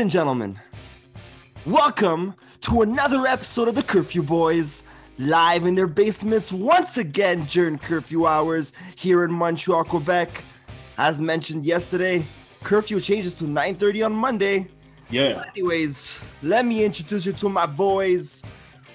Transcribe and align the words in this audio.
Ladies 0.00 0.14
and 0.14 0.18
gentlemen, 0.22 0.58
welcome 1.66 2.34
to 2.62 2.80
another 2.80 3.26
episode 3.26 3.68
of 3.68 3.74
the 3.74 3.82
Curfew 3.82 4.22
Boys, 4.22 4.84
live 5.18 5.66
in 5.66 5.74
their 5.74 5.86
basements 5.86 6.50
once 6.50 6.96
again 6.96 7.44
during 7.50 7.76
curfew 7.76 8.26
hours 8.26 8.72
here 8.96 9.24
in 9.26 9.30
Montreal, 9.30 9.84
Quebec. 9.84 10.42
As 10.96 11.20
mentioned 11.20 11.66
yesterday, 11.66 12.24
curfew 12.62 12.98
changes 12.98 13.34
to 13.34 13.44
9:30 13.44 14.06
on 14.06 14.12
Monday. 14.12 14.68
Yeah. 15.10 15.44
Anyways, 15.54 16.18
let 16.42 16.64
me 16.64 16.82
introduce 16.82 17.26
you 17.26 17.34
to 17.34 17.50
my 17.50 17.66
boys. 17.66 18.42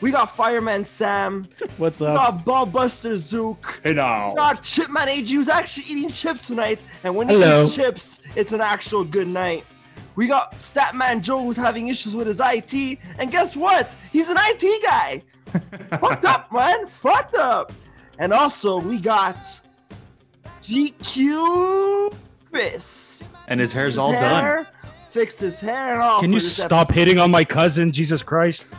We 0.01 0.09
got 0.09 0.35
Fireman 0.35 0.85
Sam, 0.85 1.47
What's 1.77 2.01
up? 2.01 2.13
we 2.13 2.17
up? 2.17 2.45
got 2.45 2.73
Ballbuster 2.73 3.15
Zook, 3.15 3.79
Hey 3.83 3.93
now. 3.93 4.29
we 4.31 4.37
got 4.37 4.63
Chipman 4.63 5.07
AG 5.07 5.31
who's 5.31 5.49
actually 5.49 5.85
eating 5.85 6.09
chips 6.09 6.47
tonight. 6.47 6.83
And 7.03 7.15
when 7.15 7.29
he 7.29 7.35
Hello. 7.35 7.65
eats 7.65 7.75
chips, 7.75 8.21
it's 8.35 8.53
an 8.53 8.61
actual 8.61 9.03
good 9.03 9.27
night. 9.27 9.65
We 10.15 10.27
got 10.27 10.53
Statman 10.59 11.21
Joe 11.21 11.43
who's 11.43 11.57
having 11.57 11.87
issues 11.87 12.15
with 12.15 12.27
his 12.27 12.39
IT. 12.43 12.99
And 13.19 13.31
guess 13.31 13.55
what? 13.55 13.95
He's 14.13 14.29
an 14.29 14.37
IT 14.39 14.83
guy. 14.83 15.23
Fucked 15.99 16.25
up, 16.25 16.51
man. 16.51 16.87
Fucked 16.87 17.35
up. 17.35 17.71
And 18.17 18.31
also, 18.33 18.79
we 18.79 18.97
got 18.99 19.37
GQ 20.63 22.13
Chris. 22.51 23.23
And 23.47 23.59
his 23.59 23.71
hair's 23.73 23.89
His 23.95 23.97
all 23.97 24.11
done. 24.13 24.43
hair, 24.43 24.67
Fixed 25.09 25.39
his 25.39 25.59
hair 25.59 25.93
and 25.93 26.01
all. 26.01 26.21
Can 26.21 26.33
you 26.33 26.39
stop 26.39 26.83
episode. 26.87 26.93
hitting 26.99 27.19
on 27.19 27.31
my 27.31 27.43
cousin? 27.45 27.91
Jesus 27.91 28.23
Christ. 28.23 28.67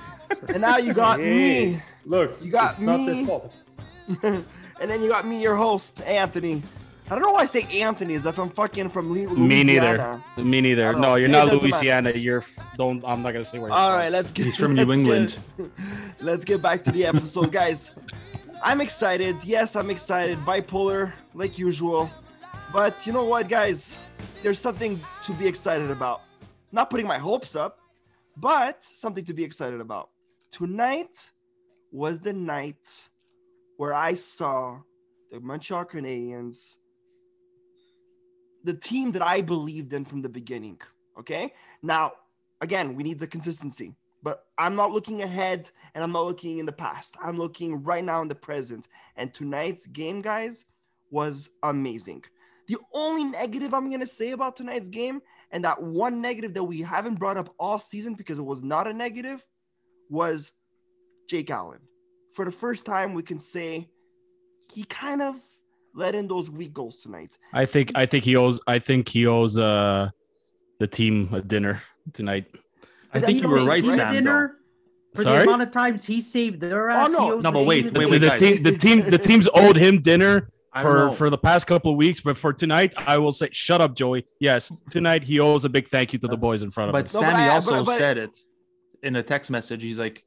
And 0.48 0.60
now 0.60 0.76
you 0.76 0.92
got 0.92 1.20
me. 1.20 1.80
Look, 2.04 2.36
You 2.42 2.50
got 2.50 2.72
it's 2.72 2.80
not 2.80 2.98
me. 2.98 3.24
fault. 3.24 3.52
and 4.24 4.44
then 4.80 5.00
you 5.00 5.08
got 5.08 5.24
me, 5.24 5.40
your 5.40 5.54
host, 5.54 6.02
Anthony. 6.02 6.62
I 7.08 7.14
don't 7.14 7.22
know 7.22 7.30
why 7.32 7.42
I 7.42 7.46
say 7.46 7.62
Anthony, 7.80 8.14
as 8.14 8.26
if 8.26 8.36
I'm 8.36 8.50
fucking 8.50 8.88
from 8.88 9.12
Louisiana. 9.12 9.38
Me 9.38 9.62
neither. 9.62 10.22
Me 10.36 10.60
neither. 10.60 10.92
No, 10.94 11.14
you're 11.14 11.28
not 11.28 11.46
doesn't 11.46 11.62
matter. 11.62 11.76
Louisiana. 11.76 12.10
You're 12.10 12.44
don't. 12.76 13.04
I'm 13.04 13.22
not 13.22 13.32
gonna 13.32 13.44
say 13.44 13.58
where. 13.60 13.68
you're 13.68 13.78
All 13.78 14.00
from. 14.00 14.12
let's 14.12 14.32
get. 14.32 14.44
He's 14.44 14.56
from 14.56 14.74
New 14.74 14.92
England. 14.92 15.36
Get, 15.56 15.70
let's 16.20 16.44
get 16.44 16.60
back 16.60 16.82
to 16.82 16.90
the 16.90 17.06
episode, 17.06 17.52
guys. 17.52 17.94
I'm 18.62 18.80
excited. 18.80 19.36
Yes, 19.44 19.76
I'm 19.76 19.88
excited. 19.90 20.38
Bipolar, 20.40 21.12
like 21.32 21.58
usual. 21.58 22.10
But 22.72 23.06
you 23.06 23.12
know 23.12 23.24
what, 23.24 23.48
guys? 23.48 23.96
There's 24.42 24.58
something 24.58 24.98
to 25.24 25.32
be 25.34 25.46
excited 25.46 25.92
about. 25.92 26.22
Not 26.72 26.90
putting 26.90 27.06
my 27.06 27.18
hopes 27.18 27.54
up, 27.54 27.78
but 28.36 28.82
something 28.82 29.24
to 29.26 29.32
be 29.32 29.44
excited 29.44 29.80
about. 29.80 30.10
Tonight 30.50 31.30
was 31.92 32.20
the 32.20 32.32
night 32.32 33.08
where 33.76 33.94
I 33.94 34.14
saw 34.14 34.80
the 35.30 35.38
Montreal 35.40 35.84
Canadiens, 35.84 36.76
the 38.66 38.74
team 38.74 39.12
that 39.12 39.22
I 39.22 39.40
believed 39.40 39.92
in 39.92 40.04
from 40.04 40.22
the 40.22 40.28
beginning. 40.28 40.80
Okay. 41.18 41.54
Now, 41.82 42.12
again, 42.60 42.96
we 42.96 43.04
need 43.04 43.20
the 43.20 43.26
consistency, 43.28 43.94
but 44.24 44.44
I'm 44.58 44.74
not 44.74 44.90
looking 44.90 45.22
ahead 45.22 45.70
and 45.94 46.02
I'm 46.02 46.10
not 46.10 46.26
looking 46.26 46.58
in 46.58 46.66
the 46.66 46.72
past. 46.72 47.16
I'm 47.22 47.38
looking 47.38 47.84
right 47.84 48.04
now 48.04 48.20
in 48.22 48.28
the 48.28 48.34
present. 48.34 48.88
And 49.14 49.32
tonight's 49.32 49.86
game, 49.86 50.20
guys, 50.20 50.66
was 51.10 51.50
amazing. 51.62 52.24
The 52.66 52.78
only 52.92 53.22
negative 53.22 53.72
I'm 53.72 53.88
going 53.88 54.00
to 54.00 54.06
say 54.06 54.32
about 54.32 54.56
tonight's 54.56 54.88
game, 54.88 55.22
and 55.52 55.64
that 55.64 55.80
one 55.80 56.20
negative 56.20 56.52
that 56.54 56.64
we 56.64 56.82
haven't 56.82 57.20
brought 57.20 57.36
up 57.36 57.54
all 57.60 57.78
season 57.78 58.14
because 58.14 58.40
it 58.40 58.44
was 58.44 58.64
not 58.64 58.88
a 58.88 58.92
negative, 58.92 59.44
was 60.10 60.50
Jake 61.30 61.50
Allen. 61.50 61.78
For 62.34 62.44
the 62.44 62.50
first 62.50 62.84
time, 62.84 63.14
we 63.14 63.22
can 63.22 63.38
say 63.38 63.88
he 64.72 64.82
kind 64.82 65.22
of 65.22 65.36
let 65.96 66.14
in 66.14 66.28
those 66.28 66.50
weak 66.50 66.72
goals 66.72 66.98
tonight. 66.98 67.38
I 67.52 67.64
think. 67.66 67.90
I 67.94 68.06
think 68.06 68.24
he 68.24 68.36
owes. 68.36 68.60
I 68.66 68.78
think 68.78 69.08
he 69.08 69.26
owes 69.26 69.58
uh 69.58 70.10
the 70.78 70.86
team 70.86 71.30
a 71.32 71.40
dinner 71.40 71.82
tonight. 72.12 72.44
I 73.12 73.20
think 73.20 73.40
you 73.42 73.48
were 73.48 73.64
right, 73.64 73.84
Sam. 73.86 74.12
dinner 74.12 74.56
for 75.14 75.22
Sorry? 75.22 75.38
the 75.38 75.44
amount 75.44 75.62
of 75.62 75.70
times 75.70 76.04
he 76.04 76.20
saved 76.20 76.60
their 76.60 76.90
ass. 76.90 77.08
Oh, 77.16 77.30
no. 77.30 77.40
No, 77.40 77.50
but 77.52 77.64
wait, 77.64 77.92
wait, 77.96 78.10
wait, 78.10 78.18
the 78.18 78.28
guys. 78.28 78.40
team. 78.40 78.62
The 78.62 78.76
team. 78.76 79.00
The 79.08 79.18
team's 79.18 79.48
owed 79.54 79.76
him 79.76 80.00
dinner 80.02 80.50
for 80.82 81.10
for 81.10 81.30
the 81.30 81.38
past 81.38 81.66
couple 81.66 81.92
of 81.92 81.96
weeks, 81.96 82.20
but 82.20 82.36
for 82.36 82.52
tonight, 82.52 82.92
I 82.98 83.16
will 83.16 83.32
say, 83.32 83.48
shut 83.52 83.80
up, 83.80 83.96
Joey. 83.96 84.26
Yes, 84.38 84.70
tonight 84.90 85.24
he 85.24 85.40
owes 85.40 85.64
a 85.64 85.70
big 85.70 85.88
thank 85.88 86.12
you 86.12 86.18
to 86.18 86.28
the 86.28 86.36
boys 86.36 86.62
in 86.62 86.70
front 86.70 86.90
of 86.90 86.92
But 86.92 87.10
him. 87.10 87.14
No, 87.14 87.20
but 87.20 87.26
Sammy 87.36 87.42
I- 87.50 87.54
also 87.54 87.70
but- 87.78 87.86
but- 87.86 87.98
said 87.98 88.18
it 88.18 88.36
in 89.02 89.16
a 89.16 89.22
text 89.22 89.50
message. 89.50 89.82
He's 89.82 89.98
like, 89.98 90.22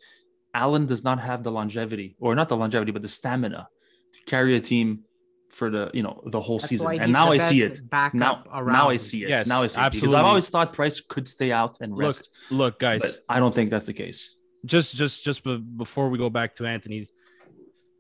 Allen 0.56 0.88
does 0.88 1.04
not 1.04 1.20
have 1.20 1.44
the 1.44 1.52
longevity, 1.52 2.16
or 2.20 2.34
not 2.34 2.50
the 2.50 2.58
longevity, 2.58 2.92
but 2.92 3.04
the 3.04 3.08
stamina 3.08 3.68
to 4.14 4.20
carry 4.26 4.56
a 4.56 4.60
team 4.60 5.04
for 5.50 5.70
the 5.70 5.90
you 5.94 6.04
know 6.04 6.22
the 6.28 6.40
whole 6.40 6.58
That's 6.60 6.70
season. 6.70 7.00
And 7.02 7.12
now 7.12 7.32
I 7.32 7.38
see 7.40 7.62
it. 7.64 7.82
backup 7.90 8.14
Now, 8.16 8.44
around. 8.54 8.74
now 8.74 8.90
I 8.90 8.98
see 8.98 9.24
it. 9.24 9.30
Yes, 9.30 9.48
now 9.48 9.62
I 9.64 9.68
see 9.68 9.82
it 9.82 9.92
because. 9.92 10.14
I've 10.14 10.26
always 10.26 10.50
thought 10.50 10.74
Price 10.74 11.00
could 11.02 11.28
stay 11.28 11.52
out 11.52 11.78
and 11.82 11.92
Look, 11.94 12.02
rest, 12.02 12.30
look, 12.52 12.80
guys. 12.80 13.02
but 13.02 13.12
I 13.28 13.40
don't 13.40 13.54
think 13.54 13.70
that's 13.72 13.86
the 13.88 13.94
case. 13.94 14.36
just 14.66 14.96
just 14.96 15.24
just 15.24 15.44
be- 15.44 15.58
before 15.58 16.10
we 16.10 16.18
go 16.18 16.30
back 16.30 16.56
to 16.56 16.66
Anthony's, 16.66 17.12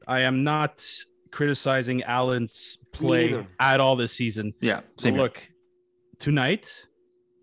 I 0.07 0.21
am 0.21 0.43
not 0.43 0.83
criticizing 1.31 2.03
Allen's 2.03 2.77
play 2.91 3.45
at 3.59 3.79
all 3.79 3.95
this 3.95 4.13
season. 4.13 4.53
Yeah, 4.61 4.81
But 4.95 5.01
same. 5.01 5.13
here. 5.13 5.23
look, 5.23 5.47
tonight 6.19 6.85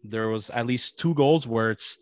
there 0.05 0.29
was 0.29 0.51
at 0.51 0.67
least 0.67 0.99
two 0.99 1.15
goals 1.15 1.47
where 1.47 1.71
it's 1.71 1.99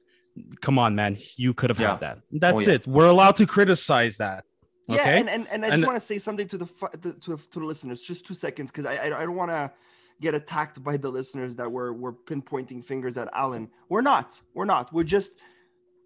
come 0.61 0.79
on, 0.79 0.95
man, 0.97 1.17
you 1.37 1.55
could 1.55 1.71
have 1.71 1.79
Yeah. 1.81 1.93
had 1.93 2.01
that. 2.01 2.19
That's 2.33 2.67
Oh, 2.67 2.71
yeah. 2.71 2.75
it. 2.77 2.87
We're 2.87 3.07
allowed 3.07 3.37
to 3.37 3.47
criticize 3.47 4.17
that. 4.19 4.45
Yeah, 4.87 5.09
and, 5.09 5.31
and, 5.31 5.47
and 5.51 5.65
I 5.65 5.69
just 5.69 5.79
And- 5.79 5.87
want 5.87 5.97
to 5.97 6.01
say 6.01 6.19
something 6.19 6.47
to 6.49 6.59
the 6.59 6.67
to, 7.03 7.37
to, 7.37 7.39
the 7.61 7.65
listeners, 7.65 8.01
just 8.01 8.27
two 8.27 8.35
seconds, 8.35 8.71
because 8.71 8.85
I, 8.85 8.97
I 8.97 9.21
I 9.21 9.25
don't 9.25 9.37
want 9.37 9.51
to 9.51 9.73
get 10.21 10.35
attacked 10.35 10.83
by 10.85 10.97
the 10.97 11.11
listeners 11.11 11.57
that 11.57 11.71
were 11.73 11.93
were 11.93 12.13
pinpointing 12.13 12.85
fingers 12.85 13.17
at 13.17 13.29
Allen. 13.33 13.71
We're 13.89 14.03
not. 14.03 14.41
We're 14.53 14.67
not. 14.67 14.93
We're 14.93 15.05
just. 15.05 15.33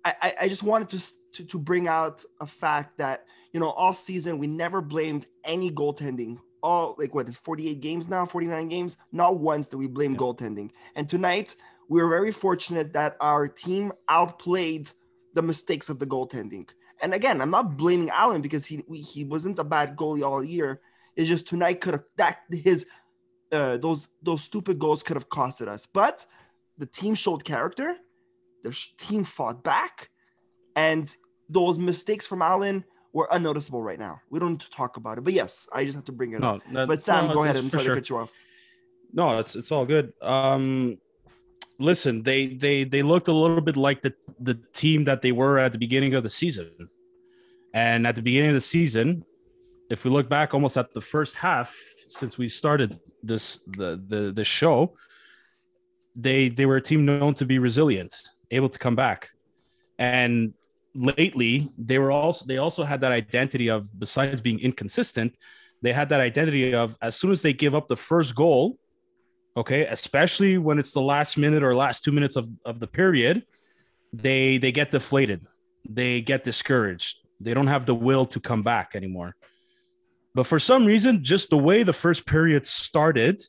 I 0.04 0.14
I, 0.22 0.34
I 0.42 0.48
just 0.48 0.62
wanted 0.62 0.88
to, 0.90 1.12
to 1.34 1.44
to 1.44 1.58
bring 1.58 1.88
out 1.88 2.24
a 2.40 2.46
fact 2.46 2.98
that 2.98 3.24
you 3.52 3.58
know 3.60 3.70
all 3.70 3.92
season 3.94 4.38
we 4.38 4.46
never 4.46 4.80
blamed 4.80 5.26
any 5.44 5.70
goaltending. 5.70 6.38
All 6.62 6.94
like 6.98 7.14
what 7.14 7.28
is 7.28 7.36
48 7.36 7.80
games 7.80 8.08
now, 8.08 8.26
49 8.26 8.68
games. 8.68 8.96
Not 9.12 9.38
once 9.38 9.68
did 9.68 9.76
we 9.76 9.86
blame 9.88 10.12
Yeah. 10.12 10.18
goaltending. 10.18 10.70
And 10.94 11.08
tonight 11.08 11.54
we 11.88 12.02
were 12.02 12.08
very 12.08 12.32
fortunate 12.32 12.92
that 12.94 13.16
our 13.20 13.48
team 13.48 13.92
outplayed 14.08 14.90
the 15.34 15.42
mistakes 15.42 15.88
of 15.88 15.98
the 15.98 16.06
goaltending. 16.06 16.68
And 17.00 17.14
again, 17.14 17.40
I'm 17.40 17.50
not 17.50 17.76
blaming 17.76 18.10
Allen 18.10 18.42
because 18.42 18.66
he 18.66 18.84
we, 18.88 19.00
he 19.00 19.24
wasn't 19.24 19.58
a 19.58 19.64
bad 19.64 19.96
goalie 19.96 20.22
all 20.22 20.42
year. 20.42 20.80
It's 21.16 21.28
just 21.28 21.48
tonight 21.48 21.80
could 21.80 21.94
have 21.94 22.04
that 22.16 22.38
his 22.50 22.86
uh, 23.52 23.76
those 23.78 24.10
those 24.22 24.42
stupid 24.42 24.78
goals 24.78 25.02
could 25.02 25.16
have 25.16 25.28
costed 25.28 25.68
us. 25.68 25.86
But 25.86 26.26
the 26.76 26.86
team 26.86 27.14
showed 27.14 27.44
character. 27.44 27.96
The 28.64 28.76
team 28.98 29.24
fought 29.24 29.62
back, 29.62 30.10
and 30.74 31.12
those 31.48 31.78
mistakes 31.78 32.26
from 32.26 32.42
Allen 32.42 32.84
were 33.12 33.28
unnoticeable 33.30 33.82
right 33.82 33.98
now. 33.98 34.20
We 34.30 34.38
don't 34.38 34.52
need 34.52 34.60
to 34.60 34.70
talk 34.70 34.96
about 34.96 35.18
it. 35.18 35.24
But 35.24 35.32
yes, 35.32 35.68
I 35.72 35.84
just 35.84 35.94
have 35.96 36.04
to 36.06 36.12
bring 36.12 36.32
it 36.32 36.42
up. 36.42 36.60
That- 36.72 36.88
But 36.88 37.02
Sam, 37.02 37.28
no, 37.28 37.34
go 37.34 37.44
ahead. 37.44 37.56
I'm 37.56 37.70
sorry 37.70 37.84
sure. 37.84 37.94
to 37.94 38.00
cut 38.00 38.10
you 38.10 38.18
off. 38.18 38.32
No, 39.12 39.38
it's 39.38 39.56
it's 39.56 39.72
all 39.72 39.86
good. 39.86 40.12
Um, 40.20 40.98
listen, 41.78 42.22
they 42.22 42.48
they 42.48 42.84
they 42.84 43.02
looked 43.02 43.28
a 43.28 43.32
little 43.32 43.60
bit 43.60 43.76
like 43.76 44.02
the 44.02 44.14
the 44.40 44.54
team 44.72 45.04
that 45.04 45.22
they 45.22 45.32
were 45.32 45.58
at 45.58 45.72
the 45.72 45.78
beginning 45.78 46.14
of 46.14 46.22
the 46.22 46.30
season, 46.30 46.70
and 47.74 48.06
at 48.06 48.16
the 48.16 48.22
beginning 48.22 48.50
of 48.50 48.54
the 48.54 48.60
season, 48.60 49.24
if 49.90 50.04
we 50.04 50.10
look 50.10 50.28
back 50.28 50.54
almost 50.54 50.76
at 50.76 50.92
the 50.94 51.00
first 51.00 51.34
half 51.34 51.76
since 52.08 52.38
we 52.38 52.48
started 52.48 52.98
this 53.22 53.60
the 53.66 54.02
the 54.08 54.32
the 54.32 54.44
show, 54.44 54.94
they 56.14 56.48
they 56.48 56.66
were 56.66 56.76
a 56.76 56.82
team 56.82 57.04
known 57.04 57.34
to 57.34 57.44
be 57.44 57.58
resilient, 57.58 58.14
able 58.50 58.68
to 58.68 58.78
come 58.78 58.96
back, 58.96 59.30
and 59.98 60.54
lately 60.94 61.68
they 61.78 61.98
were 61.98 62.10
also 62.10 62.44
they 62.46 62.58
also 62.58 62.82
had 62.82 63.00
that 63.00 63.12
identity 63.12 63.68
of 63.68 63.86
besides 63.98 64.40
being 64.40 64.58
inconsistent 64.58 65.32
they 65.82 65.92
had 65.92 66.08
that 66.08 66.20
identity 66.20 66.74
of 66.74 66.96
as 67.00 67.16
soon 67.16 67.30
as 67.30 67.42
they 67.42 67.52
give 67.52 67.74
up 67.74 67.88
the 67.88 67.96
first 67.96 68.34
goal 68.34 68.78
okay? 69.58 69.84
Especially 69.86 70.56
when 70.56 70.78
it's 70.78 70.92
the 70.92 71.02
last 71.02 71.36
minute 71.36 71.62
or 71.62 71.74
last 71.74 72.04
two 72.04 72.12
minutes 72.12 72.36
of, 72.36 72.48
of 72.64 72.80
the 72.80 72.86
period 72.86 73.44
they 74.12 74.58
they 74.58 74.72
get 74.72 74.90
deflated. 74.90 75.46
They 75.88 76.20
get 76.20 76.44
discouraged. 76.44 77.18
They 77.40 77.54
don't 77.54 77.66
have 77.66 77.86
the 77.86 77.94
will 77.94 78.26
to 78.26 78.40
come 78.40 78.62
back 78.62 78.92
anymore. 78.94 79.36
But 80.34 80.46
for 80.46 80.58
some 80.58 80.86
reason 80.86 81.24
just 81.24 81.50
the 81.50 81.58
way 81.58 81.82
the 81.82 81.92
first 81.92 82.26
period 82.26 82.66
started 82.66 83.42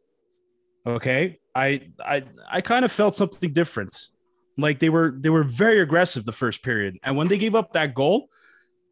okay 0.87 1.37
i 1.53 1.81
i 1.99 2.23
i 2.49 2.61
kind 2.61 2.85
of 2.85 2.91
felt 2.91 3.15
something 3.15 3.53
different. 3.53 4.09
Like 4.57 4.79
they 4.79 4.89
were 4.89 5.15
they 5.17 5.29
were 5.29 5.43
very 5.43 5.79
aggressive 5.79 6.25
the 6.25 6.31
first 6.31 6.63
period. 6.63 6.97
And 7.03 7.15
when 7.15 7.27
they 7.27 7.37
gave 7.37 7.55
up 7.55 7.73
that 7.73 7.93
goal 7.93 8.29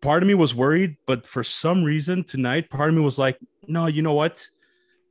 part 0.02 0.22
of 0.22 0.28
me 0.28 0.36
was 0.36 0.54
worried. 0.54 0.98
But 1.06 1.26
for 1.26 1.44
some 1.44 1.84
reason 1.84 2.24
tonight 2.24 2.70
part 2.70 2.90
of 2.90 2.96
me 2.96 3.02
was 3.02 3.18
like 3.18 3.38
no 3.68 3.88
you 3.88 4.02
know 4.02 4.14
what 4.14 4.48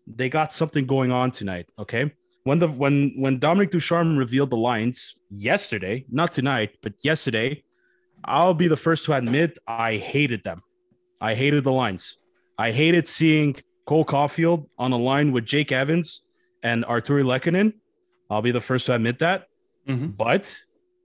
they 0.06 0.29
got 0.29 0.53
something 0.53 0.87
going 0.87 1.11
on 1.11 1.31
tonight 1.31 1.70
okay 1.79 2.12
when 2.44 2.58
the 2.58 2.69
when 2.69 3.12
when 3.17 3.38
dominic 3.38 3.70
ducharme 3.70 4.17
revealed 4.17 4.50
the 4.50 4.56
lines 4.56 5.14
yesterday 5.31 6.05
not 6.11 6.31
tonight 6.32 6.76
but 6.82 6.93
yesterday 7.03 7.62
i'll 8.25 8.55
be 8.55 8.69
the 8.69 8.76
first 8.76 9.05
to 9.05 9.12
admit 9.12 9.58
i 9.67 9.97
hated 9.97 10.43
them 10.44 10.61
i 11.20 11.35
hated 11.35 11.64
the 11.64 11.73
lines 11.73 12.19
i 12.58 12.70
hated 12.70 13.06
seeing 13.08 13.55
cole 13.85 14.05
caufield 14.05 14.69
on 14.79 14.93
a 14.93 14.97
line 14.97 15.32
with 15.32 15.44
jake 15.44 15.73
evans 15.73 16.23
and 16.62 16.85
artturi 16.85 17.25
Lehkonen. 17.25 17.73
i'll 18.31 18.43
be 18.43 18.52
the 18.52 18.61
first 18.61 18.87
to 18.87 18.94
admit 18.94 19.19
that 19.19 19.47
Mhm. 19.88 20.17
but 20.17 20.44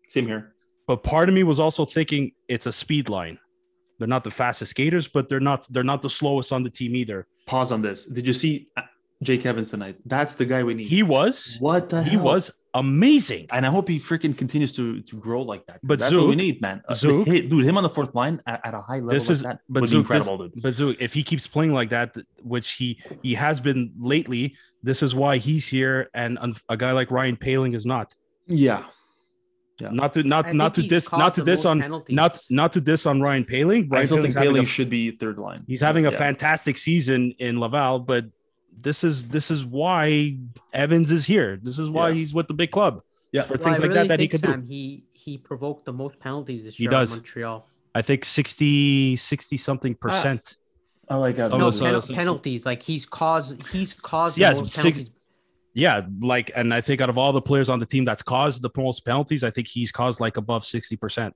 Same 0.08 0.26
here. 0.28 0.54
but 0.88 1.04
part 1.04 1.30
of 1.30 1.36
me 1.36 1.44
was 1.44 1.60
also 1.60 1.86
thinking 1.86 2.32
it's 2.48 2.66
a 2.66 2.72
speed 2.72 3.10
line. 3.10 3.38
They're 4.00 4.08
not 4.08 4.24
the 4.24 4.32
fastest 4.32 4.72
skaters, 4.72 5.08
but 5.08 5.30
they're 5.30 5.40
not 5.40 5.68
they're 5.70 5.84
not 5.94 6.02
the 6.02 6.10
slowest 6.10 6.52
on 6.52 6.64
the 6.64 6.72
team 6.72 6.96
either. 6.96 7.28
Pause 7.52 7.72
on 7.76 7.82
this. 7.88 8.00
Did 8.18 8.26
you 8.30 8.34
see 8.44 8.54
uh, 8.78 8.82
Jake 9.28 9.46
Evans 9.46 9.70
tonight? 9.74 9.96
That's 10.14 10.34
the 10.36 10.46
guy 10.46 10.64
we 10.64 10.74
need. 10.74 10.88
He 10.88 11.04
was 11.04 11.58
what 11.60 11.90
the 11.94 12.02
he 12.04 12.12
hell? 12.12 12.24
was 12.32 12.44
amazing. 12.74 13.44
and 13.56 13.66
I 13.68 13.70
hope 13.76 13.86
he 13.94 13.98
freaking 14.10 14.36
continues 14.44 14.74
to 14.80 14.86
to 15.10 15.16
grow 15.26 15.42
like 15.52 15.64
that. 15.68 15.78
But 15.84 16.00
that's 16.00 16.14
what 16.16 16.28
we 16.34 16.38
need, 16.46 16.56
man. 16.68 16.78
Uh, 16.88 16.94
Zook- 17.02 17.28
hey, 17.28 17.42
dude, 17.50 17.66
him 17.70 17.76
on 17.80 17.84
the 17.84 17.94
fourth 17.98 18.14
line 18.22 18.36
at, 18.48 18.60
at 18.68 18.74
a 18.74 18.82
high 18.90 19.02
level 19.04 19.10
This 19.18 19.28
like 19.28 19.34
is 19.36 19.42
that 19.48 19.60
but 19.76 19.82
Zook, 19.86 20.08
be 20.08 20.14
this- 20.14 20.28
incredible, 20.28 20.38
dude. 20.48 20.62
but 20.64 20.74
Zook, 20.80 20.96
if 21.08 21.12
he 21.18 21.22
keeps 21.30 21.46
playing 21.56 21.74
like 21.80 21.90
that, 21.98 22.10
which 22.54 22.68
he 22.80 22.88
he 23.28 23.34
has 23.46 23.60
been 23.68 23.82
lately, 24.14 24.44
this 24.90 25.00
is 25.06 25.12
why 25.22 25.34
he's 25.48 25.66
here, 25.76 25.98
and 26.14 26.32
a 26.70 26.78
guy 26.84 26.92
like 27.00 27.10
Ryan 27.12 27.36
Poehling 27.46 27.74
is 27.80 27.86
not. 27.86 28.08
Yeah, 28.48 28.82
Yeah. 29.82 29.90
Not 29.92 30.14
to 30.14 30.20
I 30.20 30.24
not 30.24 30.46
think 30.46 30.56
not 30.56 30.74
to 30.76 30.82
he's 30.82 30.90
diss 30.90 31.12
not 31.12 31.36
to 31.36 31.42
the 31.42 31.52
diss 31.52 31.60
most 31.60 31.66
on 31.72 31.82
penalties. 31.82 32.16
not 32.16 32.40
not 32.50 32.72
to 32.74 32.82
diss 32.82 33.06
on 33.06 33.22
Ryan 33.22 33.46
Poehling. 33.46 33.86
I 33.92 33.96
Ryan 33.96 34.06
still 34.08 34.18
think 34.22 34.28
Poehling's 34.30 34.34
having 34.36 34.50
Bailey 34.54 34.60
a, 34.62 34.66
should 34.66 34.90
be 34.90 35.12
third 35.12 35.38
line. 35.38 35.64
he's 35.68 35.82
having 35.82 36.06
a 36.06 36.12
Yeah. 36.12 36.18
fantastic 36.18 36.78
season 36.78 37.34
in 37.40 37.60
Laval, 37.60 38.00
but 38.00 38.26
this 38.80 39.04
is 39.04 39.28
this 39.30 39.52
is 39.52 39.66
why 39.66 40.38
Evans 40.74 41.12
is 41.12 41.26
here. 41.26 41.60
This 41.62 41.78
is 41.80 41.90
why 41.90 42.10
Yeah. 42.10 42.16
he's 42.16 42.34
with 42.34 42.48
the 42.48 42.54
big 42.54 42.72
club. 42.72 43.02
Yeah. 43.32 43.42
For 43.42 43.54
Well, 43.56 43.64
things 43.64 43.78
I 43.80 43.82
like 43.82 43.90
really 43.90 44.02
that 44.04 44.08
that 44.10 44.20
he 44.20 44.28
could 44.28 44.40
Sam, 44.42 44.62
do. 44.62 44.68
He 44.68 45.04
he 45.14 45.38
provoked 45.38 45.86
the 45.86 45.94
most 45.94 46.20
penalties 46.20 46.64
this 46.64 46.78
He 46.78 46.84
year 46.84 46.92
does. 46.92 47.12
in 47.12 47.18
Montreal. 47.18 47.68
I 47.94 48.02
think 48.02 48.24
60 48.26 49.16
60 49.18 49.58
something 49.58 49.96
percent. 49.96 50.58
I 51.10 51.16
like 51.16 51.36
that. 51.36 51.52
Oh, 51.52 51.58
no 51.58 51.72
so- 51.72 51.86
so- 51.86 52.00
so- 52.00 52.14
penalties. 52.16 52.66
Like 52.66 52.82
he's 52.82 53.06
caused 53.06 53.68
he's 53.68 53.94
caused 53.94 54.38
Yes, 54.38 54.58
the 54.58 54.64
most 54.64 54.72
six- 54.74 54.98
penalties. 55.00 55.16
Yeah, 55.74 56.02
like 56.20 56.52
and 56.56 56.74
I 56.74 56.82
think 56.82 57.00
out 57.02 57.10
of 57.10 57.18
all 57.18 57.32
the 57.32 57.42
players 57.42 57.70
on 57.70 57.80
the 57.80 57.86
team 57.86 58.04
that's 58.06 58.22
caused 58.22 58.62
the 58.62 58.70
most 58.76 59.06
penalties, 59.06 59.44
I 59.44 59.52
think 59.52 59.68
he's 59.70 59.92
caused 59.92 60.20
like 60.20 60.36
above 60.38 60.64
60%. 60.64 61.32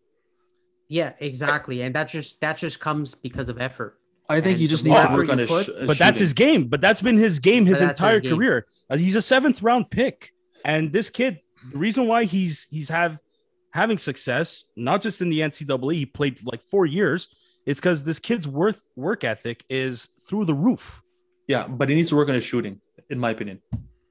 Yeah, 0.88 1.14
exactly. 1.20 1.82
And 1.82 1.96
that 1.96 2.10
just 2.10 2.40
that 2.42 2.58
just 2.58 2.80
comes 2.80 3.16
because 3.16 3.50
of 3.50 3.60
effort. 3.62 3.98
I 4.28 4.36
think 4.42 4.54
And 4.54 4.62
he 4.62 4.68
just 4.68 4.84
the 4.84 4.90
needs 4.90 5.04
to 5.04 5.14
work 5.14 5.30
on 5.30 5.38
his. 5.38 5.50
put- 5.50 5.66
sh- 5.68 5.86
But 5.88 5.98
that's 5.98 6.20
his 6.20 6.34
game. 6.34 6.68
But 6.68 6.82
that's 6.82 7.02
been 7.02 7.18
his 7.18 7.40
game 7.40 7.66
his 7.66 7.80
But 7.80 7.88
that's 7.88 8.00
his 8.00 8.06
entire 8.06 8.20
game. 8.20 8.36
career. 8.36 8.66
Uh, 8.90 8.98
He's 8.98 9.16
a 9.16 9.22
seventh 9.22 9.62
round 9.64 9.90
pick, 9.90 10.32
and 10.64 10.92
this 10.92 11.10
kid, 11.10 11.40
the 11.72 11.78
reason 11.78 12.08
why 12.08 12.26
he's 12.26 12.68
he's 12.70 12.90
have 12.90 13.20
having 13.72 13.98
success, 13.98 14.66
not 14.76 15.02
just 15.02 15.22
in 15.22 15.30
the 15.30 15.40
NCAA, 15.40 15.94
he 15.96 16.06
played 16.06 16.40
like 16.44 16.62
four 16.64 16.86
years. 16.86 17.28
It's 17.66 17.80
because 17.80 18.04
this 18.06 18.20
kid's 18.20 18.48
worth 18.48 18.84
work 18.96 19.24
ethic 19.24 19.64
is 19.70 20.10
through 20.28 20.46
the 20.46 20.54
roof. 20.54 21.02
Yeah, 21.48 21.68
but 21.68 21.90
he 21.90 21.96
needs 21.96 22.10
to 22.10 22.16
work 22.16 22.30
on 22.30 22.36
his 22.36 22.44
shooting, 22.44 22.80
in 23.10 23.18
my 23.20 23.32
opinion. 23.32 23.62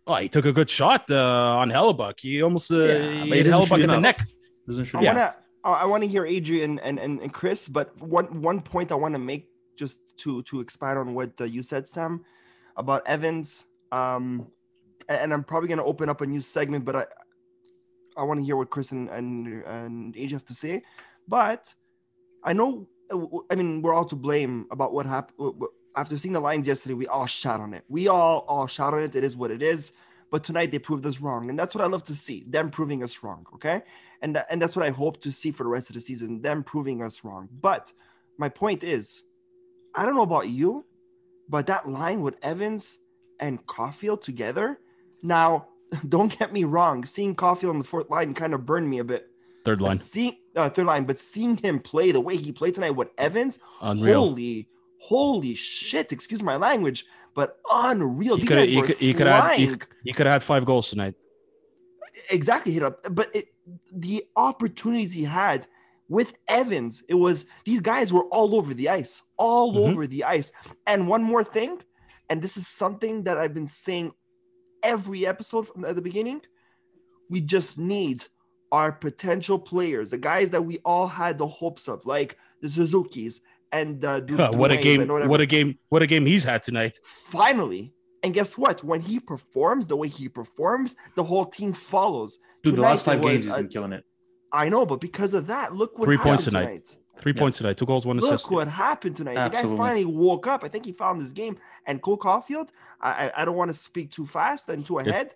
Oh, 0.07 0.17
he 0.17 0.29
took 0.29 0.45
a 0.45 0.53
good 0.53 0.69
shot 0.69 1.11
uh, 1.11 1.57
on 1.57 1.71
Hellebuyck. 1.71 2.21
He 2.21 2.43
almost 2.43 2.71
uh, 2.71 2.77
Yeah, 2.77 3.25
he 3.25 3.31
hit 3.31 3.47
Hellebuyck 3.47 3.69
shoot 3.69 3.81
in 3.81 3.89
the 3.91 4.01
neck. 4.01 4.19
Doesn't 4.67 4.85
shoot. 4.85 4.99
I 4.99 5.03
Yeah. 5.03 5.13
wanna 5.13 5.37
I 5.65 5.71
I 5.73 5.85
wanna 5.87 6.07
hear 6.07 6.27
Adrian 6.27 6.79
and, 6.81 6.99
and, 6.99 7.21
and 7.21 7.33
Chris, 7.33 7.69
but 7.69 7.97
one 8.03 8.43
one 8.43 8.61
point 8.61 8.93
I 8.93 8.97
want 8.97 9.15
to 9.15 9.19
make 9.19 9.49
just 9.79 10.01
to 10.19 10.43
to 10.45 10.61
expand 10.61 10.99
on 10.99 11.15
what 11.15 11.41
uh, 11.41 11.45
you 11.45 11.63
said, 11.63 11.89
Sam, 11.89 12.25
about 12.77 13.03
Evans. 13.07 13.65
Um, 13.93 14.47
and, 15.09 15.19
and 15.23 15.33
I'm 15.35 15.45
probably 15.45 15.69
gonna 15.69 15.85
open 15.85 16.09
up 16.09 16.21
a 16.21 16.27
new 16.27 16.41
segment, 16.43 16.85
but 16.85 16.97
I 16.97 17.05
I 18.17 18.23
want 18.25 18.41
to 18.41 18.45
hear 18.45 18.57
what 18.57 18.69
Chris 18.71 18.93
and 18.93 19.09
and, 19.09 19.65
and 19.65 20.15
Adrian 20.17 20.33
have 20.41 20.45
to 20.47 20.55
say. 20.55 20.83
But 21.27 21.73
I 22.45 22.53
know, 22.53 22.87
I 23.51 23.55
mean, 23.55 23.81
we're 23.81 23.95
all 23.95 24.05
to 24.05 24.17
blame 24.17 24.67
about 24.71 24.93
what 24.93 25.07
happened 25.07 25.39
after 25.97 26.17
seeing 26.17 26.33
the 26.33 26.41
lines 26.41 26.67
yesterday. 26.67 26.95
We 26.95 27.07
all 27.07 27.27
shot 27.27 27.61
on 27.61 27.75
it. 27.75 27.85
We 27.89 28.09
all 28.09 28.45
all 28.49 28.67
shot 28.67 28.95
on 28.95 29.03
it. 29.03 29.15
It 29.15 29.25
is 29.25 29.37
what 29.37 29.51
it 29.51 29.63
is. 29.63 29.93
But 30.31 30.43
tonight 30.43 30.73
they 30.73 30.79
proved 30.81 31.07
us 31.07 31.21
wrong, 31.21 31.49
and 31.49 31.59
that's 31.59 31.75
what 31.75 31.85
I 31.85 31.87
love 31.87 32.03
to 32.05 32.15
see 32.15 32.45
them 32.49 32.71
proving 32.71 33.03
us 33.05 33.23
wrong. 33.23 33.47
Okay, 33.55 33.83
and 34.23 34.43
and 34.51 34.61
that's 34.61 34.75
what 34.75 34.85
I 34.85 34.91
hope 34.91 35.21
to 35.21 35.31
see 35.31 35.53
for 35.53 35.63
the 35.63 35.69
rest 35.69 35.91
of 35.91 35.95
the 35.95 36.01
season, 36.01 36.43
them 36.43 36.65
proving 36.65 37.03
us 37.03 37.23
wrong. 37.23 37.49
But 37.61 37.93
my 38.37 38.49
point 38.49 38.83
is, 38.83 39.25
I 39.95 40.05
don't 40.05 40.17
know 40.17 40.23
about 40.23 40.49
you, 40.49 40.85
but 41.49 41.67
that 41.69 41.89
line 41.89 42.21
with 42.23 42.37
Evans 42.43 42.99
and 43.39 43.65
Caufield 43.67 44.23
together. 44.23 44.79
Now, 45.23 45.69
don't 46.09 46.37
get 46.37 46.53
me 46.53 46.65
wrong, 46.65 47.05
seeing 47.05 47.37
Caufield 47.37 47.71
on 47.71 47.79
the 47.79 47.85
fourth 47.85 48.11
line 48.11 48.35
kind 48.35 48.55
of 48.55 48.67
burned 48.67 48.89
me 48.91 48.99
a 48.99 49.05
bit. 49.05 49.29
Third 49.65 49.79
But 49.79 49.85
line, 49.85 49.97
seeing 49.99 50.37
uh, 50.57 50.69
third 50.69 50.87
line, 50.87 51.05
but 51.05 51.21
seeing 51.21 51.57
him 51.57 51.79
play 51.81 52.11
the 52.13 52.21
way 52.21 52.37
he 52.37 52.51
played 52.53 52.75
tonight 52.75 52.91
with 52.91 53.09
Evans, 53.17 53.61
unreal. 53.81 54.21
holy, 54.29 54.69
holy 55.09 55.55
shit! 55.55 56.13
Excuse 56.13 56.43
my 56.43 56.57
language, 56.57 57.05
but 57.35 57.59
unreal. 57.71 58.37
He 58.37 58.43
These 58.43 58.49
could 58.49 58.57
guys 58.59 58.69
he 58.69 58.83
could 58.83 58.97
he 58.99 59.15
could 59.15 59.27
have 59.27 59.55
he, 59.55 59.65
flying. 59.67 59.83
he 60.05 60.13
could 60.13 60.27
have 60.27 60.35
had 60.35 60.43
five 60.43 60.65
goals 60.65 60.89
tonight. 60.91 61.15
exactly 62.31 62.73
hit 62.73 62.83
up, 62.83 62.97
but 63.15 63.29
it, 63.35 63.47
the 63.93 64.25
opportunities 64.37 65.13
he 65.13 65.25
had 65.25 65.67
with 66.09 66.35
Evans, 66.49 67.03
it 67.09 67.15
was 67.15 67.47
these 67.65 67.81
guys 67.81 68.13
were 68.13 68.25
all 68.27 68.55
over 68.55 68.73
the 68.75 68.89
ice, 68.89 69.23
all 69.37 69.75
Mhm. 69.75 69.91
over 69.91 70.07
the 70.07 70.23
ice. 70.25 70.53
And 70.87 71.09
one 71.09 71.23
more 71.23 71.43
thing, 71.57 71.81
and 72.29 72.41
this 72.43 72.57
is 72.57 72.67
something 72.69 73.25
that 73.25 73.39
I've 73.39 73.55
been 73.55 73.67
saying 73.67 74.13
every 74.83 75.27
episode 75.27 75.67
from 75.69 75.81
the 75.83 76.03
beginning. 76.03 76.43
We 77.31 77.41
just 77.41 77.79
need 77.79 78.25
our 78.71 78.93
potential 78.93 79.59
players, 79.59 80.11
the 80.11 80.19
guys 80.19 80.51
that 80.51 80.63
we 80.63 80.79
all 80.85 81.07
had 81.09 81.39
the 81.39 81.47
hopes 81.47 81.89
of, 81.89 82.05
like 82.07 82.37
the 82.61 82.69
Suzuki's 82.71 83.41
and 83.81 84.05
uh, 84.05 84.21
Du- 84.21 84.37
what 84.57 84.71
a 84.73 84.77
game! 84.77 85.09
What 85.09 85.41
a 85.41 85.47
game! 85.47 85.79
What 85.91 86.03
a 86.03 86.07
game 86.07 86.25
he's 86.27 86.45
had 86.45 86.63
tonight. 86.63 86.99
finally. 87.31 87.93
And 88.23 88.33
guess 88.33 88.57
what? 88.57 88.83
When 88.83 89.03
he 89.03 89.21
performs 89.21 89.87
the 89.87 89.97
way 89.97 90.09
he 90.09 90.31
performs, 90.31 90.97
the 91.15 91.23
whole 91.25 91.45
team 91.45 91.75
follows. 91.75 92.39
Dude, 92.63 92.77
the 92.77 92.81
last 92.81 93.05
five 93.05 93.23
was 93.23 93.33
games 93.33 93.45
he's 93.45 93.53
been 93.53 93.69
killing 93.69 93.93
it. 93.93 94.05
I 94.51 94.71
know, 94.71 94.87
but 94.87 94.99
because 95.01 95.35
of 95.35 95.49
that, 95.49 95.75
look 95.75 95.99
what 95.99 96.07
Three 96.07 96.17
happened 96.17 96.31
points 96.31 96.45
tonight. 96.45 96.63
tonight. 96.65 96.97
Three 97.19 97.33
Yeah. 97.35 97.41
points 97.43 97.59
tonight. 97.59 97.77
Two 97.77 97.85
goals, 97.85 98.07
one 98.07 98.19
assist. 98.19 98.45
Look 98.45 98.51
what 98.53 98.69
happened 98.69 99.17
tonight. 99.17 99.37
Absolutely. 99.37 99.77
The 99.77 99.83
guy 99.83 99.89
finally 99.89 100.05
woke 100.07 100.47
up. 100.47 100.65
I 100.65 100.69
think 100.69 100.87
he 100.87 100.93
found 100.93 101.21
his 101.21 101.33
game. 101.35 101.59
And 101.87 102.01
Cole 102.01 102.17
Caufield, 102.17 102.71
I 103.01 103.11
I, 103.27 103.43
I 103.43 103.45
don't 103.45 103.57
want 103.57 103.69
to 103.71 103.75
speak 103.75 104.11
too 104.11 104.27
fast 104.27 104.69
and 104.71 104.87
too 104.87 104.99
ahead. 105.01 105.35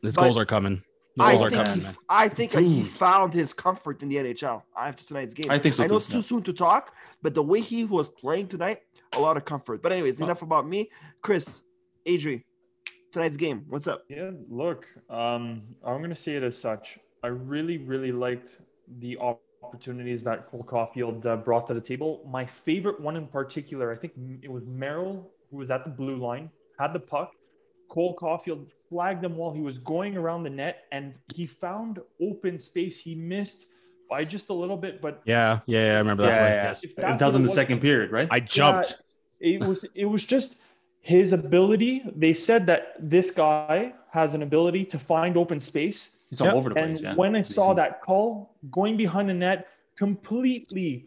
His 0.00 0.14
goals 0.14 0.36
are 0.36 0.46
coming. 0.46 0.82
The 1.18 1.24
I 1.24 1.36
think, 1.36 1.52
coming, 1.52 1.80
he. 1.80 1.86
I 2.08 2.28
think 2.28 2.54
uh, 2.54 2.60
he 2.60 2.84
found 2.84 3.34
his 3.34 3.52
comfort 3.52 4.04
in 4.04 4.08
the 4.08 4.16
NHL 4.16 4.62
after 4.76 5.04
tonight's 5.04 5.34
game. 5.34 5.50
I 5.50 5.58
think 5.58 5.74
so 5.74 5.82
I 5.82 5.88
know 5.88 5.96
it's 5.96 6.06
too 6.06 6.16
yeah. 6.16 6.20
soon 6.20 6.44
to 6.44 6.52
talk, 6.52 6.94
but 7.22 7.34
the 7.34 7.42
way 7.42 7.60
he 7.60 7.82
was 7.84 8.08
playing 8.08 8.46
tonight, 8.46 8.82
a 9.16 9.18
lot 9.20 9.36
of 9.36 9.44
comfort. 9.44 9.82
But 9.82 9.90
anyways, 9.90 10.20
enough 10.20 10.42
about 10.42 10.68
me. 10.68 10.92
Chris, 11.20 11.62
Adri, 12.06 12.44
tonight's 13.12 13.36
game. 13.36 13.64
What's 13.68 13.88
up? 13.88 14.04
Yeah, 14.08 14.30
look, 14.48 14.86
um, 15.10 15.62
I'm 15.84 15.98
going 15.98 16.10
to 16.10 16.14
say 16.14 16.36
it 16.36 16.44
as 16.44 16.56
such. 16.56 17.00
I 17.24 17.28
really, 17.28 17.78
really 17.78 18.12
liked 18.12 18.60
the 19.00 19.18
opportunities 19.18 20.22
that 20.22 20.46
Cole 20.46 20.64
Caufield 20.64 21.26
uh, 21.26 21.36
brought 21.36 21.66
to 21.66 21.74
the 21.74 21.80
table. 21.80 22.24
My 22.30 22.46
favorite 22.46 23.00
one 23.00 23.16
in 23.16 23.26
particular, 23.26 23.90
I 23.90 23.96
think 23.96 24.12
it 24.40 24.52
was 24.52 24.64
Merrill, 24.66 25.28
who 25.50 25.56
was 25.56 25.72
at 25.72 25.82
the 25.82 25.90
blue 25.90 26.16
line, 26.16 26.48
had 26.78 26.92
the 26.92 27.00
puck. 27.00 27.32
Cole 27.88 28.14
Caufield 28.16 28.70
flagged 28.88 29.24
him 29.24 29.36
while 29.36 29.52
he 29.52 29.60
was 29.60 29.78
going 29.78 30.16
around 30.16 30.42
the 30.42 30.50
net, 30.50 30.84
and 30.92 31.14
he 31.34 31.46
found 31.46 32.00
open 32.20 32.58
space. 32.58 32.98
He 33.00 33.14
missed 33.14 33.66
by 34.10 34.24
just 34.24 34.48
a 34.50 34.52
little 34.52 34.76
bit, 34.76 35.00
but 35.00 35.20
Yeah, 35.24 35.60
yeah, 35.66 35.86
yeah, 35.86 35.94
I 35.94 35.98
remember 35.98 36.24
Yeah, 36.24 36.30
that 36.30 36.40
play. 36.40 36.50
yeah, 36.50 36.64
Yes. 36.64 36.80
That 36.80 36.96
that's 36.96 37.22
was 37.22 37.34
in 37.36 37.42
the 37.42 37.48
second 37.48 37.80
period, 37.80 38.10
right? 38.10 38.28
I 38.30 38.40
jumped. 38.40 39.02
it 39.40 39.62
was 39.64 39.84
it 39.94 40.04
was 40.06 40.24
just 40.24 40.62
his 41.00 41.32
ability. 41.32 42.02
They 42.16 42.32
said 42.32 42.66
that 42.66 42.94
this 42.98 43.30
guy 43.30 43.92
has 44.10 44.34
an 44.34 44.42
ability 44.42 44.84
to 44.86 44.98
find 44.98 45.36
open 45.36 45.60
space. 45.60 46.26
He's 46.30 46.40
all 46.40 46.48
Yep. 46.48 46.56
over 46.56 46.68
the 46.70 46.78
And 46.80 46.92
place. 46.96 47.02
Yeah. 47.02 47.14
when 47.14 47.36
I 47.36 47.42
saw 47.42 47.72
that 47.74 48.00
call 48.02 48.54
going 48.70 48.96
behind 48.96 49.28
the 49.28 49.34
net, 49.34 49.68
completely 49.96 51.06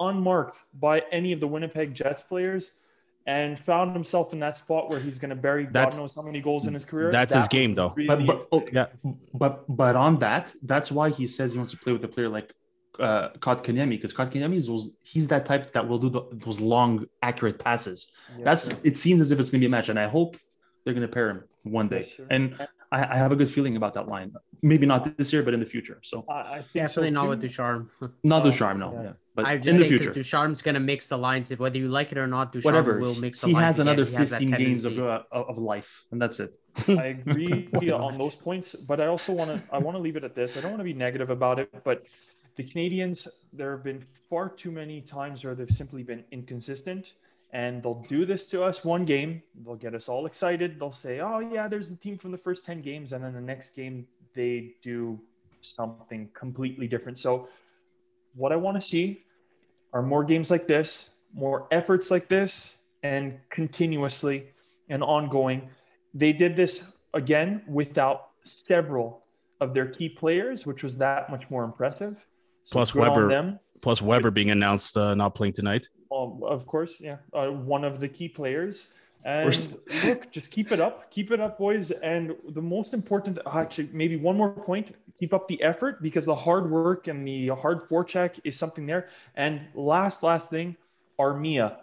unmarked 0.00 0.64
by 0.80 1.02
any 1.10 1.32
of 1.32 1.40
the 1.40 1.46
Winnipeg 1.48 1.94
Jets 1.94 2.22
players, 2.22 2.78
and 3.26 3.58
found 3.58 3.92
himself 3.94 4.32
in 4.32 4.38
that 4.40 4.56
spot 4.56 4.90
where 4.90 4.98
he's 4.98 5.18
going 5.18 5.30
to 5.30 5.36
bury 5.36 5.64
That's- 5.66 5.96
God 5.96 6.02
knows 6.02 6.14
how 6.14 6.22
many 6.22 6.40
goals 6.40 6.66
in 6.66 6.74
his 6.74 6.84
career. 6.84 7.10
that's 7.12 7.34
his 7.34 7.48
game, 7.48 7.74
though. 7.74 7.90
really 7.96 8.24
But- 8.26 8.26
but- 8.26 8.46
oh, 8.52 8.64
yeah. 8.72 8.86
But 9.32 9.64
but 9.68 9.94
on 9.96 10.18
that, 10.18 10.52
that's 10.62 10.90
why 10.90 11.10
he 11.10 11.26
says 11.26 11.52
he 11.52 11.58
wants 11.58 11.72
to 11.72 11.78
play 11.78 11.92
with 11.92 12.04
a 12.04 12.08
player 12.08 12.28
like 12.28 12.52
uh 12.98 13.30
Kotkaniemi 13.38 13.90
because 13.90 14.12
Kotkaniemi 14.12 14.56
is 14.56 14.66
those, 14.66 14.92
he's 15.02 15.26
that 15.28 15.46
type 15.46 15.72
that 15.72 15.88
will 15.88 15.98
do 15.98 16.10
the, 16.10 16.22
those 16.32 16.60
long, 16.60 17.06
accurate 17.22 17.58
passes. 17.58 18.08
Yes, 18.36 18.44
that's 18.44 18.64
sir. 18.64 18.76
it 18.84 18.96
seems 18.98 19.20
as 19.22 19.30
if 19.32 19.40
it's 19.40 19.50
gonna 19.50 19.60
be 19.60 19.66
a 19.66 19.70
match, 19.70 19.88
and 19.88 19.98
I 19.98 20.08
hope 20.08 20.36
they're 20.84 20.92
gonna 20.94 21.08
pair 21.08 21.30
him 21.30 21.44
one 21.62 21.88
day. 21.88 21.98
Yes, 22.04 22.20
and 22.28 22.54
I, 22.92 23.14
I 23.14 23.16
have 23.16 23.32
a 23.32 23.36
good 23.36 23.48
feeling 23.48 23.76
about 23.76 23.94
that 23.94 24.06
line. 24.06 24.32
Maybe 24.60 24.84
not 24.84 25.16
this 25.16 25.32
year, 25.32 25.42
but 25.42 25.54
in 25.54 25.60
the 25.60 25.66
future. 25.66 25.98
So 26.02 26.24
I, 26.28 26.32
I 26.34 26.54
think 26.56 26.86
Definitely 26.86 27.08
so 27.08 27.14
not 27.14 27.22
too. 27.22 27.28
with 27.30 27.40
Ducharme. 27.40 27.90
not 28.22 28.44
Ducharme, 28.44 28.78
no, 28.78 28.92
yeah. 28.92 29.02
yeah. 29.02 29.12
But 29.34 29.46
I 29.46 29.54
in 29.54 29.60
the 29.78 29.84
future, 29.86 30.10
because 30.10 30.14
Ducharme's 30.14 30.60
gonna 30.60 30.78
mix 30.78 31.08
the 31.08 31.16
lines. 31.16 31.50
If 31.50 31.58
whether 31.58 31.78
you 31.78 31.88
like 31.88 32.12
it 32.12 32.18
or 32.18 32.26
not, 32.26 32.52
Ducharme 32.52 32.74
whatever. 32.74 32.98
will 32.98 33.14
mix 33.14 33.40
the 33.40 33.46
he 33.46 33.54
lines. 33.54 33.64
has 33.64 33.80
again. 33.80 33.88
another 33.88 34.04
He 34.04 34.14
has 34.16 34.30
that 34.30 34.40
15 34.40 34.54
games 34.56 34.84
of 34.84 34.98
uh, 34.98 35.22
of 35.32 35.56
life, 35.56 36.04
and 36.12 36.20
that's 36.20 36.38
it. 36.38 36.50
I 36.86 36.92
agree 37.26 37.90
on 37.90 38.16
those 38.18 38.36
points, 38.36 38.74
but 38.74 39.00
I 39.00 39.06
also 39.06 39.32
want 39.32 39.48
to 39.50 39.74
I 39.74 39.78
want 39.78 39.96
to 39.96 40.02
leave 40.02 40.16
it 40.16 40.24
at 40.24 40.34
this. 40.34 40.58
I 40.58 40.60
don't 40.60 40.70
want 40.70 40.80
to 40.80 40.84
be 40.84 40.92
negative 40.92 41.30
about 41.30 41.58
it, 41.58 41.72
but 41.82 42.06
the 42.56 42.62
Canadiens 42.62 43.26
there 43.54 43.70
have 43.70 43.84
been 43.84 44.04
far 44.28 44.50
too 44.50 44.70
many 44.70 45.00
times 45.00 45.42
where 45.44 45.54
they've 45.54 45.70
simply 45.70 46.02
been 46.02 46.24
inconsistent 46.30 47.14
and 47.52 47.82
they'll 47.82 48.04
do 48.08 48.24
this 48.24 48.46
to 48.46 48.62
us 48.62 48.84
one 48.84 49.04
game, 49.04 49.42
they'll 49.64 49.76
get 49.76 49.94
us 49.94 50.08
all 50.08 50.26
excited, 50.26 50.78
they'll 50.80 50.92
say, 50.92 51.20
"Oh 51.20 51.40
yeah, 51.40 51.68
there's 51.68 51.90
the 51.90 51.96
team 51.96 52.16
from 52.16 52.32
the 52.32 52.38
first 52.38 52.64
10 52.64 52.80
games" 52.80 53.12
and 53.12 53.22
then 53.22 53.34
the 53.34 53.40
next 53.40 53.70
game 53.76 54.06
they 54.34 54.74
do 54.82 55.20
something 55.60 56.28
completely 56.34 56.88
different. 56.88 57.18
So, 57.18 57.48
what 58.34 58.52
I 58.52 58.56
want 58.56 58.76
to 58.76 58.80
see 58.80 59.24
are 59.92 60.02
more 60.02 60.24
games 60.24 60.50
like 60.50 60.66
this, 60.66 61.16
more 61.34 61.66
efforts 61.70 62.10
like 62.10 62.28
this, 62.28 62.78
and 63.02 63.38
continuously 63.50 64.46
and 64.88 65.02
ongoing. 65.02 65.68
They 66.14 66.32
did 66.32 66.56
this 66.56 66.96
again 67.14 67.62
without 67.66 68.30
several 68.44 69.24
of 69.60 69.74
their 69.74 69.86
key 69.86 70.08
players, 70.08 70.66
which 70.66 70.82
was 70.82 70.96
that 70.96 71.30
much 71.30 71.48
more 71.50 71.64
impressive. 71.64 72.26
So 72.64 72.72
Plus 72.72 72.94
Weber. 72.94 73.58
Plus 73.80 74.00
Weber 74.00 74.30
being 74.30 74.50
announced 74.50 74.96
uh, 74.96 75.14
not 75.14 75.34
playing 75.34 75.54
tonight. 75.54 75.88
Um, 76.12 76.42
of 76.42 76.66
course, 76.66 77.00
yeah, 77.00 77.16
uh, 77.32 77.48
one 77.48 77.84
of 77.84 78.00
the 78.00 78.08
key 78.08 78.28
players. 78.28 78.94
And 79.24 79.54
look, 80.04 80.30
just 80.32 80.50
keep 80.50 80.72
it 80.72 80.80
up, 80.80 81.10
keep 81.10 81.30
it 81.30 81.40
up, 81.40 81.56
boys. 81.56 81.92
And 81.92 82.34
the 82.48 82.60
most 82.60 82.92
important, 82.92 83.38
actually, 83.46 83.88
maybe 83.92 84.16
one 84.16 84.36
more 84.36 84.50
point: 84.50 84.96
keep 85.20 85.32
up 85.32 85.46
the 85.46 85.62
effort 85.62 86.02
because 86.02 86.24
the 86.24 86.34
hard 86.34 86.68
work 86.70 87.06
and 87.06 87.26
the 87.26 87.48
hard 87.48 87.82
forecheck 87.88 88.40
is 88.42 88.58
something 88.58 88.84
there. 88.84 89.08
And 89.36 89.60
last, 89.74 90.24
last 90.24 90.50
thing, 90.50 90.76
Armia. 91.20 91.76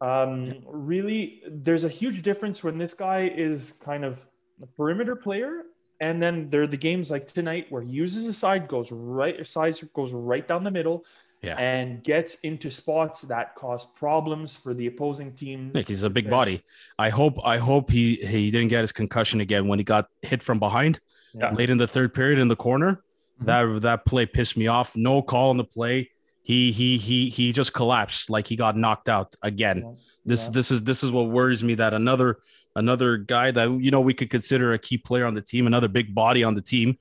Um, 0.00 0.62
really, 0.66 1.42
there's 1.48 1.82
a 1.82 1.88
huge 1.88 2.22
difference 2.22 2.62
when 2.62 2.78
this 2.78 2.94
guy 2.94 3.32
is 3.34 3.72
kind 3.82 4.04
of 4.04 4.24
a 4.62 4.66
perimeter 4.66 5.16
player, 5.16 5.64
and 6.00 6.22
then 6.22 6.48
there 6.50 6.62
are 6.62 6.68
the 6.68 6.76
games 6.76 7.10
like 7.10 7.26
tonight 7.26 7.66
where 7.70 7.82
he 7.82 7.90
uses 7.90 8.26
his 8.26 8.38
side, 8.38 8.68
goes 8.68 8.92
right, 8.92 9.40
a 9.40 9.44
size 9.44 9.82
goes 9.92 10.12
right 10.12 10.46
down 10.46 10.62
the 10.62 10.70
middle, 10.70 11.04
Yeah. 11.40 11.54
and 11.56 12.02
gets 12.02 12.40
into 12.40 12.68
spots 12.68 13.22
that 13.22 13.54
cause 13.54 13.84
problems 13.84 14.56
for 14.56 14.74
the 14.74 14.88
opposing 14.88 15.32
team. 15.34 15.70
Nick, 15.72 15.86
he's 15.86 16.02
a 16.02 16.10
big 16.10 16.28
body. 16.28 16.62
I 16.98 17.10
hope 17.10 17.38
I 17.44 17.58
hope 17.58 17.90
he 17.90 18.16
he 18.16 18.50
didn't 18.50 18.68
get 18.70 18.80
his 18.80 18.90
concussion 18.90 19.40
again 19.40 19.68
when 19.68 19.78
he 19.78 19.84
got 19.84 20.08
hit 20.22 20.42
from 20.42 20.58
behind 20.58 20.98
Yeah. 21.34 21.52
late 21.52 21.70
in 21.70 21.78
the 21.78 21.86
third 21.86 22.12
period 22.12 22.40
in 22.40 22.48
the 22.48 22.56
corner. 22.56 23.04
Mhm. 23.40 23.46
That 23.46 23.82
that 23.82 24.04
play 24.04 24.26
pissed 24.26 24.56
me 24.56 24.66
off. 24.66 24.96
No 24.96 25.22
call 25.22 25.50
on 25.50 25.58
the 25.58 25.64
play. 25.64 26.10
He 26.42 26.72
he 26.72 26.98
he 26.98 27.28
he 27.28 27.52
just 27.52 27.72
collapsed 27.72 28.30
like 28.30 28.48
he 28.48 28.56
got 28.56 28.76
knocked 28.76 29.08
out 29.08 29.36
again. 29.40 29.82
Yeah. 29.84 29.92
This 30.24 30.46
Yeah. 30.46 30.50
this 30.54 30.70
is 30.72 30.82
this 30.82 31.04
is 31.04 31.12
what 31.12 31.28
worries 31.30 31.62
me 31.62 31.74
that 31.76 31.94
another 31.94 32.38
another 32.74 33.16
guy 33.16 33.52
that 33.52 33.70
you 33.80 33.92
know 33.92 34.00
we 34.00 34.12
could 34.12 34.28
consider 34.30 34.72
a 34.72 34.78
key 34.78 34.98
player 34.98 35.24
on 35.24 35.34
the 35.34 35.42
team, 35.42 35.68
another 35.68 35.86
big 35.88 36.12
body 36.16 36.42
on 36.42 36.54
the 36.56 36.62
team. 36.62 36.98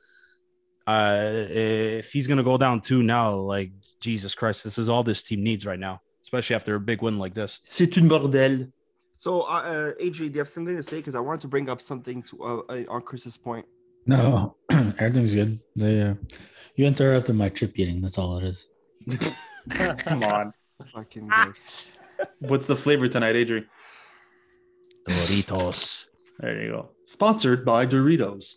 Uh, 0.86 1.46
if 1.50 2.14
he's 2.14 2.28
gonna 2.28 2.44
go 2.44 2.58
down 2.58 2.82
too 2.82 3.02
now, 3.04 3.36
like 3.36 3.72
Jesus 4.00 4.36
Christ, 4.36 4.64
this 4.64 4.78
is 4.78 4.90
all 4.90 5.04
this 5.04 5.24
team 5.24 5.44
needs 5.44 5.66
right 5.66 5.80
now, 5.80 6.02
especially 6.24 6.56
after 6.56 6.76
a 6.76 6.80
big 6.80 7.02
win 7.02 7.18
like 7.18 7.34
this. 7.34 7.60
C'est 7.64 7.98
une 7.98 8.08
bordel. 8.08 8.72
So, 9.20 9.42
uh, 9.42 9.46
uh, 9.46 9.92
AJ, 10.02 10.18
do 10.18 10.26
you 10.26 10.38
have 10.38 10.50
something 10.50 10.76
to 10.76 10.84
say? 10.84 10.98
Because 10.98 11.16
I 11.16 11.20
wanted 11.20 11.42
to 11.42 11.48
bring 11.48 11.70
up 11.70 11.82
something 11.82 12.22
to 12.24 12.44
uh, 12.44 12.58
uh, 12.70 12.84
on 12.90 13.02
Chris's 13.02 13.36
point. 13.36 13.66
No, 14.06 14.56
everything's 14.72 15.34
good. 15.34 15.58
They, 15.76 16.02
uh, 16.02 16.14
you 16.76 16.86
interrupted 16.86 17.36
my 17.36 17.50
chip 17.50 17.78
eating. 17.80 18.02
That's 18.02 18.18
all 18.18 18.38
it 18.38 18.44
is. 18.44 18.68
Come 19.70 20.24
on. 20.24 20.54
Fucking. 20.94 21.30
What's 22.40 22.68
the 22.68 22.76
flavor 22.76 23.08
tonight, 23.08 23.36
Adrian? 23.36 23.68
Doritos. 25.10 26.08
There 26.40 26.62
you 26.62 26.72
go. 26.72 26.90
Sponsored 27.06 27.66
by 27.66 27.86
Doritos. 27.88 28.56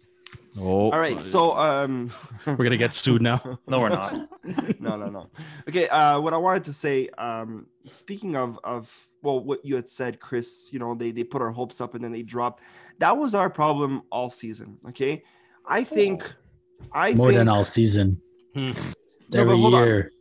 Oh, 0.59 0.91
All 0.91 0.99
right. 0.99 1.23
So, 1.23 1.57
um, 1.57 2.11
we're 2.47 2.57
gonna 2.57 2.77
get 2.77 2.93
sued 2.93 3.23
now. 3.23 3.59
No, 3.67 3.81
we're 3.81 3.89
not. 3.89 4.15
no, 4.81 4.97
no, 4.97 5.07
no. 5.07 5.31
Okay. 5.69 5.89
Uh, 5.89 6.21
what 6.21 6.35
I 6.35 6.37
wanted 6.37 6.65
to 6.65 6.73
say, 6.73 7.09
um, 7.19 7.67
speaking 7.87 8.37
of 8.37 8.59
of 8.65 8.93
well, 9.23 9.41
what 9.41 9.65
you 9.65 9.77
had 9.77 9.89
said, 9.89 10.21
Chris. 10.21 10.71
You 10.73 10.79
know, 10.79 10.95
they 10.95 11.13
they 11.13 11.25
put 11.25 11.41
our 11.43 11.51
hopes 11.51 11.81
up 11.81 11.95
and 11.95 12.03
then 12.03 12.13
they 12.13 12.23
drop. 12.23 12.61
That 12.99 13.17
was 13.17 13.35
our 13.35 13.49
problem 13.49 14.03
all 14.11 14.29
season. 14.29 14.79
Okay. 14.89 15.23
I 15.67 15.85
think. 15.85 16.31
I 16.93 17.13
More 17.13 17.29
think, 17.29 17.39
than 17.39 17.49
all 17.49 17.65
season. 17.65 18.21
Hmm. 18.55 18.67
No, 18.67 18.73
but 19.31 19.39
Every 19.39 19.55
on. 19.55 19.73
year. 19.73 20.13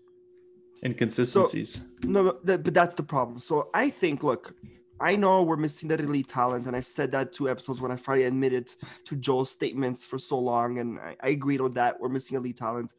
Inconsistencies. 0.83 1.83
No, 2.03 2.23
but, 2.23 2.45
that, 2.45 2.63
but 2.63 2.73
that's 2.73 2.95
the 2.95 3.03
problem. 3.03 3.39
So 3.39 3.69
I 3.73 3.89
think, 3.89 4.23
look, 4.23 4.53
I 5.01 5.15
know 5.15 5.44
we're 5.44 5.58
missing 5.58 5.89
that 5.89 6.01
elite 6.01 6.27
talent, 6.27 6.68
and 6.68 6.75
I've 6.75 6.86
said 6.86 7.12
that 7.12 7.32
two 7.32 7.50
episodes 7.50 7.79
when 7.79 7.91
I 7.91 7.96
finally 7.96 8.25
admitted 8.25 8.74
to 9.06 9.15
Joel's 9.15 9.50
statements 9.50 10.03
for 10.03 10.20
so 10.20 10.38
long, 10.38 10.79
and 10.79 11.00
I, 11.00 11.15
I 11.22 11.29
agreed 11.29 11.62
on 11.62 11.72
that. 11.72 12.00
We're 12.00 12.10
missing 12.10 12.38
elite 12.38 12.58
talent, 12.58 12.94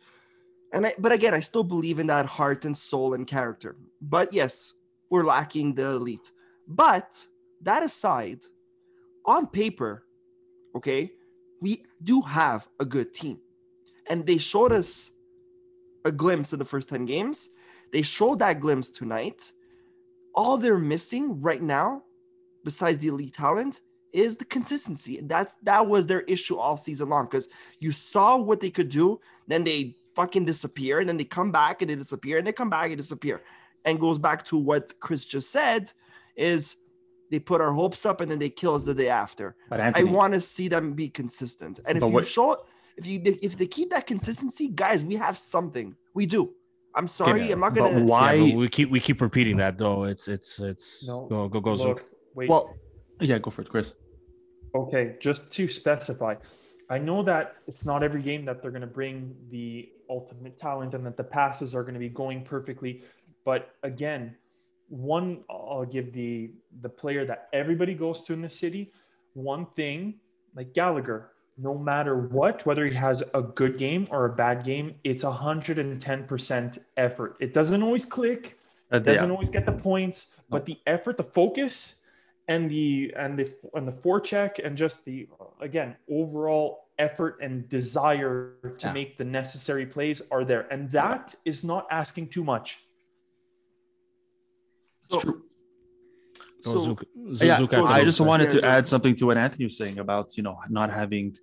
and 0.72 0.86
I, 0.86 0.94
but 0.98 1.12
again, 1.12 1.34
I 1.34 1.40
still 1.40 1.64
believe 1.64 1.98
in 1.98 2.06
that 2.06 2.26
heart 2.26 2.64
and 2.64 2.76
soul 2.76 3.14
and 3.14 3.26
character. 3.26 3.76
But 4.00 4.32
yes, 4.32 4.74
we're 5.10 5.24
lacking 5.24 5.74
the 5.74 5.90
elite. 5.90 6.30
But 6.66 7.26
that 7.62 7.82
aside, 7.82 8.40
on 9.26 9.46
paper, 9.46 10.04
okay, 10.74 11.12
we 11.60 11.84
do 12.02 12.22
have 12.22 12.68
a 12.78 12.84
good 12.84 13.12
team, 13.12 13.40
and 14.08 14.26
they 14.26 14.38
showed 14.38 14.72
us 14.72 15.10
a 16.04 16.12
glimpse 16.12 16.54
of 16.54 16.58
the 16.58 16.64
first 16.64 16.88
ten 16.88 17.04
games. 17.04 17.50
They 17.92 18.02
showed 18.02 18.38
that 18.38 18.60
glimpse 18.60 18.88
tonight. 18.88 19.52
All 20.34 20.56
they're 20.56 20.78
missing 20.78 21.40
right 21.40 21.62
now, 21.62 22.02
besides 22.64 22.98
the 22.98 23.08
elite 23.08 23.34
talent, 23.34 23.80
is 24.12 24.36
the 24.36 24.44
consistency. 24.44 25.18
And 25.18 25.28
that's 25.28 25.54
that 25.62 25.86
was 25.86 26.06
their 26.06 26.22
issue 26.22 26.56
all 26.56 26.76
season 26.76 27.08
long. 27.08 27.26
Because 27.26 27.48
you 27.78 27.92
saw 27.92 28.36
what 28.36 28.60
they 28.60 28.70
could 28.70 28.88
do, 28.88 29.20
then 29.46 29.64
they 29.64 29.96
fucking 30.14 30.44
disappear, 30.44 31.00
and 31.00 31.08
then 31.08 31.16
they 31.16 31.24
come 31.24 31.52
back 31.52 31.82
and 31.82 31.90
they 31.90 31.94
disappear, 31.94 32.38
and 32.38 32.46
they 32.46 32.52
come 32.52 32.70
back 32.70 32.86
and 32.86 32.96
disappear. 32.96 33.42
And 33.84 33.98
goes 33.98 34.18
back 34.18 34.44
to 34.46 34.58
what 34.58 34.98
Chris 35.00 35.24
just 35.24 35.50
said: 35.50 35.92
is 36.36 36.76
they 37.30 37.38
put 37.38 37.60
our 37.60 37.72
hopes 37.72 38.04
up 38.04 38.20
and 38.20 38.30
then 38.30 38.38
they 38.38 38.50
kill 38.50 38.74
us 38.74 38.84
the 38.84 38.94
day 38.94 39.08
after. 39.08 39.56
But 39.68 39.80
I 39.80 40.02
want 40.02 40.34
to 40.34 40.40
see 40.40 40.68
them 40.68 40.92
be 40.94 41.08
consistent. 41.08 41.80
And 41.86 41.96
if 41.96 42.02
you 42.02 42.10
what- 42.10 42.28
show, 42.28 42.58
if 42.96 43.06
you 43.06 43.20
if 43.24 43.56
they 43.56 43.66
keep 43.66 43.90
that 43.90 44.06
consistency, 44.06 44.68
guys, 44.68 45.02
we 45.02 45.16
have 45.16 45.38
something. 45.38 45.96
We 46.12 46.26
do. 46.26 46.54
I'm 46.94 47.06
sorry, 47.06 47.42
Okay, 47.44 47.52
I'm 47.52 47.60
not 47.60 47.74
gonna. 47.74 48.04
why- 48.04 48.34
Yeah, 48.34 48.52
but 48.52 48.58
we 48.58 48.68
keep 48.68 48.90
we 48.90 49.00
keep 49.00 49.20
repeating 49.20 49.56
that 49.58 49.78
though. 49.78 50.04
It's 50.04 50.26
it's 50.28 50.58
it's 50.58 51.06
No, 51.08 51.26
go 51.28 51.48
go 51.48 51.60
go 51.60 51.74
Look, 51.74 52.04
wait. 52.34 52.48
well, 52.50 52.74
yeah, 53.20 53.38
go 53.38 53.50
for 53.50 53.62
it, 53.62 53.68
Chris. 53.68 53.94
Okay, 54.74 55.16
just 55.20 55.52
to 55.54 55.68
specify, 55.68 56.34
I 56.88 56.98
know 56.98 57.22
that 57.22 57.56
it's 57.66 57.84
not 57.86 58.02
every 58.02 58.22
game 58.22 58.44
that 58.44 58.62
they're 58.62 58.70
going 58.70 58.80
to 58.82 58.86
bring 58.86 59.34
the 59.50 59.90
ultimate 60.08 60.56
talent 60.56 60.94
and 60.94 61.04
that 61.06 61.16
the 61.16 61.24
passes 61.24 61.74
are 61.74 61.82
going 61.82 61.94
to 61.94 62.00
be 62.00 62.08
going 62.08 62.42
perfectly. 62.44 63.02
But 63.44 63.74
again, 63.82 64.36
one 64.88 65.44
I'll 65.48 65.84
give 65.86 66.12
the 66.12 66.52
the 66.82 66.88
player 66.88 67.24
that 67.26 67.48
everybody 67.52 67.94
goes 67.94 68.22
to 68.24 68.32
in 68.32 68.42
the 68.42 68.50
city 68.50 68.92
one 69.34 69.66
thing 69.76 70.18
like 70.56 70.72
Gallagher. 70.74 71.29
No 71.56 71.76
matter 71.76 72.16
what, 72.16 72.64
whether 72.64 72.86
he 72.86 72.94
has 72.94 73.22
a 73.34 73.42
good 73.42 73.76
game 73.76 74.06
or 74.10 74.24
a 74.26 74.32
bad 74.32 74.64
game, 74.64 74.94
it's 75.04 75.24
110% 75.24 76.78
effort. 76.96 77.36
It 77.40 77.52
doesn't 77.52 77.82
always 77.82 78.04
click, 78.04 78.58
uh, 78.92 78.96
it 78.96 79.02
doesn't 79.02 79.30
always 79.30 79.50
get 79.50 79.66
the 79.66 79.72
points, 79.72 80.40
but 80.48 80.64
the 80.64 80.78
effort, 80.86 81.16
the 81.16 81.24
focus, 81.24 81.96
and 82.48 82.70
the 82.70 83.12
and 83.16 83.38
the 83.38 83.52
and 83.74 83.86
the 83.86 83.92
forecheck, 83.92 84.58
and 84.64 84.76
just 84.76 85.04
the 85.04 85.28
again 85.60 85.96
overall 86.10 86.88
effort 86.98 87.38
and 87.40 87.68
desire 87.68 88.54
to 88.78 88.86
Yeah. 88.86 88.92
make 88.92 89.16
the 89.16 89.24
necessary 89.24 89.86
plays 89.86 90.22
are 90.30 90.44
there, 90.44 90.66
and 90.72 90.90
that 90.90 91.34
is 91.44 91.62
not 91.62 91.86
asking 91.90 92.28
too 92.28 92.42
much. 92.44 92.84
It's 95.04 95.22
true. 95.22 95.42
Go 96.64 96.72
So- 96.74 96.80
Zook. 96.80 97.04
yeah, 97.42 97.58
Zook 97.58 97.72
I 97.74 98.04
just 98.04 98.20
wanted 98.20 98.50
to 98.50 98.64
add 98.64 98.86
something 98.86 99.14
to 99.16 99.26
what 99.26 99.36
Anthony 99.36 99.64
was 99.64 99.76
saying 99.76 99.98
about 99.98 100.36
you 100.36 100.42
know 100.42 100.56
not 100.68 100.90
having 100.90 101.36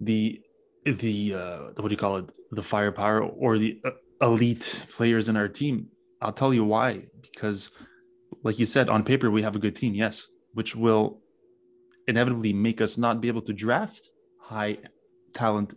the 0.00 0.40
the 0.84 1.34
uh, 1.34 1.58
what 1.76 1.88
do 1.88 1.92
you 1.92 1.96
call 1.96 2.16
it 2.18 2.30
the 2.52 2.62
firepower 2.62 3.20
or 3.22 3.58
the 3.58 3.80
uh, 3.84 3.90
elite 4.22 4.84
players 4.96 5.28
in 5.28 5.36
our 5.36 5.48
team. 5.48 5.88
I'll 6.22 6.32
tell 6.32 6.54
you 6.54 6.64
why 6.64 7.02
because, 7.20 7.70
like 8.42 8.58
you 8.58 8.66
said, 8.66 8.88
on 8.88 9.02
paper 9.04 9.30
we 9.30 9.42
have 9.42 9.56
a 9.56 9.58
good 9.58 9.76
team, 9.76 9.94
yes, 9.94 10.26
which 10.54 10.74
will 10.74 11.20
inevitably 12.08 12.52
make 12.52 12.80
us 12.80 12.96
not 12.96 13.20
be 13.20 13.28
able 13.28 13.42
to 13.42 13.52
draft 13.52 14.10
high 14.40 14.78
talent 15.34 15.74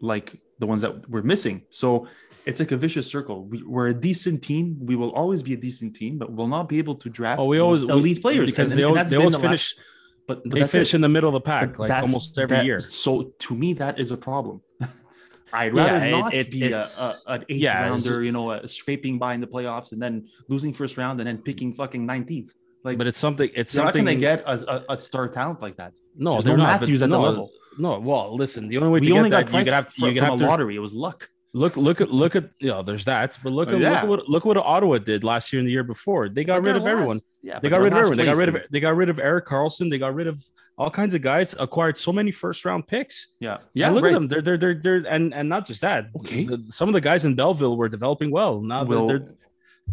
like 0.00 0.40
the 0.58 0.66
ones 0.66 0.80
that 0.82 1.08
we're 1.10 1.22
missing. 1.22 1.62
So 1.70 2.06
it's 2.46 2.60
like 2.60 2.72
a 2.72 2.76
vicious 2.76 3.06
circle. 3.06 3.44
We, 3.44 3.62
we're 3.62 3.88
a 3.88 3.94
decent 3.94 4.42
team. 4.42 4.76
We 4.80 4.96
will 4.96 5.12
always 5.12 5.42
be 5.42 5.54
a 5.54 5.56
decent 5.56 5.94
team, 5.96 6.18
but 6.18 6.30
we'll 6.32 6.46
not 6.48 6.68
be 6.68 6.78
able 6.78 6.94
to 6.96 7.08
draft 7.08 7.40
Oh, 7.40 7.46
we 7.46 7.58
always 7.58 7.82
elite 7.82 8.16
we- 8.18 8.20
players 8.22 8.50
because 8.50 8.70
And- 8.70 8.78
they 8.78 8.84
and 8.84 8.96
always, 8.96 9.10
they 9.10 9.16
always 9.16 9.32
the 9.34 9.38
finish. 9.40 9.74
last- 9.76 9.88
but, 10.26 10.42
but 10.44 10.52
They 10.58 10.66
finish 10.66 10.92
it. 10.92 10.96
in 10.96 11.00
the 11.02 11.08
middle 11.08 11.28
of 11.28 11.34
the 11.34 11.40
But 11.40 11.44
pack 11.50 11.78
like 11.78 11.90
almost 11.90 12.38
every 12.38 12.56
that- 12.58 12.64
year. 12.64 12.80
So 12.80 13.34
to 13.40 13.54
me, 13.54 13.74
that 13.74 13.98
is 13.98 14.10
a 14.10 14.16
problem. 14.16 14.62
I'd 15.52 15.72
rather 15.74 16.04
it- 16.04 16.10
not 16.10 16.34
it- 16.34 16.50
be 16.50 16.72
a, 16.72 16.78
a, 16.78 17.14
an 17.28 17.44
eighth 17.48 17.60
yeah, 17.60 17.88
rounder, 17.88 18.22
you 18.22 18.32
know, 18.32 18.64
scraping 18.66 19.18
by 19.18 19.34
in 19.34 19.40
the 19.40 19.46
playoffs 19.46 19.92
and 19.92 20.00
then 20.02 20.26
losing 20.48 20.72
first 20.72 20.96
round 20.96 21.20
and 21.20 21.26
then 21.28 21.38
picking 21.38 21.72
fucking 21.72 22.06
19th. 22.06 22.50
Like, 22.84 22.98
But 22.98 23.06
it's 23.06 23.18
something. 23.18 23.50
It's 23.54 23.72
something. 23.72 24.04
going 24.04 24.16
to 24.16 24.20
get 24.20 24.40
a, 24.46 24.74
a, 24.90 24.94
a 24.94 24.96
star 24.98 25.26
talent 25.28 25.62
like 25.62 25.76
that. 25.78 25.94
no, 26.16 26.32
There's 26.34 26.44
they're 26.44 26.56
no 26.56 26.64
not. 26.64 26.72
but 26.74 26.80
Matthews 26.82 27.02
at 27.02 27.10
the 27.10 27.18
level. 27.18 27.50
No, 27.78 27.98
well, 27.98 28.36
listen. 28.36 28.68
The 28.68 28.76
only 28.76 28.90
way 28.90 29.00
We 29.00 29.06
to 29.08 29.16
only 29.16 29.30
get 29.30 29.46
that, 29.48 29.66
you 29.66 29.72
have, 29.72 29.88
fr- 29.92 30.06
you 30.08 30.14
from 30.16 30.24
have 30.24 30.34
a 30.34 30.38
to. 30.38 30.46
lottery. 30.46 30.76
It 30.76 30.80
was 30.80 30.94
luck. 30.94 31.28
Look, 31.56 31.76
look 31.76 32.00
at 32.00 32.10
look 32.10 32.34
at 32.36 32.50
you 32.58 32.66
know, 32.68 32.82
there's 32.82 33.04
that, 33.04 33.38
but 33.42 33.52
look 33.52 33.68
Oh, 33.68 33.74
at 33.76 33.80
yeah. 33.80 33.90
look 33.92 33.98
at 34.02 34.08
what 34.08 34.28
look 34.28 34.44
what 34.44 34.56
Ottawa 34.56 34.98
did 34.98 35.22
last 35.24 35.52
year 35.52 35.60
and 35.60 35.68
the 35.68 35.72
year 35.72 35.84
before. 35.84 36.28
They 36.28 36.42
got 36.44 36.62
But 36.62 36.66
rid 36.66 36.76
of 36.76 36.86
everyone. 36.86 37.20
Yeah, 37.42 37.60
They 37.60 37.68
got 37.68 37.80
rid 37.80 37.92
of 37.92 37.98
everyone. 38.00 38.18
They 38.18 38.24
got 38.24 38.36
rid 38.36 38.48
of 38.48 38.56
they 38.70 38.80
got 38.80 38.96
rid 38.96 39.08
of 39.08 39.18
Erik 39.20 39.46
Karlsson. 39.46 39.88
They 39.88 39.98
got 39.98 40.14
rid 40.14 40.26
of 40.26 40.44
all 40.76 40.90
kinds 40.90 41.14
of 41.14 41.22
guys. 41.22 41.54
Acquired 41.58 41.96
so 41.96 42.12
many 42.12 42.32
first 42.32 42.64
round 42.64 42.86
picks. 42.88 43.28
Yeah, 43.40 43.58
Yeah, 43.72 43.86
yeah. 43.86 43.90
look 43.90 44.02
right. 44.04 44.12
at 44.14 44.20
them. 44.20 44.26
They're 44.28 44.42
they're 44.42 44.58
they're 44.58 44.74
they're 44.80 45.04
and 45.08 45.32
and 45.32 45.48
not 45.48 45.64
just 45.66 45.80
that. 45.82 46.08
Okay. 46.20 46.44
The- 46.44 46.64
some 46.70 46.88
of 46.88 46.92
the 46.92 47.00
guys 47.00 47.24
in 47.24 47.34
Belleville 47.36 47.76
were 47.76 47.88
developing 47.88 48.30
well. 48.32 48.60
Now 48.60 48.84
Will- 48.84 49.06
they're, 49.06 49.24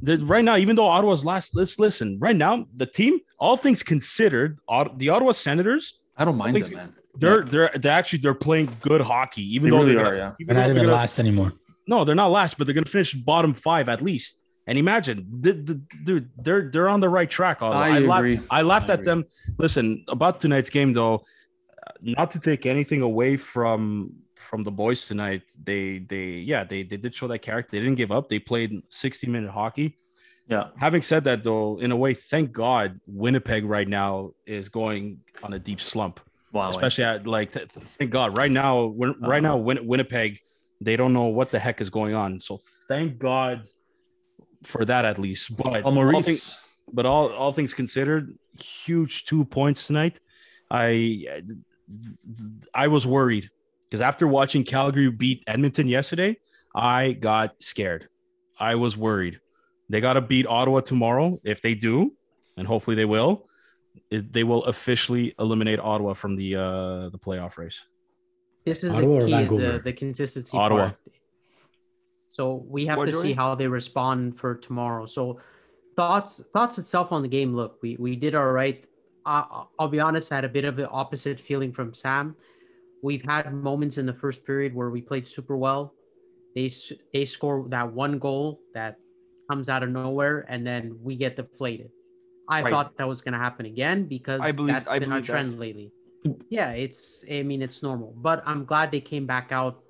they're- 0.02 0.18
right 0.18 0.44
now, 0.44 0.58
even 0.58 0.76
though 0.76 0.88
Ottawa's 0.88 1.24
last. 1.26 1.56
Let's 1.56 1.80
listen. 1.80 2.18
Right 2.20 2.36
now, 2.36 2.66
the 2.76 2.86
team, 2.86 3.20
all 3.40 3.58
things 3.58 3.84
considered, 3.84 4.60
Ot- 4.68 4.98
the 5.00 5.10
Ottawa 5.10 5.32
Senators, 5.32 6.00
I 6.18 6.26
don't 6.26 6.38
mind 6.38 6.54
think- 6.54 6.66
them, 6.68 6.76
man. 6.76 6.94
they're 7.16 7.44
they're 7.44 7.72
they're 7.76 7.92
actually 7.92 8.20
they're 8.20 8.34
playing 8.34 8.70
good 8.82 9.02
hockey. 9.02 9.44
Even 9.56 9.70
They 9.70 9.76
though 9.76 9.84
really 9.84 9.96
they're 9.96 10.02
are, 10.06 10.12
gonna, 10.12 10.18
yeah. 10.18 10.32
even 10.40 10.56
they're 10.56 10.56
not 10.56 10.68
they're 10.68 10.76
even 10.78 10.84
gonna- 10.86 10.96
last 10.96 11.20
anymore. 11.20 11.54
no, 11.88 12.04
they're 12.06 12.16
not 12.16 12.32
last, 12.32 12.58
but 12.58 12.66
they're 12.68 12.74
gonna 12.74 12.86
finish 12.86 13.14
bottom 13.14 13.54
five 13.54 13.90
at 13.90 14.02
least. 14.02 14.38
And 14.68 14.78
imagine, 14.78 15.28
the, 15.40 15.54
the, 15.54 15.82
dude, 16.06 16.30
they're 16.38 16.70
they're 16.72 16.88
on 16.88 17.00
the 17.02 17.10
right 17.10 17.30
track. 17.30 17.62
Although 17.62 17.78
I 17.78 18.00
laugh- 18.00 18.20
agree. 18.20 18.40
I 18.50 18.62
laughed 18.62 18.90
I 18.90 18.94
at 18.94 19.00
agree. 19.00 19.06
them. 19.06 19.26
Listen 19.58 20.06
about 20.08 20.40
tonight's 20.40 20.70
game, 20.70 20.94
though. 20.94 21.16
uh, 21.16 21.92
Not 22.02 22.32
to 22.32 22.40
take 22.40 22.66
anything 22.66 23.02
away 23.02 23.38
from 23.38 24.14
from 24.52 24.62
the 24.64 24.72
boys 24.84 25.08
tonight. 25.08 25.44
They 25.64 26.00
they 26.00 26.26
yeah 26.52 26.64
they 26.72 26.84
they 26.84 26.98
did 26.98 27.16
show 27.16 27.28
that 27.30 27.40
character. 27.40 27.72
They 27.72 27.80
didn't 27.80 27.96
give 28.04 28.12
up. 28.12 28.28
They 28.30 28.40
played 28.40 28.72
60 28.90 29.28
minute 29.28 29.50
hockey. 29.50 29.98
Yeah, 30.48 30.66
Having 30.78 31.04
said 31.04 31.24
that, 31.26 31.44
though, 31.46 31.80
in 31.80 31.92
a 31.92 31.96
way, 31.96 32.14
thank 32.14 32.52
God 32.52 33.00
Winnipeg 33.08 33.64
right 33.64 33.88
now 33.88 34.32
is 34.46 34.68
going 34.68 35.20
on 35.44 35.54
a 35.54 35.60
deep 35.60 35.80
slump 35.80 36.20
wow. 36.52 36.70
especially 36.70 37.06
at 37.06 37.26
like 37.26 37.54
th- 37.54 37.70
th- 37.74 37.86
thank 37.86 38.12
God 38.12 38.38
right 38.38 38.52
now 38.52 38.86
when 38.86 39.16
right 39.22 39.42
now 39.42 39.56
uh-huh. 39.56 39.64
Win- 39.64 39.88
Winnipeg 39.88 40.40
they 40.82 40.98
don't 40.98 41.14
know 41.14 41.26
what 41.26 41.52
the 41.52 41.60
heck 41.60 41.80
is 41.80 41.90
going 41.90 42.16
on 42.16 42.40
so 42.40 42.60
thank 42.88 43.18
God 43.18 43.64
for 44.64 44.84
that 44.86 45.06
at 45.06 45.18
least 45.20 45.56
but 45.58 45.84
Oh, 45.84 45.86
all 45.86 45.92
Maurice. 45.92 46.26
things, 46.26 46.60
but 46.92 47.06
all 47.06 47.30
all 47.34 47.54
things 47.54 47.74
considered 47.74 48.38
huge 48.86 49.26
two 49.26 49.46
points 49.46 49.88
tonight 49.88 50.20
I 50.70 51.42
I 52.74 52.88
was 52.88 53.06
worried 53.08 53.50
because 53.92 54.02
after 54.02 54.26
watching 54.28 54.64
Calgary 54.64 55.12
beat 55.12 55.44
Edmonton 55.46 55.88
yesterday 55.88 56.38
I 56.74 57.12
got 57.12 57.62
scared 57.62 58.08
I 58.58 58.76
was 58.76 58.96
worried 58.98 59.40
they 59.90 60.00
got 60.00 60.14
to 60.14 60.22
beat 60.22 60.48
Ottawa 60.48 60.80
tomorrow 60.80 61.40
if 61.44 61.62
they 61.62 61.76
do 61.76 62.14
and 62.58 62.66
hopefully 62.66 62.96
they 62.96 63.06
will 63.06 63.48
it, 64.10 64.32
they 64.32 64.46
will 64.46 64.64
officially 64.64 65.36
eliminate 65.38 65.80
Ottawa 65.80 66.14
from 66.14 66.36
the 66.38 66.56
uh 66.56 67.10
the 67.10 67.20
playoff 67.20 67.58
race. 67.58 67.82
This 68.66 68.84
is 68.84 68.92
Ottawa 68.92 69.20
the 69.20 69.26
key, 69.26 69.56
is 69.56 69.62
the, 69.62 69.82
the 69.84 69.94
consistency 69.94 70.58
Ottawa. 70.58 70.86
part. 70.86 70.98
So 72.30 72.64
we 72.68 72.86
have 72.86 72.98
What, 72.98 73.06
to 73.06 73.12
Joey? 73.12 73.22
see 73.22 73.34
how 73.34 73.56
they 73.56 73.68
respond 73.68 74.40
for 74.40 74.56
tomorrow. 74.56 75.06
So 75.06 75.40
thoughts 75.98 76.42
thoughts 76.54 76.78
itself 76.78 77.12
on 77.12 77.22
the 77.22 77.28
game. 77.28 77.54
Look, 77.54 77.80
we 77.82 77.98
we 78.00 78.16
did 78.16 78.34
all 78.36 78.52
right. 78.52 78.86
Uh, 79.26 79.66
I'll 79.78 79.90
be 79.90 80.00
honest, 80.00 80.32
I 80.32 80.36
had 80.36 80.46
a 80.46 80.50
bit 80.50 80.64
of 80.66 80.76
the 80.78 80.88
opposite 80.90 81.40
feeling 81.40 81.72
from 81.74 81.94
Sam. 81.94 82.36
We've 83.02 83.24
had 83.24 83.52
moments 83.54 83.98
in 83.98 84.06
the 84.06 84.14
first 84.14 84.46
period 84.46 84.76
where 84.76 84.90
we 84.90 85.02
played 85.02 85.28
super 85.28 85.58
well. 85.58 85.94
They 86.56 86.70
they 87.14 87.26
score 87.26 87.66
that 87.70 87.92
one 87.92 88.20
goal 88.20 88.60
that 88.74 88.98
comes 89.50 89.70
out 89.70 89.84
of 89.84 89.90
nowhere, 89.90 90.46
and 90.48 90.66
then 90.66 90.98
we 91.02 91.16
get 91.16 91.36
deflated. 91.36 91.90
I 92.50 92.62
Right. 92.62 92.72
thought 92.72 92.98
that 92.98 93.08
was 93.08 93.22
going 93.22 93.34
to 93.34 93.40
happen 93.40 93.66
again 93.66 94.06
because 94.06 94.42
I 94.42 94.52
believe- 94.52 94.76
that's 94.76 94.90
I 94.90 95.00
been 95.00 95.12
our 95.12 95.20
believe 95.20 95.28
that. 95.28 95.34
trend 95.34 95.60
lately. 95.60 95.92
Yeah, 96.50 96.72
it's. 96.72 97.24
I 97.32 97.42
mean, 97.44 97.62
it's 97.62 97.82
normal, 97.82 98.14
but 98.18 98.44
I'm 98.46 98.66
glad 98.66 98.92
they 98.92 99.02
came 99.02 99.26
back 99.26 99.52
out 99.52 99.82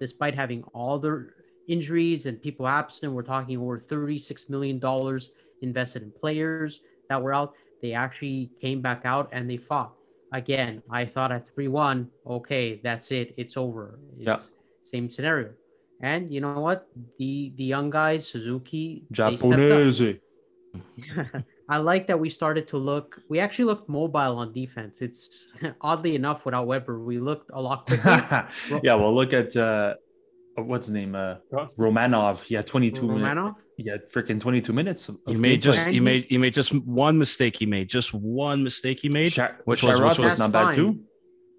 despite 0.00 0.34
having 0.34 0.62
all 0.74 0.98
their 0.98 1.34
injuries 1.68 2.26
and 2.26 2.40
people 2.42 2.66
absent. 2.68 3.12
We're 3.12 3.22
talking 3.22 3.56
over 3.58 3.78
36 3.78 4.48
million 4.50 4.78
dollars 4.78 5.32
invested 5.62 6.02
in 6.02 6.12
players 6.12 6.80
that 7.08 7.22
were 7.22 7.32
out. 7.32 7.54
They 7.82 7.92
actually 7.94 8.50
came 8.60 8.82
back 8.82 9.02
out 9.04 9.30
and 9.32 9.48
they 9.48 9.56
fought. 9.56 9.94
Again, 10.32 10.82
I 10.90 11.06
thought 11.06 11.32
at 11.32 11.48
3-1, 11.56 12.08
okay, 12.26 12.80
that's 12.82 13.10
it. 13.12 13.34
It's 13.36 13.56
over. 13.56 13.98
It's 14.18 14.26
Yeah. 14.26 14.36
same 14.82 15.10
scenario. 15.10 15.54
And 16.00 16.30
you 16.30 16.40
know 16.40 16.60
what? 16.60 16.86
The 17.18 17.52
the 17.56 17.64
young 17.64 17.90
guys, 17.90 18.28
Suzuki, 18.28 19.04
they 19.10 19.36
stepped. 19.36 19.58
Japonese. 19.58 20.20
I 21.68 21.76
like 21.78 22.06
that 22.06 22.18
we 22.18 22.30
started 22.30 22.68
to 22.68 22.78
look. 22.78 23.20
We 23.28 23.40
actually 23.40 23.66
looked 23.66 23.88
mobile 23.88 24.36
on 24.38 24.52
defense. 24.52 25.02
It's 25.02 25.48
oddly 25.80 26.14
enough 26.14 26.44
without 26.44 26.66
Weber, 26.66 27.02
we 27.02 27.18
looked 27.18 27.50
a 27.52 27.60
lot 27.60 27.86
quicker. 27.86 28.48
yeah, 28.82 28.94
well, 28.94 29.14
look 29.14 29.32
at 29.32 29.56
uh, 29.56 29.94
what's 30.54 30.86
his 30.86 30.94
name? 30.94 31.14
Uh, 31.14 31.36
Romanov. 31.52 32.48
Yeah, 32.48 32.58
had 32.58 32.66
22 32.66 33.02
minutes. 33.02 33.20
Romano. 33.20 33.56
He 33.78 33.88
had 33.88 34.10
freaking 34.10 34.40
22 34.40 34.72
minutes. 34.72 35.08
Of 35.08 35.18
He 35.28 35.36
made 35.36 35.62
just 35.62 35.78
And 35.78 35.88
he 35.90 35.94
he- 35.94 36.00
made 36.00 36.24
he 36.24 36.36
made 36.36 36.52
just 36.52 36.74
one 36.74 37.16
mistake. 37.16 37.56
He 37.56 37.64
made 37.64 37.88
just 37.88 38.12
one 38.12 38.64
mistake. 38.64 38.98
He 39.00 39.08
made, 39.08 39.32
Sha- 39.32 39.52
which 39.66 39.84
which 39.84 39.84
was- 39.84 40.00
was, 40.00 40.18
which 40.18 40.24
was- 40.30 40.38
not 40.40 40.50
bad 40.50 40.66
That's 40.66 40.76
too. 40.76 40.86
fine. 40.86 41.04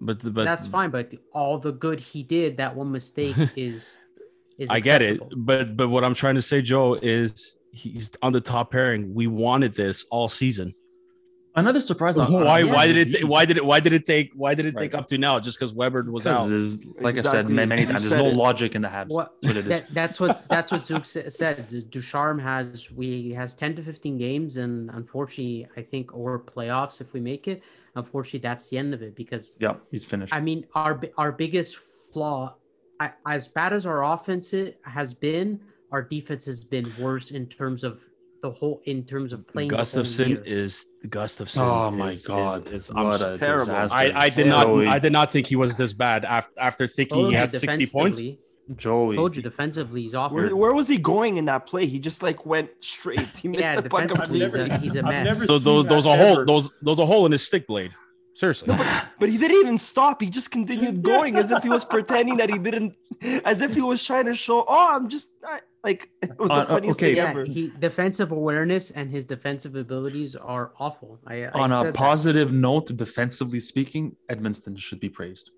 but 0.02 0.34
but 0.34 0.44
That's 0.44 0.66
fine, 0.66 0.90
but 0.90 1.14
all 1.32 1.58
the 1.58 1.72
good 1.72 1.98
he 1.98 2.22
did, 2.22 2.58
that 2.58 2.76
one 2.76 2.92
mistake 2.92 3.36
is 3.56 3.96
is 4.58 4.68
I 4.68 4.80
get 4.80 5.00
it. 5.00 5.18
But 5.34 5.78
but 5.78 5.88
what 5.88 6.04
I'm 6.04 6.12
trying 6.14 6.34
to 6.34 6.42
say, 6.42 6.60
Joe, 6.60 6.92
is 7.00 7.56
he's 7.72 8.12
on 8.20 8.32
the 8.34 8.40
top 8.42 8.70
pairing. 8.70 9.14
We 9.14 9.26
wanted 9.26 9.72
this 9.74 10.04
all 10.10 10.28
season. 10.28 10.74
Another 11.56 11.80
surprise. 11.80 12.16
on- 12.16 12.32
why 12.32 12.62
on 12.62 12.68
why 12.70 12.86
did 12.86 12.96
it 13.08 13.20
ta- 13.20 13.26
why 13.26 13.44
did 13.44 13.56
it 13.56 13.64
why 13.64 13.80
did 13.80 13.92
it 13.92 14.04
take 14.04 14.30
why 14.34 14.54
did 14.54 14.66
it 14.66 14.76
take 14.76 14.92
Right. 14.92 15.00
up 15.00 15.08
to 15.08 15.18
now 15.18 15.40
just 15.40 15.58
because 15.58 15.74
Weber 15.74 16.04
was 16.08 16.24
out? 16.26 16.46
there's, 16.48 16.84
like 17.00 17.18
I 17.18 17.22
said 17.22 17.46
Exactly. 17.46 17.54
many 17.54 17.84
times, 17.86 18.08
there's 18.08 18.22
no 18.22 18.28
it. 18.28 18.36
logic 18.36 18.76
in 18.76 18.82
the 18.82 18.88
Habs. 18.88 19.08
What, 19.08 19.34
That's 19.42 19.54
what 19.54 19.56
it 19.56 19.66
is. 19.66 19.80
that, 19.80 19.94
that's 19.94 20.20
what 20.20 20.48
that's 20.48 20.70
what 20.70 20.86
Zook 20.86 21.04
said. 21.04 21.90
Ducharme 21.90 22.38
has 22.38 22.92
we 22.92 23.30
has 23.32 23.54
ten 23.54 23.74
to 23.76 23.82
fifteen 23.82 24.16
games, 24.16 24.58
and 24.58 24.90
unfortunately, 24.90 25.66
I 25.76 25.82
think 25.82 26.14
or 26.16 26.38
playoffs 26.38 27.00
if 27.00 27.12
we 27.14 27.20
make 27.20 27.48
it. 27.48 27.62
Unfortunately, 27.96 28.38
that's 28.40 28.68
the 28.70 28.78
end 28.78 28.94
of 28.94 29.02
it 29.02 29.16
because 29.16 29.56
yeah, 29.58 29.74
he's 29.90 30.06
finished. 30.06 30.32
I 30.32 30.40
mean, 30.40 30.66
our 30.76 31.00
our 31.18 31.32
biggest 31.32 31.76
flaw, 32.12 32.54
I, 33.00 33.10
as 33.26 33.48
bad 33.48 33.72
as 33.72 33.86
our 33.86 34.04
offense 34.04 34.54
has 34.84 35.14
been, 35.14 35.58
our 35.90 36.00
defense 36.02 36.44
has 36.44 36.62
been 36.62 36.84
worse 37.00 37.32
in 37.32 37.46
terms 37.46 37.82
of 37.82 38.00
the 38.42 38.50
whole 38.50 38.80
in 38.84 39.04
terms 39.04 39.32
of 39.32 39.46
playing. 39.46 39.68
the 39.68 39.76
whole 39.76 39.84
Gustafsson 39.84 40.28
year. 40.28 40.42
is 40.44 40.86
Gustafsson. 41.06 41.60
oh 41.62 41.90
my 41.90 42.10
is- 42.10 42.20
is- 42.20 42.26
god, 42.26 42.70
is- 42.70 42.90
I'm 42.94 43.04
what 43.04 43.14
s- 43.14 43.20
a 43.22 43.38
terrible. 43.38 43.66
disaster! 43.66 43.96
I, 43.96 44.12
I 44.14 44.28
did 44.30 44.46
not 44.46 44.66
Joey, 44.66 44.86
I 44.88 44.98
did 44.98 45.12
not 45.12 45.30
think 45.32 45.46
he 45.46 45.56
was 45.56 45.76
this 45.76 45.92
bad 45.92 46.24
after 46.24 46.52
after 46.58 46.86
thinking 46.86 47.16
Told 47.18 47.28
he 47.30 47.34
had 47.36 47.52
60 47.52 47.86
points. 47.86 48.18
defensively- 48.18 48.38
Joey. 48.76 49.16
Told 49.16 49.34
you 49.34 49.42
defensively, 49.42 50.02
he's 50.02 50.14
awful. 50.14 50.36
Where, 50.36 50.54
where 50.54 50.72
was 50.72 50.86
he 50.86 50.96
going 50.96 51.38
in 51.38 51.46
that 51.46 51.66
play? 51.66 51.86
He 51.86 51.98
just 51.98 52.22
like 52.22 52.46
went 52.46 52.70
straight. 52.78 53.26
He 53.42 53.48
missed 53.52 53.62
Yeah, 53.64 53.80
the 53.80 53.88
puck 53.88 54.06
defensively, 54.06 54.40
he's 54.42 54.54
a, 54.54 54.78
he's 54.78 54.94
a 54.94 54.98
I've 55.00 55.04
mess. 55.06 55.24
never 55.26 55.46
So 55.46 55.58
those 55.58 55.86
those 55.86 56.06
a 56.06 56.16
hole 56.16 56.32
ever. 56.34 56.44
those 56.46 56.70
those 56.80 57.00
a 57.00 57.04
hole 57.06 57.26
in 57.26 57.32
his 57.32 57.44
stick 57.44 57.66
blade. 57.66 57.90
Seriously. 58.36 58.72
But 59.18 59.28
he 59.28 59.36
didn't 59.38 59.56
even 59.60 59.78
stop. 59.80 60.22
He 60.22 60.30
just 60.30 60.52
continued 60.52 61.02
going 61.14 61.34
as 61.34 61.50
if 61.50 61.62
he 61.64 61.68
was 61.68 61.84
pretending 61.84 62.36
that 62.36 62.48
he 62.48 62.58
didn't, 62.60 62.94
as 63.44 63.60
if 63.60 63.74
he 63.74 63.80
was 63.82 64.04
trying 64.04 64.26
to 64.26 64.34
show, 64.36 64.64
oh, 64.68 64.88
I'm 64.94 65.08
just 65.08 65.32
I, 65.44 65.60
like, 65.84 66.10
it 66.22 66.38
was 66.38 66.48
the 66.48 66.54
Uh, 66.54 66.58
uh, 66.58 66.66
funniest 66.66 66.98
okay. 66.98 67.08
thing 67.08 67.16
yeah, 67.16 67.30
ever. 67.30 67.44
he 67.44 67.72
defensive 67.78 68.30
awareness 68.32 68.90
and 68.90 69.10
his 69.10 69.24
defensive 69.24 69.74
abilities 69.76 70.36
are 70.36 70.72
awful. 70.78 71.18
I, 71.26 71.44
I 71.44 71.50
On 71.64 71.72
a 71.72 71.78
said 71.80 71.86
that. 71.86 71.94
positive 71.94 72.52
note, 72.52 72.86
defensively 72.96 73.60
speaking, 73.60 74.16
Edmundson 74.30 74.78
should 74.78 75.00
be 75.00 75.08
praised. 75.08 75.50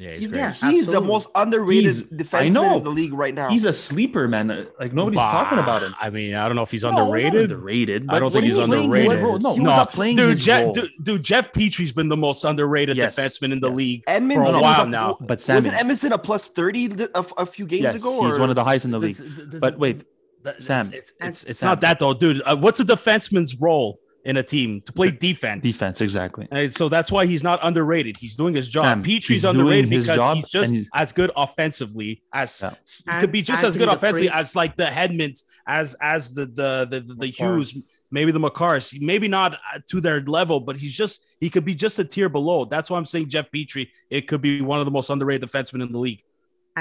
Yeah, 0.00 0.12
He's, 0.12 0.30
Yeah, 0.30 0.52
he's 0.52 0.86
the 0.86 1.00
most 1.00 1.28
underrated 1.34 1.82
He's- 1.90 2.12
I 2.12 2.16
defenseman 2.46 2.52
know. 2.52 2.76
in 2.78 2.84
the 2.84 2.90
league 2.90 3.12
right 3.12 3.34
now. 3.34 3.48
He's 3.50 3.64
a 3.64 3.72
sleeper, 3.72 4.28
man. 4.28 4.68
Like 4.78 4.92
nobody's 4.94 5.18
talking 5.18 5.58
about 5.58 5.82
him. 5.82 5.92
I 6.00 6.08
mean, 6.10 6.34
I 6.34 6.46
don't 6.46 6.54
know 6.54 6.62
if 6.62 6.70
he's 6.70 6.84
No, 6.84 6.90
not 6.92 7.00
underrated. 7.02 7.50
underrated. 7.50 8.06
I 8.08 8.20
don't 8.20 8.30
think 8.30 8.44
he's 8.44 8.54
playing 8.54 8.72
underrated. 8.84 9.10
his 9.10 9.20
role- 9.20 9.38
No, 9.40 9.50
He 9.54 9.56
he 9.56 9.60
was 9.66 9.76
was 9.76 9.86
a- 9.86 9.90
playing 9.90 10.16
dude, 10.16 10.30
his 10.30 10.44
Jeff, 10.44 10.62
role. 10.62 10.72
dude, 10.72 10.90
dude, 11.02 11.22
Jeff 11.24 11.52
Petry's 11.52 11.90
been 11.92 12.08
the 12.08 12.16
most 12.16 12.44
underrated 12.44 12.96
Yes. 12.96 13.18
defenseman 13.18 13.50
in 13.52 13.58
the 13.58 13.70
Yes. 13.70 13.76
league 13.76 14.04
Edmundson 14.06 14.52
for 14.52 14.56
a 14.58 14.60
while 14.60 14.82
a- 14.82 14.86
now. 14.86 15.16
But 15.20 15.40
Sammy, 15.40 15.56
Wasn't 15.58 15.74
Emerson 15.80 16.12
a 16.12 16.18
plus 16.18 16.46
30 16.46 16.88
th- 16.90 17.10
a, 17.16 17.24
a 17.36 17.44
few 17.46 17.66
games 17.66 17.82
yes, 17.82 17.94
ago? 17.96 18.24
he's 18.24 18.36
or- 18.36 18.40
one 18.40 18.50
of 18.50 18.54
the 18.56 18.62
highest 18.62 18.84
in 18.84 18.92
the 18.92 19.00
league. 19.00 19.16
This- 19.16 19.26
this- 19.50 19.60
But 19.60 19.80
wait, 19.80 20.04
that- 20.44 20.62
Sam. 20.62 20.90
it's, 20.94 21.12
it's, 21.20 21.42
it's 21.42 21.58
Sam. 21.58 21.70
not 21.70 21.80
that 21.80 21.98
though, 21.98 22.14
dude. 22.14 22.40
Uh, 22.46 22.56
what's 22.56 22.78
a 22.78 22.84
defenseman's 22.84 23.56
role 23.60 23.98
in 24.24 24.36
a 24.36 24.42
team 24.42 24.80
to 24.82 24.92
play 24.92 25.10
defense? 25.10 25.62
defense 25.62 26.00
exactly. 26.00 26.46
And 26.50 26.70
so 26.72 26.88
that's 26.88 27.10
why 27.10 27.26
he's 27.26 27.42
not 27.42 27.60
underrated. 27.62 28.16
He's 28.16 28.36
doing 28.36 28.54
his 28.54 28.68
job. 28.68 28.82
Sam, 28.82 29.02
Petry's 29.02 29.44
underrated 29.44 29.90
because 29.90 30.06
job 30.08 30.36
he's 30.36 30.48
just 30.48 30.70
he's- 30.72 30.86
as 30.94 31.12
good 31.12 31.30
offensively 31.36 32.22
as 32.32 32.60
Yeah. 32.62 32.74
he 33.14 33.20
could 33.20 33.32
be 33.32 33.42
just 33.42 33.62
as 33.64 33.76
Anthony 33.76 33.86
good 33.86 33.94
offensively 33.96 34.28
DeFries- 34.28 34.40
as 34.40 34.56
like 34.56 34.76
the 34.76 34.84
Hedmans, 34.86 35.42
as 35.66 35.96
as 36.00 36.32
the 36.32 36.46
the 36.46 36.86
the, 36.90 37.00
the, 37.00 37.14
the 37.14 37.26
Hughes, 37.28 37.76
maybe 38.10 38.32
the 38.32 38.40
Makars. 38.40 38.96
Maybe 39.00 39.28
not 39.28 39.54
uh, 39.54 39.78
to 39.90 40.00
their 40.00 40.20
level, 40.22 40.60
but 40.60 40.76
he's 40.76 40.94
just 40.94 41.24
he 41.40 41.48
could 41.50 41.64
be 41.64 41.74
just 41.74 41.98
a 41.98 42.04
tier 42.04 42.28
below. 42.28 42.64
That's 42.64 42.90
why 42.90 42.98
I'm 42.98 43.04
saying 43.06 43.28
Jeff 43.28 43.50
Petry. 43.50 43.88
It 44.10 44.28
could 44.28 44.40
be 44.40 44.60
one 44.60 44.78
of 44.80 44.84
the 44.84 44.90
most 44.90 45.10
underrated 45.10 45.48
defensemen 45.48 45.82
in 45.82 45.92
the 45.92 45.98
league. 45.98 46.22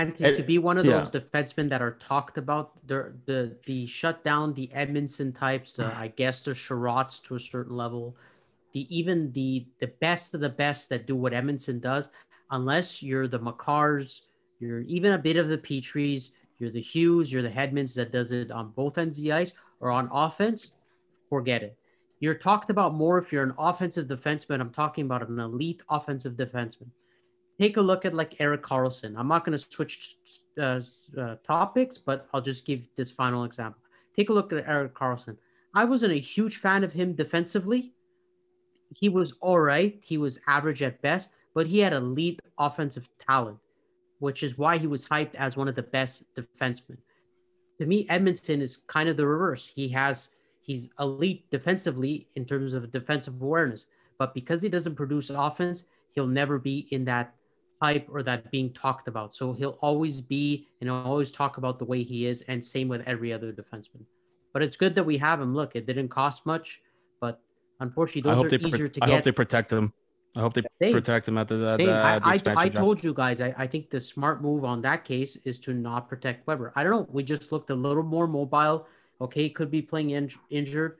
And 0.01 0.17
to, 0.17 0.43
be 0.43 0.57
one 0.57 0.77
of 0.77 0.85
those 0.85 1.09
yeah. 1.13 1.19
defensemen 1.19 1.69
that 1.69 1.81
are 1.81 1.97
talked 1.99 2.37
about, 2.37 2.85
the 2.87 3.13
the 3.25 3.57
the 3.65 3.87
shutdown, 3.87 4.53
the 4.53 4.69
Edmundson 4.75 5.37
types, 5.37 5.73
the, 5.73 5.85
I 5.85 6.07
guess 6.09 6.43
the 6.43 6.51
Chiarots 6.51 7.21
to 7.23 7.35
a 7.35 7.39
certain 7.39 7.75
level, 7.75 8.15
the 8.73 8.85
even 8.95 9.31
the 9.31 9.65
the 9.79 9.87
best 9.87 10.33
of 10.33 10.41
the 10.41 10.49
best 10.49 10.89
that 10.89 11.07
do 11.07 11.15
what 11.15 11.33
Edmundson 11.33 11.81
does, 11.81 12.09
unless 12.51 13.01
you're 13.01 13.27
the 13.27 13.39
Makars, 13.39 14.21
You're 14.59 14.81
even 14.81 15.13
a 15.13 15.17
bit 15.17 15.37
of 15.37 15.49
the 15.49 15.57
Petrys. 15.57 16.29
You're 16.59 16.71
the 16.71 16.81
Hughes. 16.81 17.31
You're 17.31 17.43
the 17.43 17.49
Hedmans 17.49 17.95
that 17.95 18.11
does 18.11 18.31
it 18.31 18.51
on 18.51 18.71
both 18.71 18.97
ends 18.97 19.17
of 19.17 19.23
the 19.23 19.31
ice 19.31 19.53
or 19.79 19.91
on 19.91 20.09
offense. 20.11 20.73
Forget 21.29 21.63
it. 21.63 21.77
You're 22.19 22.35
talked 22.35 22.71
about 22.71 22.95
more 22.95 23.19
if 23.19 23.31
you're 23.31 23.43
an 23.43 23.53
offensive 23.59 24.07
defenseman. 24.07 24.59
I'm 24.59 24.71
talking 24.71 25.05
about 25.05 25.27
an 25.29 25.39
elite 25.39 25.83
offensive 25.89 26.33
defenseman. 26.33 26.89
Take 27.59 27.77
a 27.77 27.81
look 27.81 28.05
at 28.05 28.13
like 28.13 28.39
Erik 28.39 28.61
Karlsson. 28.61 29.15
I'm 29.17 29.27
not 29.27 29.43
going 29.43 29.57
to 29.57 29.63
switch 29.63 30.17
uh, 30.59 30.79
uh, 31.17 31.35
topics, 31.43 31.99
but 32.05 32.27
I'll 32.33 32.41
just 32.41 32.65
give 32.65 32.81
this 32.95 33.09
final 33.09 33.45
example. 33.45 33.81
Take 34.15 34.29
a 34.29 34.33
look 34.33 34.53
at 34.53 34.67
Erik 34.67 34.93
Karlsson. 34.93 35.37
I 35.73 35.85
wasn't 35.85 36.13
a 36.13 36.17
huge 36.17 36.57
fan 36.57 36.83
of 36.83 36.93
him 36.93 37.13
defensively. 37.13 37.93
He 38.95 39.09
was 39.09 39.33
all 39.41 39.59
right. 39.59 39.99
He 40.01 40.17
was 40.17 40.39
average 40.47 40.81
at 40.81 41.01
best, 41.01 41.29
but 41.53 41.67
he 41.67 41.79
had 41.79 41.93
elite 41.93 42.41
offensive 42.57 43.09
talent, 43.19 43.57
which 44.19 44.43
is 44.43 44.57
why 44.57 44.77
he 44.77 44.87
was 44.87 45.05
hyped 45.05 45.35
as 45.35 45.57
one 45.57 45.67
of 45.67 45.75
the 45.75 45.83
best 45.83 46.23
defensemen. 46.35 46.97
To 47.79 47.85
me, 47.85 48.07
Edmundson 48.07 48.61
is 48.61 48.77
kind 48.87 49.09
of 49.09 49.17
the 49.17 49.27
reverse. 49.27 49.65
He 49.67 49.87
has 49.89 50.29
he's 50.61 50.89
elite 50.99 51.45
defensively 51.51 52.27
in 52.35 52.45
terms 52.45 52.73
of 52.73 52.91
defensive 52.91 53.41
awareness, 53.41 53.85
but 54.17 54.33
because 54.33 54.61
he 54.61 54.69
doesn't 54.69 54.95
produce 54.95 55.29
offense, 55.29 55.87
he'll 56.13 56.27
never 56.27 56.57
be 56.57 56.87
in 56.91 57.05
that 57.05 57.35
hype 57.81 58.07
or 58.11 58.23
that 58.23 58.49
being 58.51 58.73
talked 58.73 59.07
about. 59.07 59.35
So 59.35 59.53
he'll 59.53 59.77
always 59.81 60.21
be 60.21 60.67
and 60.81 60.89
he'll 60.89 60.97
always 60.97 61.31
talk 61.31 61.57
about 61.57 61.77
the 61.79 61.85
way 61.85 62.03
he 62.03 62.25
is, 62.25 62.41
and 62.43 62.63
same 62.63 62.87
with 62.87 63.01
every 63.05 63.31
other 63.33 63.51
defenseman. 63.51 64.03
But 64.53 64.63
it's 64.63 64.75
good 64.75 64.95
that 64.95 65.03
we 65.03 65.17
have 65.19 65.39
him. 65.41 65.53
Look, 65.53 65.75
it 65.75 65.85
didn't 65.85 66.09
cost 66.09 66.45
much, 66.45 66.81
but 67.21 67.39
unfortunately, 67.79 68.31
I 68.31 68.33
those 68.35 68.43
hope 68.43 68.53
are 68.53 68.57
they. 68.57 68.67
easier 68.67 68.87
Pro- 68.87 68.93
to 68.93 69.03
I 69.03 69.05
get. 69.07 69.13
hope 69.15 69.23
they 69.23 69.31
protect 69.31 69.71
him. 69.71 69.93
I 70.35 70.41
hope 70.41 70.53
they 70.53 70.61
They- 70.79 70.91
protect 70.91 71.27
him 71.27 71.37
at 71.37 71.47
the, 71.47 71.55
at 71.69 71.79
Hey, 71.79 71.85
the, 71.87 71.91
I, 71.93 72.15
at 72.15 72.23
the 72.23 72.29
I, 72.29 72.33
expansion 72.33 72.59
I 72.59 72.69
draft. 72.69 72.85
told 72.85 73.03
you 73.03 73.13
guys, 73.13 73.41
I, 73.41 73.53
I 73.57 73.65
think 73.67 73.89
the 73.89 73.99
smart 74.01 74.41
move 74.41 74.65
on 74.65 74.81
that 74.83 75.03
case 75.03 75.35
is 75.45 75.57
to 75.61 75.73
not 75.73 76.07
protect 76.09 76.45
Weber. 76.47 76.73
I 76.75 76.83
don't 76.83 76.91
know. 76.91 77.07
We 77.11 77.23
just 77.23 77.51
looked 77.51 77.69
a 77.71 77.75
little 77.75 78.03
more 78.03 78.27
mobile. 78.27 78.87
Okay, 79.19 79.43
he 79.43 79.49
could 79.49 79.71
be 79.71 79.81
playing 79.81 80.11
in, 80.11 80.29
injured. 80.51 80.99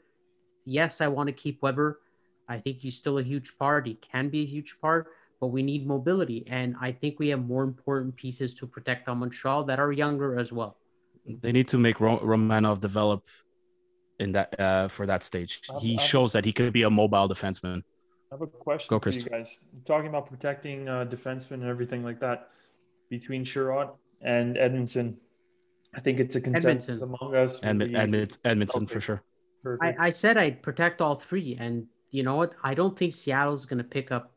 Yes, 0.65 1.01
I 1.01 1.07
want 1.07 1.27
to 1.27 1.33
keep 1.33 1.61
Weber. 1.61 2.01
I 2.49 2.57
think 2.59 2.79
he's 2.79 2.95
still 2.95 3.19
a 3.19 3.23
huge 3.23 3.57
part. 3.59 3.85
He 3.85 3.95
can 3.95 4.29
be 4.29 4.41
a 4.41 4.45
huge 4.45 4.79
part, 4.81 5.07
but 5.39 5.47
we 5.47 5.61
need 5.63 5.85
mobility. 5.85 6.43
And 6.47 6.75
I 6.81 6.91
think 6.91 7.19
we 7.19 7.27
have 7.29 7.45
more 7.45 7.63
important 7.63 8.15
pieces 8.15 8.53
to 8.55 8.67
protect 8.67 9.07
on 9.07 9.19
Montreal 9.19 9.63
that 9.65 9.79
are 9.79 9.91
younger 9.91 10.39
as 10.39 10.51
well. 10.51 10.77
They 11.41 11.51
need 11.51 11.67
to 11.69 11.77
make 11.77 11.97
Romanov 11.97 12.79
develop 12.79 13.25
in 14.19 14.31
that 14.31 14.59
uh, 14.59 14.87
for 14.87 15.05
that 15.05 15.23
stage. 15.23 15.61
I've- 15.69 15.85
He 15.85 15.95
I've- 15.97 16.07
shows 16.07 16.31
that 16.33 16.45
he 16.45 16.53
could 16.53 16.73
be 16.73 16.83
a 16.83 16.89
mobile 16.89 17.27
defenseman. 17.29 17.83
I 18.31 18.35
have 18.35 18.41
a 18.41 18.47
question 18.47 18.87
Go, 18.89 18.99
for 18.99 19.09
you 19.09 19.21
Chris. 19.23 19.29
guys. 19.31 19.57
Talking 19.85 20.07
about 20.09 20.25
protecting 20.27 20.89
uh, 20.89 21.05
defensemen 21.05 21.59
and 21.63 21.65
everything 21.65 22.03
like 22.03 22.19
that 22.19 22.49
between 23.09 23.43
Chiarot 23.45 23.89
and 24.21 24.55
Edmundson. 24.57 25.15
I 25.95 25.99
think 26.01 26.19
it's 26.19 26.35
a 26.35 26.41
consensus 26.41 26.99
Edmundson. 26.99 27.15
among 27.21 27.35
us. 27.35 27.61
And 27.63 27.81
for 27.81 27.87
the- 27.87 27.95
Edmond, 27.95 28.39
Edmundson 28.43 28.83
Okay. 28.83 28.93
for 28.93 29.01
sure. 29.01 29.23
I, 29.81 29.95
I 30.07 30.09
said 30.09 30.37
I'd 30.37 30.61
protect 30.61 31.01
all 31.01 31.15
three. 31.15 31.57
And 31.59 31.87
you 32.11 32.23
know 32.23 32.35
what? 32.35 32.53
I 32.63 32.73
don't 32.73 32.97
think 32.97 33.13
Seattle's 33.13 33.65
going 33.65 33.79
to 33.79 33.83
pick 33.83 34.11
up 34.11 34.33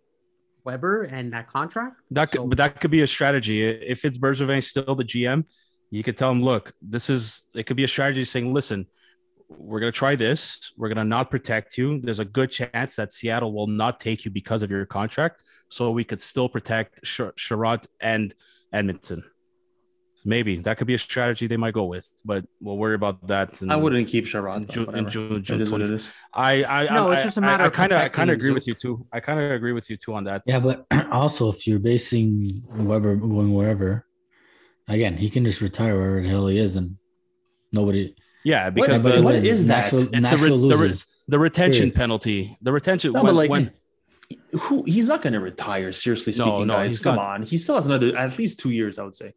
Weber 0.65 1.03
and 1.05 1.33
that 1.33 1.49
contract. 1.49 1.97
That 2.11 2.31
could, 2.31 2.41
So- 2.41 2.47
but 2.47 2.59
that 2.59 2.81
could 2.81 2.91
be 2.91 3.03
a 3.03 3.07
strategy. 3.07 3.63
If 3.65 4.05
it's 4.05 4.19
Bergevin 4.19 4.63
still 4.63 4.95
the 4.95 5.05
GM, 5.05 5.45
you 5.91 6.03
could 6.03 6.17
tell 6.17 6.31
him, 6.31 6.43
look, 6.43 6.73
this 6.81 7.11
is 7.11 7.43
it 7.55 7.65
could 7.65 7.77
be 7.77 7.85
a 7.85 7.89
strategy 7.89 8.25
saying, 8.25 8.53
listen, 8.53 8.87
we're 9.49 9.81
gonna 9.81 9.91
try 9.93 10.15
this. 10.15 10.73
We're 10.77 10.89
gonna 10.89 11.05
not 11.05 11.31
protect 11.31 11.77
you. 11.77 12.01
There's 12.01 12.21
a 12.21 12.25
good 12.25 12.51
chance 12.53 12.95
that 12.97 13.13
Seattle 13.13 13.53
will 13.53 13.67
not 13.67 13.99
take 13.99 14.25
you 14.25 14.31
because 14.31 14.63
of 14.63 14.71
your 14.71 14.87
contract, 14.87 15.43
so 15.69 15.91
we 15.91 16.05
could 16.05 16.21
still 16.21 16.49
protect 16.49 17.05
Sh- 17.05 17.33
Chiarot 17.37 17.87
and 18.01 18.33
Edmundson. 18.73 19.25
Maybe 20.25 20.57
that 20.57 20.77
could 20.77 20.87
be 20.87 20.95
a 20.95 20.99
strategy 20.99 21.47
they 21.47 21.57
might 21.57 21.73
go 21.73 21.85
with, 21.85 22.07
but 22.25 22.45
we'll 22.61 22.77
worry 22.77 22.95
about 22.95 23.27
that. 23.29 23.63
In, 23.63 23.71
I 23.71 23.77
wouldn't 23.77 24.07
keep 24.09 24.27
Chiarot. 24.27 24.69
June, 24.69 24.95
in. 24.95 25.09
June, 25.09 25.43
June 25.43 25.61
is 25.63 25.71
what 25.71 25.81
it 25.81 25.87
20. 25.87 25.97
is. 25.97 26.09
I, 26.35 26.65
I, 26.65 26.95
No, 26.95 27.11
I, 27.11 27.15
it's 27.15 27.25
just 27.25 27.39
a 27.39 27.41
matter 27.41 27.65
I 27.65 27.67
of 27.69 27.73
kind 27.73 27.91
of, 27.93 27.99
I 27.99 28.09
kind 28.11 28.29
of 28.31 28.35
agree 28.35 28.51
with 28.51 28.67
you 28.67 28.75
too. 28.75 29.07
I 29.13 29.21
kind 29.21 29.41
of 29.41 29.51
agree 29.51 29.73
with 29.73 29.89
you 29.89 29.97
too 29.97 30.13
on 30.15 30.25
that. 30.25 30.43
Yeah, 30.45 30.61
but 30.61 30.85
also 31.11 31.49
if 31.51 31.67
you're 31.67 31.79
basing 31.79 32.45
Weber 32.75 33.17
going 33.17 33.55
wherever, 33.55 34.05
again, 34.89 35.17
he 35.17 35.31
can 35.31 35.45
just 35.45 35.63
retire 35.63 35.97
wherever 35.97 36.21
the 36.23 36.29
hell 36.29 36.47
he 36.49 36.59
is, 36.59 36.77
and 36.77 36.97
nobody. 37.73 38.15
Yeah, 38.45 38.69
because 38.71 38.97
everybody 39.05 39.17
the, 39.19 39.23
what 39.23 39.35
wins. 39.43 39.67
that? 39.67 39.83
Natural, 39.85 40.03
It's 40.03 40.11
the 40.11 40.21
natural 40.21 40.59
re- 40.59 40.69
the 40.69 40.77
re- 40.77 40.95
the 41.29 41.39
retention 41.39 41.81
Period. 41.91 41.95
penalty, 41.95 42.59
the 42.61 42.73
retention. 42.73 43.13
No, 43.13 43.23
when, 43.23 43.33
but 43.33 43.37
like, 43.37 43.51
when- 43.51 43.71
who? 44.61 44.85
He's 44.85 45.09
not 45.09 45.23
going 45.23 45.33
to 45.33 45.41
retire. 45.41 45.93
Seriously 45.93 46.33
speaking, 46.33 46.67
no, 46.67 46.75
guys, 46.75 46.99
come 47.01 47.17
not. 47.17 47.25
on. 47.27 47.43
He 47.43 47.57
still 47.57 47.75
has 47.77 47.87
another 47.87 48.17
at 48.17 48.37
least 48.39 48.61
two 48.61 48.71
years, 48.71 48.99
I 48.99 49.03
would 49.05 49.15
say. 49.15 49.33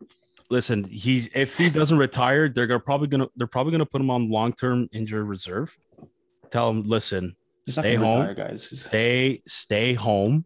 Listen, 0.53 0.83
he's 0.83 1.29
if 1.33 1.57
he 1.57 1.71
doesn't 1.71 1.97
retire, 1.97 2.47
they're 2.47 2.67
gonna 2.67 2.79
probably 2.79 3.07
gonna 3.07 3.27
they're 3.35 3.47
probably 3.47 3.71
gonna 3.71 3.87
put 3.87 3.99
him 4.01 4.11
on 4.11 4.29
long 4.29 4.53
term 4.53 4.87
injured 4.91 5.25
reserve. 5.27 5.75
Tell 6.51 6.69
him, 6.69 6.83
listen, 6.83 7.35
He's 7.65 7.73
stay 7.73 7.95
home, 7.95 8.21
retire, 8.27 8.35
guys. 8.49 8.79
Stay 8.87 9.41
stay 9.47 9.95
home. 9.95 10.45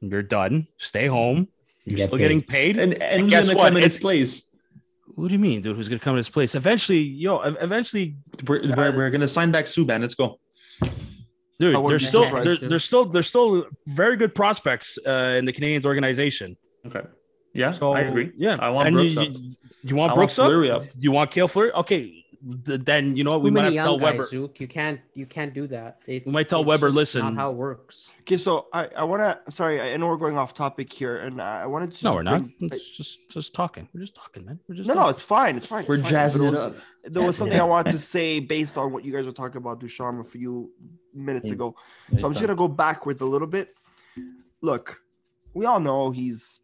You're 0.00 0.22
done. 0.22 0.68
Stay 0.78 1.06
home. 1.08 1.48
You're 1.84 1.96
Get 1.96 2.06
still 2.06 2.18
paid. 2.18 2.22
getting 2.24 2.42
paid. 2.42 2.78
And 2.78 2.94
and 3.02 3.22
who's 3.22 3.30
guess 3.30 3.46
going 3.46 3.56
to 3.56 3.58
what? 3.58 3.68
come 3.70 3.76
in 3.78 3.82
his 3.82 3.96
It's- 3.96 4.00
place? 4.02 4.48
what 5.16 5.26
do 5.28 5.34
you 5.34 5.40
mean, 5.40 5.60
dude? 5.60 5.76
Who's 5.76 5.88
gonna 5.88 5.98
come 5.98 6.14
in 6.14 6.18
his 6.18 6.30
place? 6.30 6.54
Eventually, 6.54 7.00
yo, 7.02 7.40
eventually, 7.40 8.14
We're, 8.46 8.62
we're, 8.76 8.96
we're 8.96 9.10
going 9.10 9.20
to 9.22 9.28
sign 9.28 9.50
back 9.50 9.64
Subban. 9.66 10.00
Let's 10.02 10.14
go. 10.14 10.38
dude. 11.58 11.74
I 11.74 11.78
wouldn't 11.78 11.88
There's 11.90 12.02
be 12.02 12.06
still 12.06 12.24
surprised, 12.24 12.46
there's, 12.48 12.60
there's 12.60 12.84
still 12.84 13.04
there's 13.06 13.26
still 13.28 13.66
very 13.88 14.16
good 14.16 14.34
prospects 14.36 14.98
uh, 15.04 15.34
in 15.38 15.44
the 15.44 15.52
Canadiens 15.52 15.84
organization. 15.84 16.56
Okay. 16.86 17.02
Yeah, 17.54 17.72
So 17.72 17.92
I 17.92 18.00
agree. 18.00 18.32
Yeah, 18.36 18.56
I 18.60 18.70
want 18.70 18.88
And 18.88 18.96
Brooks 18.96 19.14
you, 19.14 19.20
up. 19.20 19.28
you, 19.28 19.50
you 19.82 19.96
want 19.96 20.10
I 20.10 20.14
want 20.14 20.18
Brooks 20.20 20.38
up? 20.38 20.46
Fleury 20.46 20.70
up. 20.70 20.82
You 20.98 21.12
want 21.12 21.30
Kale 21.30 21.48
Fleury? 21.48 21.72
Okay, 21.72 22.24
th- 22.64 22.80
then 22.80 23.14
you 23.16 23.24
know 23.24 23.32
what? 23.32 23.42
We 23.42 23.50
Too 23.50 23.54
might 23.54 23.64
have 23.64 23.72
to 23.74 23.78
tell 23.80 23.98
guys, 23.98 24.12
Weber. 24.12 24.24
Zook. 24.26 24.58
You 24.60 24.66
can't 24.68 25.00
you 25.14 25.26
can't 25.26 25.52
do 25.52 25.66
that. 25.66 25.98
It's, 26.06 26.26
we 26.26 26.32
might 26.32 26.48
tell 26.48 26.60
it's 26.60 26.66
Weber, 26.68 26.90
listen. 26.90 27.22
not 27.22 27.34
how 27.34 27.50
it 27.50 27.56
works. 27.56 28.08
Okay, 28.22 28.36
so 28.38 28.68
I, 28.72 28.86
I 28.96 29.04
want 29.04 29.20
to. 29.22 29.52
Sorry, 29.52 29.80
I 29.80 29.96
know 29.98 30.06
we're 30.06 30.16
going 30.16 30.38
off 30.38 30.54
topic 30.54 30.90
here, 30.92 31.18
and 31.18 31.42
I 31.42 31.66
wanted 31.66 31.92
to. 31.92 32.04
No, 32.04 32.14
we're 32.14 32.22
not. 32.22 32.40
bring- 32.40 32.70
It's 32.72 32.90
just 32.96 33.28
just 33.30 33.52
talking. 33.54 33.86
We're 33.92 34.00
just 34.00 34.14
talking, 34.14 34.46
man. 34.46 34.58
We're 34.66 34.76
just 34.76 34.88
no, 34.88 34.94
no, 34.94 35.08
it's 35.10 35.20
fine. 35.22 35.56
It's 35.56 35.66
fine. 35.66 35.84
We're 35.86 35.96
it's 35.98 36.08
jazzing 36.08 36.42
There 36.42 36.48
it 36.48 36.52
was- 36.54 36.60
up. 36.60 36.74
There 37.04 37.22
was 37.22 37.34
Jazzing 37.36 37.38
something 37.38 37.60
I 37.60 37.64
up. 37.64 37.68
wanted 37.68 37.90
to 37.90 37.98
say 37.98 38.40
based 38.40 38.78
on 38.78 38.92
what 38.92 39.04
you 39.04 39.12
guys 39.12 39.26
were 39.26 39.32
talking 39.32 39.58
about 39.58 39.78
Ducharme 39.80 40.20
a 40.20 40.24
few 40.24 40.70
minutes 41.12 41.50
ago. 41.50 41.74
So 42.16 42.26
I'm 42.26 42.32
just 42.32 42.40
gonna 42.40 42.54
go 42.56 42.68
backwards 42.68 43.20
a 43.20 43.26
little 43.26 43.48
bit. 43.48 43.74
Look, 44.62 45.00
we 45.52 45.66
all 45.66 45.80
know 45.80 46.10
he's 46.12 46.60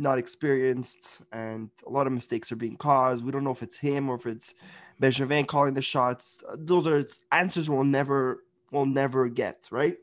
not 0.00 0.18
experienced, 0.18 1.20
and 1.30 1.70
a 1.86 1.90
lot 1.90 2.06
of 2.06 2.12
mistakes 2.12 2.50
are 2.50 2.56
being 2.56 2.76
caused. 2.76 3.24
We 3.24 3.30
don't 3.32 3.44
know 3.44 3.50
if 3.50 3.62
it's 3.62 3.78
him 3.78 4.08
or 4.08 4.16
if 4.16 4.26
it's 4.26 4.54
Benjamin 4.98 5.44
calling 5.44 5.74
the 5.74 5.82
shots. 5.82 6.42
Those 6.56 6.86
are 6.86 7.04
answers 7.30 7.68
we'll 7.70 7.84
never 7.84 8.42
we'll 8.72 8.86
never 8.86 9.28
get, 9.28 9.68
right? 9.70 9.96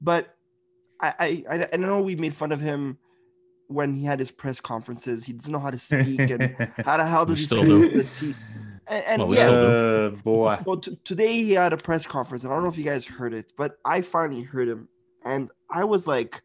But 0.00 0.34
I 1.00 1.14
I, 1.18 1.56
I 1.56 1.68
I 1.74 1.76
know 1.76 2.00
we 2.02 2.16
made 2.16 2.34
fun 2.34 2.52
of 2.52 2.60
him 2.60 2.98
when 3.68 3.94
he 3.94 4.04
had 4.04 4.18
his 4.18 4.30
press 4.30 4.60
conferences. 4.60 5.24
He 5.24 5.32
doesn't 5.34 5.52
know 5.52 5.58
how 5.58 5.70
to 5.70 5.78
speak, 5.78 6.20
and 6.30 6.56
how 6.84 6.96
the 6.96 7.06
hell 7.06 7.26
We 7.26 7.34
does 7.34 7.40
he 7.40 7.44
still 7.46 7.58
speak 7.64 7.92
do. 7.92 8.02
the 8.02 8.04
team? 8.04 8.34
And, 8.86 9.04
and 9.06 9.18
Well, 9.20 9.28
we 9.28 9.36
yes, 9.36 9.56
Uh, 9.56 10.10
boy. 10.22 10.58
well, 10.66 10.76
t- 10.78 10.98
today 11.04 11.34
he 11.34 11.52
had 11.52 11.72
a 11.72 11.76
press 11.78 12.06
conference, 12.06 12.44
and 12.44 12.52
I 12.52 12.56
don't 12.56 12.64
know 12.64 12.68
if 12.70 12.76
you 12.78 12.84
guys 12.84 13.06
heard 13.06 13.32
it, 13.32 13.52
but 13.56 13.78
I 13.84 14.02
finally 14.02 14.42
heard 14.42 14.68
him, 14.68 14.88
and 15.24 15.50
I 15.70 15.84
was 15.84 16.06
like, 16.06 16.42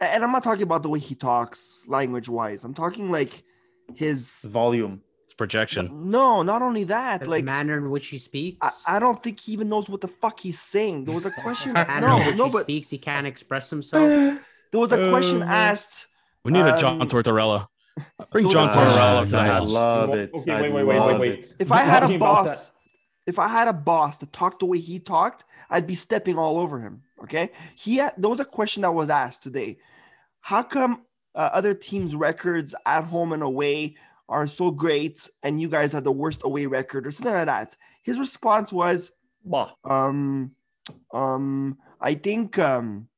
and 0.00 0.22
I'm 0.24 0.32
not 0.32 0.42
talking 0.44 0.62
about 0.62 0.82
the 0.82 0.88
way 0.88 0.98
he 0.98 1.14
talks, 1.14 1.84
language 1.88 2.28
wise. 2.28 2.64
I'm 2.64 2.74
talking 2.74 3.10
like 3.10 3.42
his 3.94 4.42
Volume. 4.44 5.02
It's 5.26 5.34
projection. 5.34 6.10
no, 6.10 6.42
not 6.42 6.62
only 6.62 6.84
that, 6.84 7.24
The 7.24 7.30
like 7.30 7.44
manner 7.44 7.76
in 7.78 7.90
which 7.90 8.06
he 8.08 8.18
speaks. 8.18 8.58
I, 8.62 8.96
I 8.96 8.98
don't 8.98 9.22
think 9.22 9.40
he 9.40 9.52
even 9.52 9.68
knows 9.68 9.88
what 9.88 10.00
the 10.00 10.08
fuck 10.08 10.40
he's 10.40 10.60
saying. 10.60 11.04
There 11.04 11.14
was 11.14 11.26
a 11.26 11.30
question. 11.42 11.74
the 11.74 11.84
manner 11.86 12.08
no, 12.08 12.18
in 12.20 12.26
which 12.26 12.36
no, 12.36 12.46
he 12.46 12.52
but 12.52 12.62
speaks, 12.62 12.90
he 12.90 12.98
can't 12.98 13.26
express 13.26 13.70
himself. 13.70 14.08
there 14.72 14.80
was 14.80 14.92
a 14.92 15.10
question 15.10 15.42
Uh, 15.42 15.46
asked. 15.46 16.06
We 16.44 16.52
need 16.52 16.64
a 16.64 16.76
John 16.76 17.02
Um, 17.02 17.08
Tortorella. 17.08 17.68
Bring 18.30 18.48
John 18.48 18.68
was 18.68 18.76
a 18.76 18.78
question- 18.78 19.00
Tortorella 19.00 19.16
up 19.18 19.24
to 19.24 19.30
the 19.32 19.38
I 19.38 19.46
house. 19.46 19.72
love 19.72 20.14
it. 20.14 20.30
Okay, 20.34 20.52
I 20.52 20.60
wait, 20.62 20.72
wait, 20.72 20.84
wait, 20.84 21.00
wait, 21.06 21.18
wait. 21.20 21.54
If 21.58 21.72
I 21.72 21.78
had 21.82 22.08
a 22.10 22.18
boss, 22.18 22.70
if 23.26 23.38
I 23.38 23.48
had 23.48 23.68
a 23.68 23.72
boss 23.72 24.18
that 24.18 24.32
talked 24.32 24.60
the 24.60 24.66
way 24.66 24.78
he 24.78 24.98
talked, 25.00 25.44
I'd 25.68 25.86
be 25.86 25.94
stepping 25.96 26.38
all 26.38 26.58
over 26.58 26.78
him. 26.80 27.02
Okay. 27.24 27.50
He 27.74 27.96
had, 27.96 28.14
there 28.16 28.30
was 28.30 28.40
a 28.40 28.44
question 28.44 28.82
that 28.82 28.92
was 28.94 29.10
asked 29.10 29.42
today. 29.42 29.78
How 30.48 30.62
come 30.62 31.02
uh, 31.34 31.50
other 31.52 31.74
teams' 31.74 32.14
records 32.14 32.74
at 32.86 33.04
home 33.04 33.34
and 33.34 33.42
away 33.42 33.96
are 34.30 34.46
so 34.46 34.70
great, 34.70 35.28
and 35.42 35.60
you 35.60 35.68
guys 35.68 35.92
have 35.92 36.04
the 36.04 36.10
worst 36.10 36.40
away 36.42 36.64
record, 36.64 37.06
or 37.06 37.10
something 37.10 37.34
like 37.34 37.44
that? 37.44 37.76
His 38.02 38.18
response 38.18 38.72
was, 38.72 39.12
um, 39.84 40.52
um, 41.12 41.76
I 42.00 42.14
think, 42.14 42.58
um, 42.58 43.08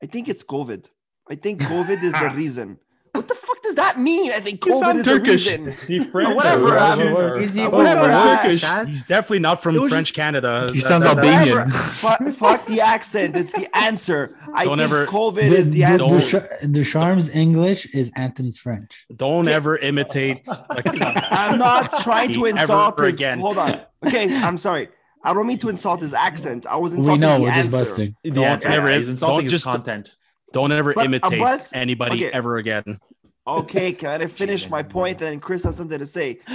I 0.00 0.06
think 0.06 0.28
it's 0.28 0.44
COVID. 0.44 0.88
I 1.28 1.34
think 1.34 1.60
COVID 1.60 2.04
is 2.04 2.12
the 2.12 2.30
reason. 2.36 2.78
What 3.14 3.26
the 3.26 3.34
fuck 3.34 3.49
does 3.70 3.76
does 3.76 3.84
that 3.84 3.98
mean? 4.00 4.32
I 4.32 4.40
think 4.40 4.64
You 4.66 4.72
COVID 4.72 4.78
sound 4.80 4.98
is 4.98 5.04
Turkish. 5.06 5.50
the 5.50 5.58
reason. 5.58 5.74
He 5.88 6.00
French 6.00 6.34
whatever, 6.34 6.74
or 6.74 6.78
um, 6.78 7.00
or- 7.00 7.38
he- 7.40 7.46
Whatever, 7.46 7.76
Whatever, 7.76 8.00
uh, 8.12 8.36
Turkish. 8.42 8.64
He's 8.88 9.06
definitely 9.06 9.38
not 9.38 9.62
from 9.62 9.76
French 9.88 10.08
just- 10.08 10.14
Canada. 10.14 10.66
He 10.72 10.80
That- 10.80 10.86
sounds 10.88 11.04
that- 11.04 11.16
that- 11.16 11.24
Albanian. 11.24 11.56
Whatever. 11.58 11.70
fuck, 11.92 12.28
fuck 12.34 12.66
the 12.66 12.80
accent. 12.80 13.36
It's 13.36 13.52
the 13.52 13.68
answer. 13.76 14.36
I 14.54 14.64
Don't 14.64 14.78
think 14.78 14.90
ever- 14.90 15.06
COVID 15.06 15.34
The, 15.48 15.56
is 15.56 15.70
the 15.70 15.76
the, 15.76 15.84
answer. 15.84 16.48
the, 16.62 16.68
Ducharme's 16.68 17.28
English 17.34 17.86
is 17.94 18.10
Anthony's 18.16 18.58
French. 18.58 19.06
Don't 19.14 19.46
ever 19.48 19.76
imitate. 19.78 20.46
I'm 20.70 21.58
not 21.58 21.96
trying 22.02 22.32
to 22.32 22.46
Ever 22.46 22.58
insult 22.60 22.98
his. 22.98 23.16
again. 23.16 23.38
Hold 23.40 23.58
on. 23.58 23.80
Okay, 24.06 24.34
I'm 24.36 24.58
sorry. 24.58 24.88
I 25.22 25.32
don't 25.34 25.46
mean 25.46 25.58
to 25.58 25.68
insult 25.68 26.00
his 26.00 26.14
accent. 26.14 26.66
I 26.66 26.76
was 26.76 26.92
We 26.92 26.98
insulting 27.00 27.20
know 27.20 27.38
the 27.38 27.44
we're 27.44 27.52
just 27.52 27.70
busting. 27.70 28.16
The 28.24 28.30
Don't 28.30 28.44
answer. 28.46 28.68
ever- 28.68 28.90
He's 28.90 29.08
insulting 29.08 29.36
don't 29.36 29.42
his 29.44 29.52
just- 29.52 29.64
content. 29.66 30.16
Don't 30.52 30.72
ever 30.72 30.94
But- 30.94 31.04
imitate 31.04 31.38
but- 31.38 31.70
anybody 31.74 32.26
okay. 32.26 32.32
ever 32.36 32.56
again. 32.56 32.98
Okay, 33.46 33.92
can 34.00 34.22
I 34.22 34.26
finish 34.26 34.68
my 34.68 34.82
point? 34.82 35.20
And 35.22 35.32
then 35.32 35.40
Chris 35.40 35.64
has 35.64 35.76
something 35.76 35.98
to 35.98 36.06
say. 36.06 36.40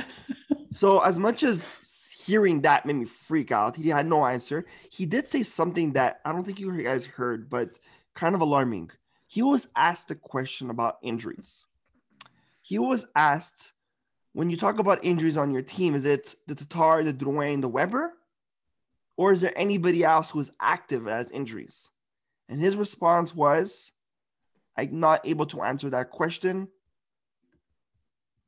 So, 0.71 0.99
as 0.99 1.17
much 1.17 1.43
as 1.43 2.09
hearing 2.25 2.59
that 2.63 2.85
made 2.85 2.97
me 2.97 3.05
freak 3.05 3.49
out, 3.49 3.77
he 3.77 3.87
had 3.87 4.07
no 4.07 4.25
answer. 4.25 4.65
He 4.89 5.05
did 5.05 5.25
say 5.25 5.41
something 5.41 5.93
that 5.93 6.19
I 6.25 6.33
don't 6.33 6.43
think 6.43 6.59
you 6.59 6.83
guys 6.83 7.05
heard, 7.05 7.49
but 7.49 7.79
kind 8.13 8.35
of 8.35 8.41
alarming. 8.41 8.91
He 9.25 9.41
was 9.41 9.69
asked 9.77 10.11
a 10.11 10.15
question 10.15 10.69
about 10.69 10.97
injuries. 11.01 11.63
He 12.61 12.77
was 12.77 13.07
asked, 13.15 13.71
when 14.33 14.49
you 14.49 14.57
talk 14.57 14.79
about 14.79 15.05
injuries 15.05 15.37
on 15.37 15.51
your 15.51 15.61
team, 15.61 15.95
is 15.95 16.03
it 16.03 16.35
the 16.45 16.55
Tatar, 16.55 17.05
the 17.05 17.13
Drouin, 17.13 17.61
the 17.61 17.69
Weber? 17.69 18.11
Or 19.15 19.31
is 19.31 19.39
there 19.39 19.57
anybody 19.57 20.03
else 20.03 20.31
who 20.31 20.41
is 20.41 20.51
active 20.59 21.07
as 21.07 21.31
injuries? 21.31 21.91
And 22.49 22.59
his 22.59 22.75
response 22.75 23.33
was, 23.33 23.91
I'm 24.77 24.99
not 24.99 25.25
able 25.27 25.45
to 25.47 25.61
answer 25.63 25.89
that 25.89 26.09
question. 26.11 26.69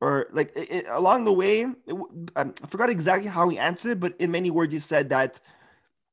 Or 0.00 0.28
like 0.32 0.52
it, 0.56 0.70
it- 0.70 0.86
along 0.88 1.24
the 1.24 1.32
way, 1.32 1.62
it 1.62 1.72
um, 2.36 2.54
I 2.62 2.66
forgot 2.66 2.90
exactly 2.90 3.28
how 3.28 3.48
he 3.48 3.58
answered, 3.58 3.92
it, 3.92 4.00
but 4.00 4.14
in 4.18 4.30
many 4.30 4.50
words, 4.50 4.72
he 4.72 4.78
said 4.78 5.08
that 5.08 5.40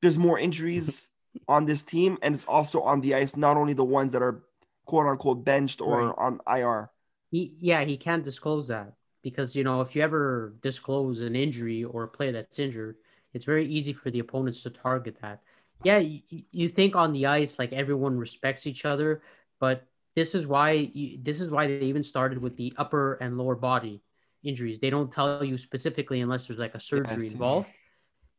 there's 0.01 0.17
more 0.17 0.39
injuries 0.39 1.07
on 1.47 1.65
this 1.65 1.83
team, 1.83 2.17
and 2.21 2.35
it's 2.35 2.45
also 2.45 2.81
on 2.81 3.01
the 3.01 3.15
ice, 3.15 3.37
not 3.37 3.57
only 3.57 3.73
the 3.73 3.85
ones 3.85 4.13
that 4.13 4.21
are 4.23 4.43
quote 4.85 5.07
unquote 5.07 5.45
benched 5.45 5.81
or 5.81 6.01
Right. 6.03 6.15
on 6.19 6.41
IR. 6.47 6.91
He, 7.31 7.55
yeah, 7.59 7.83
he 7.83 7.97
can't 7.97 8.23
disclose 8.23 8.67
that 8.69 8.93
because 9.21 9.55
you 9.55 9.63
know 9.63 9.81
if 9.81 9.95
you 9.95 10.01
ever 10.03 10.55
disclose 10.61 11.21
an 11.21 11.35
injury 11.35 11.83
or 11.83 12.03
a 12.03 12.07
player 12.07 12.31
that's 12.31 12.59
injured, 12.59 12.97
it's 13.33 13.45
very 13.45 13.65
easy 13.65 13.93
for 13.93 14.11
the 14.11 14.19
opponents 14.19 14.63
to 14.63 14.69
target 14.69 15.17
that. 15.21 15.41
Yeah, 15.83 15.97
you, 15.99 16.21
you 16.51 16.69
think 16.69 16.95
on 16.95 17.13
the 17.13 17.25
ice 17.27 17.59
like 17.59 17.73
everyone 17.73 18.17
respects 18.17 18.65
each 18.67 18.85
other, 18.85 19.21
but 19.59 19.85
this 20.15 20.35
is 20.35 20.47
why 20.47 20.71
you, 20.71 21.19
this 21.23 21.41
is 21.41 21.49
why 21.49 21.67
they 21.67 21.85
even 21.85 22.03
started 22.03 22.39
with 22.41 22.55
the 22.57 22.73
upper 22.77 23.15
and 23.15 23.37
lower 23.37 23.55
body 23.55 24.01
injuries. 24.43 24.79
They 24.79 24.89
don't 24.89 25.11
tell 25.11 25.43
you 25.43 25.57
specifically 25.57 26.21
unless 26.21 26.47
there's 26.47 26.59
like 26.59 26.75
a 26.75 26.79
surgery 26.79 27.25
Yes. 27.25 27.33
involved. 27.33 27.69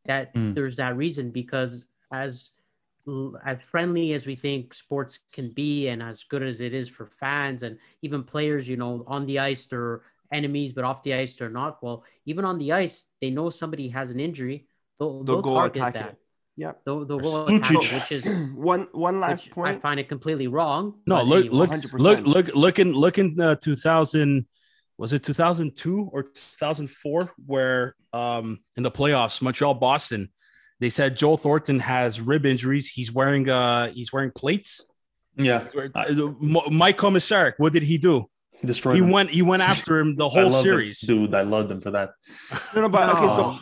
That 0.05 0.33
Mm. 0.35 0.55
there's 0.55 0.75
that 0.77 0.95
reason 0.97 1.31
because 1.31 1.87
as 2.11 2.49
as 3.45 3.57
friendly 3.61 4.13
as 4.13 4.25
we 4.27 4.35
think 4.35 4.73
sports 4.73 5.19
can 5.31 5.51
be 5.51 5.87
and 5.87 6.03
as 6.03 6.23
good 6.25 6.43
as 6.43 6.59
it 6.59 6.73
is 6.73 6.89
for 6.89 7.05
fans 7.05 7.63
and 7.63 7.77
even 8.01 8.23
players, 8.23 8.67
you 8.67 8.75
know, 8.75 9.03
on 9.07 9.25
the 9.25 9.39
ice 9.39 9.65
they're 9.65 10.01
enemies, 10.31 10.73
but 10.73 10.83
off 10.83 11.03
the 11.03 11.13
ice 11.13 11.35
they're 11.35 11.49
not. 11.49 11.81
Well, 11.81 12.03
even 12.25 12.43
on 12.43 12.57
the 12.57 12.73
ice, 12.73 13.05
they 13.21 13.29
know 13.29 13.49
somebody 13.49 13.87
has 13.89 14.09
an 14.11 14.19
injury. 14.19 14.67
They'll, 14.99 15.23
They'll 15.23 15.37
they'll 15.37 15.41
go 15.41 15.53
target 15.53 15.75
attack 15.83 15.93
that. 15.93 16.09
it. 16.09 16.17
Yep. 16.57 16.81
They'll, 16.85 17.05
they'll 17.05 17.19
Lucic. 17.19 17.59
attack 17.59 18.01
which 18.01 18.11
is 18.11 18.25
one 18.55 18.87
one 18.91 19.19
last 19.19 19.51
point. 19.51 19.77
I 19.77 19.79
find 19.79 19.99
it 19.99 20.09
completely 20.09 20.47
wrong. 20.47 20.95
No, 21.05 21.21
look, 21.21 21.45
look, 21.51 21.71
look, 21.93 22.25
look, 22.25 22.47
look 22.55 22.79
in, 22.79 22.93
look 22.93 23.17
in 23.19 23.39
uh, 23.39 23.55
2000. 23.55 24.45
Was 24.97 25.13
it 25.13 25.21
2002 25.23 26.09
or 26.11 26.23
2004 26.23 27.31
where 27.45 27.95
um 28.13 28.59
in 28.75 28.81
the 28.83 28.89
playoffs, 28.89 29.39
Montreal 29.41 29.75
Boston, 29.75 30.29
they 30.79 30.89
said 30.89 31.15
Joel 31.15 31.37
Thornton 31.37 31.79
has 31.79 32.19
rib 32.19 32.45
injuries. 32.47 32.89
He's 32.89 33.11
wearing 33.13 33.47
uh 33.49 33.91
he's 33.91 34.11
wearing 34.11 34.31
plates. 34.31 34.83
Yeah, 35.35 35.67
Uh, 35.93 36.05
M- 36.41 36.57
Mike 36.71 36.97
Komisarek, 36.97 37.53
what 37.57 37.71
did 37.73 37.83
he 37.83 37.99
do? 37.99 38.25
destroyed. 38.65 38.95
He 38.95 39.03
him. 39.03 39.11
went 39.11 39.29
he 39.29 39.43
went 39.43 39.61
after 39.61 39.99
him 39.99 40.15
the 40.15 40.25
I 40.29 40.31
whole 40.31 40.43
love 40.45 40.51
them, 40.53 40.61
series. 40.63 41.01
dude. 41.01 41.35
I 41.35 41.43
love 41.43 41.69
them 41.69 41.79
for 41.79 41.91
that. 41.91 42.13
No, 42.73 42.81
no, 42.81 42.89
but 42.89 43.07
okay, 43.15 43.27
so 43.27 43.51
No. 43.51 43.59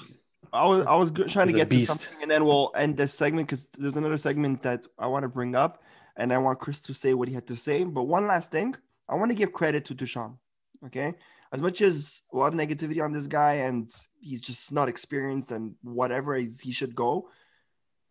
I 0.56 0.66
was 0.66 0.86
I 0.86 0.96
was 0.96 1.12
trying 1.12 1.48
to 1.48 1.54
He's 1.54 1.62
a 1.62 1.66
get 1.66 1.70
to 1.70 1.86
something, 1.86 2.22
and 2.22 2.32
then 2.32 2.46
we'll 2.46 2.72
end 2.76 2.98
this 2.98 3.14
segment 3.14 3.48
because 3.48 3.68
there's 3.78 3.98
another 3.98 4.18
segment 4.18 4.64
that 4.64 4.86
I 4.98 5.08
want 5.08 5.24
to 5.24 5.30
bring 5.30 5.56
up, 5.56 5.84
and 6.16 6.32
I 6.34 6.38
want 6.38 6.60
Chris 6.60 6.82
to 6.82 6.94
say 6.94 7.14
what 7.14 7.28
he 7.28 7.34
had 7.34 7.48
to 7.48 7.58
say. 7.58 7.84
But 7.84 8.04
one 8.04 8.28
last 8.28 8.52
thing, 8.52 8.76
I 9.10 9.16
want 9.16 9.32
to 9.32 9.36
give 9.36 9.52
credit 9.52 9.86
to 9.86 9.94
Ducharme. 9.94 10.40
Okay, 10.86 11.14
as 11.52 11.62
much 11.62 11.82
as 11.82 12.22
a 12.32 12.38
lot 12.38 12.54
of 12.54 12.60
negativity 12.60 13.04
on 13.04 13.12
this 13.12 13.28
guy, 13.28 13.54
and 13.68 13.94
he's 14.20 14.42
just 14.42 14.72
not 14.72 14.90
experienced, 14.90 15.52
and 15.52 15.76
whatever 15.82 16.36
he 16.36 16.72
should 16.72 16.96
go. 16.96 17.30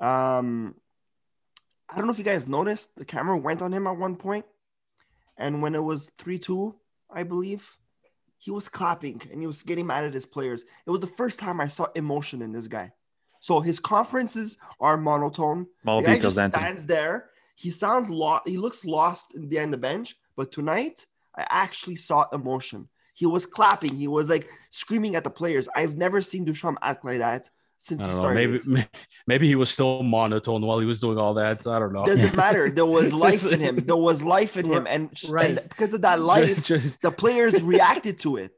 Um, 0.01 0.75
I 1.89 1.97
don't 1.97 2.07
know 2.07 2.13
if 2.13 2.19
you 2.19 2.25
guys 2.25 2.49
noticed 2.49 2.97
the 2.97 3.05
camera 3.05 3.39
went 3.39 3.63
on 3.63 3.73
him 3.73 3.87
at 3.87 3.97
one 3.97 4.17
point, 4.17 4.45
and 5.39 5.63
when 5.63 5.75
it 5.75 5.83
was 5.83 6.11
three 6.19 6.39
two, 6.39 6.75
I 7.11 7.23
believe 7.23 7.67
he 8.45 8.51
was 8.51 8.69
clapping 8.69 9.23
and 9.33 9.41
he 9.41 9.47
was 9.47 9.63
getting 9.63 9.87
mad 9.87 10.05
at 10.05 10.13
his 10.13 10.27
players. 10.27 10.65
It 10.87 10.91
was 10.91 11.01
the 11.01 11.07
first 11.07 11.41
time 11.41 11.63
I 11.63 11.67
saw 11.67 11.87
emotion 11.95 12.43
in 12.43 12.53
this 12.53 12.69
guy. 12.69 12.93
So 13.41 13.61
his 13.61 13.81
conferences 13.81 14.59
are 14.79 14.99
monotone. 14.99 15.67
All 15.87 16.03
the 16.03 16.09
guy 16.09 16.19
just 16.19 16.37
stands 16.37 16.85
there. 16.85 17.31
He 17.57 17.71
sounds 17.71 18.11
lost. 18.11 18.47
He 18.47 18.59
looks 18.59 18.85
lost 18.85 19.35
behind 19.49 19.73
the 19.73 19.79
bench. 19.79 20.17
But 20.37 20.53
tonight, 20.53 21.07
I 21.35 21.47
actually 21.49 21.97
saw 21.97 22.27
emotion. 22.35 22.91
He 23.15 23.25
was 23.25 23.47
clapping. 23.47 23.97
He 23.97 24.09
was 24.09 24.29
like 24.29 24.51
screaming 24.69 25.17
at 25.17 25.25
the 25.25 25.31
players. 25.31 25.67
I've 25.75 25.97
never 25.97 26.21
seen 26.21 26.45
Ducharme 26.45 26.77
act 26.83 27.03
like 27.03 27.21
that 27.21 27.49
since 27.87 28.03
he 28.03 28.09
don't 28.11 28.23
know. 28.23 28.35
Maybe 28.35 28.87
maybe 29.27 29.47
he 29.47 29.57
was 29.63 29.71
still 29.71 30.03
monotone 30.03 30.63
while 30.67 30.79
he 30.79 30.87
was 30.87 31.01
doing 31.01 31.19
all 31.19 31.35
that. 31.35 31.67
I 31.67 31.79
don't 31.79 31.93
know. 31.93 32.05
Doesn't 32.07 32.37
matter. 32.37 32.71
There 32.71 32.87
was 32.99 33.13
life 33.27 33.45
in 33.55 33.61
him. 33.61 33.77
There 33.77 33.97
was 34.11 34.23
life 34.37 34.57
in 34.57 34.67
him, 34.75 34.87
and, 34.95 35.11
Right. 35.29 35.51
and 35.59 35.69
because 35.69 35.93
of 35.95 36.01
that 36.03 36.21
life, 36.21 36.65
Just- 36.73 37.01
the 37.03 37.11
players 37.13 37.63
reacted 37.63 38.19
to 38.21 38.37
it. 38.37 38.57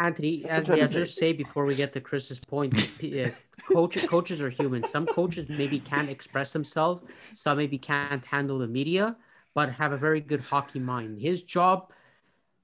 Anthony, 0.00 0.42
That's 0.42 0.44
what 0.44 0.50
I'm 0.52 0.56
Anthony, 0.58 0.64
trying 0.76 0.80
I'll 0.82 0.88
say. 0.88 0.98
just 1.06 1.16
say 1.18 1.32
before 1.32 1.64
we 1.64 1.74
get 1.76 1.92
to 1.92 2.00
Chris's 2.00 2.40
point, 2.40 2.72
uh, 3.04 3.28
coach, 3.72 3.94
coaches 4.08 4.40
are 4.40 4.50
human. 4.50 4.84
Some 4.84 5.06
coaches 5.06 5.48
maybe 5.48 5.78
can't 5.78 6.10
express 6.10 6.52
themselves. 6.52 7.04
Some 7.34 7.56
maybe 7.58 7.78
can't 7.78 8.24
handle 8.24 8.58
the 8.58 8.66
media, 8.66 9.16
but 9.54 9.70
have 9.70 9.92
a 9.92 9.96
very 9.96 10.20
good 10.20 10.40
hockey 10.40 10.80
mind. 10.80 11.20
His 11.20 11.42
job, 11.42 11.92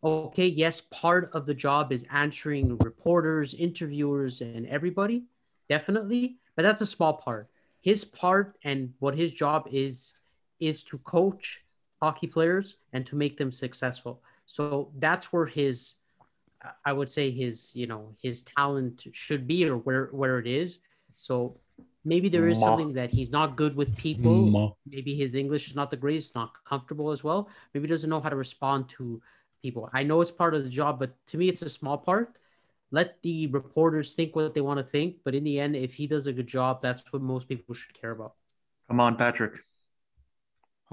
okay, 0.03 0.47
yes, 0.47 0.81
part 0.81 1.31
of 1.33 1.47
the 1.47 1.55
job 1.55 1.93
is 1.93 2.05
answering 2.11 2.77
reporters, 2.79 3.55
interviewers, 3.55 4.41
and 4.41 4.67
everybody, 4.67 5.23
definitely, 5.69 6.39
but 6.57 6.63
that's 6.63 6.83
a 6.83 6.87
small 6.87 7.15
part. 7.15 7.49
His 7.81 8.05
part 8.05 8.59
and 8.65 8.93
what 8.99 9.17
his 9.17 9.33
job 9.33 9.69
is 9.71 10.15
is 10.61 10.83
to 10.85 10.99
coach 10.99 11.61
hockey 12.03 12.27
players 12.27 12.77
and 12.93 13.05
to 13.07 13.17
make 13.17 13.39
them 13.39 13.53
successful. 13.53 14.23
So 14.47 14.91
that's 14.99 15.33
where 15.33 15.47
his 15.47 15.95
I 16.85 16.93
would 16.93 17.09
say 17.09 17.31
his, 17.31 17.75
you 17.75 17.87
know, 17.87 18.15
his 18.21 18.43
talent 18.43 19.07
should 19.13 19.47
be 19.47 19.65
or 19.65 19.77
where 19.77 20.07
where 20.07 20.39
it 20.39 20.47
is. 20.47 20.79
So 21.17 21.57
maybe 22.05 22.29
there 22.29 22.49
is 22.49 22.59
Ma. 22.59 22.67
something 22.67 22.93
that 22.95 23.11
he's 23.11 23.31
not 23.31 23.57
good 23.57 23.77
with 23.77 23.97
people. 23.97 24.51
Mo. 24.51 24.77
Maybe 24.91 25.15
his 25.15 25.35
English 25.35 25.69
is 25.69 25.77
not 25.77 25.91
the 25.91 25.97
greatest, 25.97 26.35
not 26.35 26.53
comfortable 26.65 27.11
as 27.11 27.23
well. 27.23 27.49
Maybe 27.75 27.87
he 27.87 27.91
doesn't 27.91 28.11
know 28.11 28.21
how 28.21 28.31
to 28.31 28.37
respond 28.37 28.89
to 28.97 29.21
people. 29.63 29.89
I 29.93 30.03
know 30.03 30.21
it's 30.21 30.31
part 30.31 30.55
of 30.55 30.65
the 30.65 30.71
job, 30.71 30.99
but 30.99 31.15
to 31.29 31.37
me, 31.37 31.49
it's 31.49 31.63
a 31.63 31.69
small 31.71 31.99
part. 31.99 32.37
Let 32.91 33.21
the 33.23 33.49
reporters 33.49 34.15
think 34.15 34.35
what 34.35 34.55
they 34.55 34.61
want 34.63 34.79
to 34.79 34.85
think, 34.85 35.17
but 35.25 35.35
in 35.35 35.45
the 35.45 35.61
end, 35.61 35.77
if 35.77 35.93
he 35.95 36.07
does 36.07 36.27
a 36.27 36.33
good 36.33 36.47
job, 36.47 36.81
that's 36.81 37.05
what 37.11 37.21
most 37.21 37.49
people 37.49 37.75
should 37.75 37.99
care 38.01 38.13
about. 38.13 38.35
Come 38.89 39.01
on, 39.01 39.17
Patrick. 39.17 39.59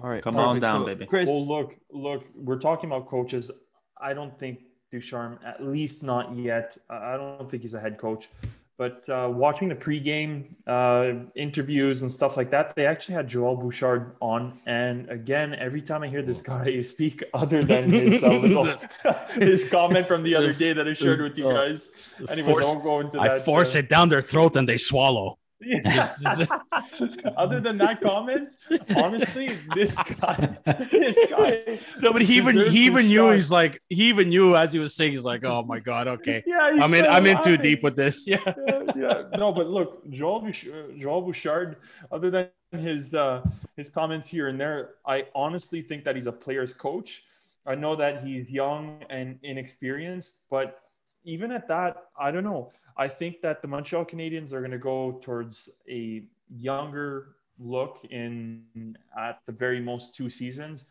All 0.02 0.10
right, 0.10 0.22
Come 0.22 0.36
on 0.36 0.60
down, 0.60 0.82
So, 0.82 0.86
baby. 0.88 1.06
Chris, 1.06 1.30
Well, 1.30 1.48
look, 1.48 1.76
look, 1.90 2.26
we're 2.36 2.60
talking 2.60 2.90
about 2.90 3.08
coaches. 3.08 3.50
I 3.98 4.14
don't 4.14 4.38
think 4.38 4.60
Ducharme, 4.92 5.40
at 5.46 5.64
least 5.66 6.04
not 6.04 6.36
yet. 6.36 6.78
I 6.90 7.14
I 7.14 7.18
don't 7.18 7.50
think 7.50 7.64
he's 7.64 7.74
a 7.74 7.80
head 7.80 7.98
coach. 7.98 8.30
But 8.78 9.08
uh, 9.08 9.30
watching 9.32 9.70
the 9.70 9.76
pregame 9.76 10.48
uh, 10.68 11.26
interviews 11.36 12.02
and 12.02 12.12
stuff 12.12 12.36
like 12.36 12.52
that, 12.52 12.76
they 12.76 12.86
actually 12.86 13.16
had 13.16 13.26
Joel 13.28 13.56
Bouchard 13.56 14.18
on. 14.22 14.60
And 14.66 15.10
again, 15.10 15.56
every 15.56 15.82
time 15.82 16.04
I 16.04 16.08
hear 16.08 16.22
this 16.22 16.42
guy 16.42 16.82
speak, 16.82 17.24
other 17.34 17.64
than 17.64 17.90
his, 17.90 18.22
uh, 18.22 18.28
little, 18.28 18.66
his 19.36 19.70
comment 19.70 20.08
from 20.08 20.24
the 20.24 20.36
other 20.36 20.52
day 20.52 20.74
that 20.74 20.88
I 20.88 20.94
shared 20.94 21.22
with 21.22 21.38
you 21.38 21.46
guys. 21.46 22.12
Anyways, 22.30 22.52
Force- 22.52 22.66
I 22.66 22.68
won't 22.68 22.84
go 22.84 23.00
into 23.00 23.22
I 23.22 23.40
force 23.40 23.76
uh, 23.76 23.80
it 23.80 23.90
down 23.90 24.10
their 24.10 24.22
throat 24.22 24.58
and 24.58 24.68
they 24.68 24.78
swallow. 24.78 25.38
Other 27.38 27.62
than 27.62 27.78
that 27.78 28.02
comment, 28.02 28.50
honestly, 28.98 29.48
this 29.74 29.96
guy, 29.96 30.58
this 30.92 31.18
guy. 31.30 31.80
No, 32.02 32.12
but 32.12 32.22
he 32.24 32.36
even 32.38 32.68
he 32.68 32.86
even 32.86 33.08
knew 33.08 33.28
shot. 33.30 33.34
he's 33.36 33.52
like 33.52 33.82
he 33.90 34.10
even 34.10 34.30
knew 34.30 34.56
as 34.56 34.74
he 34.74 34.80
was 34.80 34.96
saying 34.96 35.14
he's 35.14 35.24
like 35.24 35.46
oh 35.46 35.64
my 35.64 35.80
god 35.80 36.08
okay 36.08 36.44
Yeah, 36.48 36.78
I'm 36.82 36.94
in 36.94 37.06
I'm 37.06 37.26
in 37.26 37.42
too 37.42 37.56
deep 37.56 37.84
with 37.84 37.96
this 37.96 38.28
yeah 38.28 38.38
yeah, 38.68 38.84
yeah. 38.96 39.24
No, 39.38 39.54
but 39.54 39.68
look, 39.68 40.08
Joel 40.12 40.42
Bouchard, 40.42 41.00
Joel 41.00 41.22
Bouchard. 41.22 41.78
Other 42.12 42.30
than 42.30 42.50
his 42.72 43.14
uh, 43.14 43.42
his 43.78 43.90
comments 43.90 44.28
here 44.28 44.50
and 44.50 44.60
there, 44.60 44.96
I 45.06 45.26
honestly 45.34 45.82
think 45.82 46.04
that 46.04 46.16
he's 46.16 46.28
a 46.28 46.34
player's 46.34 46.74
coach. 46.74 47.24
I 47.66 47.76
know 47.76 47.96
that 47.96 48.24
he's 48.24 48.52
young 48.52 49.04
and 49.10 49.40
inexperienced, 49.42 50.42
but 50.50 50.82
even 51.26 51.52
at 51.52 51.68
that, 51.68 51.98
I 52.20 52.32
don't 52.32 52.44
know. 52.44 52.72
I 52.98 53.08
think 53.08 53.42
that 53.42 53.62
the 53.62 53.68
Montreal 53.68 54.06
Canadiens 54.06 54.54
are 54.54 54.60
going 54.60 54.72
to 54.72 54.78
go 54.78 55.20
towards 55.22 55.70
a 55.90 56.24
younger 56.56 57.36
look 57.60 58.06
in 58.10 58.96
at 59.18 59.40
the 59.46 59.52
very 59.52 59.82
most 59.82 60.16
two 60.16 60.30
seasons. 60.30 60.86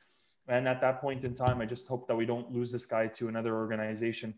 And 0.48 0.68
at 0.68 0.80
that 0.82 1.00
point 1.00 1.24
in 1.24 1.34
time, 1.34 1.62
I 1.62 1.66
just 1.66 1.88
hope 1.88 2.06
that 2.08 2.16
we 2.16 2.26
don't 2.26 2.52
lose 2.52 2.70
this 2.70 2.84
guy 2.84 3.06
to 3.06 3.28
another 3.28 3.54
organization. 3.54 4.34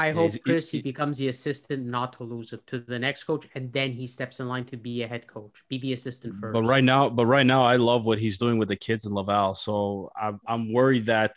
I 0.00 0.12
hope 0.12 0.30
he's- 0.30 0.38
Chris 0.44 0.70
he- 0.70 0.78
he, 0.78 0.82
becomes 0.82 1.18
the 1.18 1.28
assistant, 1.28 1.84
not 1.86 2.12
to 2.14 2.24
lose 2.24 2.52
it 2.52 2.64
to 2.68 2.78
the 2.80 2.98
next 2.98 3.24
coach, 3.24 3.48
and 3.54 3.72
then 3.72 3.92
he 3.92 4.06
steps 4.06 4.40
in 4.40 4.48
line 4.48 4.64
to 4.66 4.76
be 4.76 5.02
a 5.02 5.08
head 5.08 5.26
coach, 5.26 5.64
be 5.68 5.78
the 5.78 5.92
assistant 5.92 6.34
first. 6.40 6.52
But 6.54 6.62
right 6.62 6.84
now, 6.84 7.08
but 7.08 7.26
right 7.26 7.46
now, 7.46 7.64
I 7.64 7.76
love 7.76 8.04
what 8.04 8.18
he's 8.18 8.38
doing 8.38 8.58
with 8.58 8.68
the 8.68 8.76
kids 8.76 9.04
in 9.06 9.12
Laval. 9.12 9.54
So 9.54 10.10
I'm 10.20 10.40
I'm 10.46 10.72
worried 10.72 11.06
that 11.06 11.36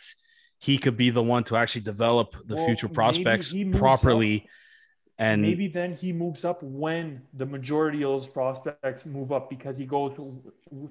he 0.66 0.78
could 0.78 0.96
be 0.96 1.10
the 1.10 1.22
one 1.34 1.42
to 1.42 1.56
actually 1.56 1.80
develop 1.82 2.36
the 2.46 2.54
Well, 2.54 2.66
future 2.66 2.88
prospects 2.88 3.50
he 3.50 3.64
moves 3.64 3.78
properly. 3.78 4.48
And 5.18 5.42
maybe 5.42 5.66
then 5.68 5.92
he 5.92 6.12
moves 6.12 6.44
up 6.44 6.62
when 6.62 7.22
the 7.34 7.44
majority 7.46 7.98
of 8.04 8.10
those 8.12 8.28
prospects 8.28 9.04
move 9.04 9.30
up 9.32 9.50
because 9.50 9.76
he 9.76 9.86
goes 9.86 10.12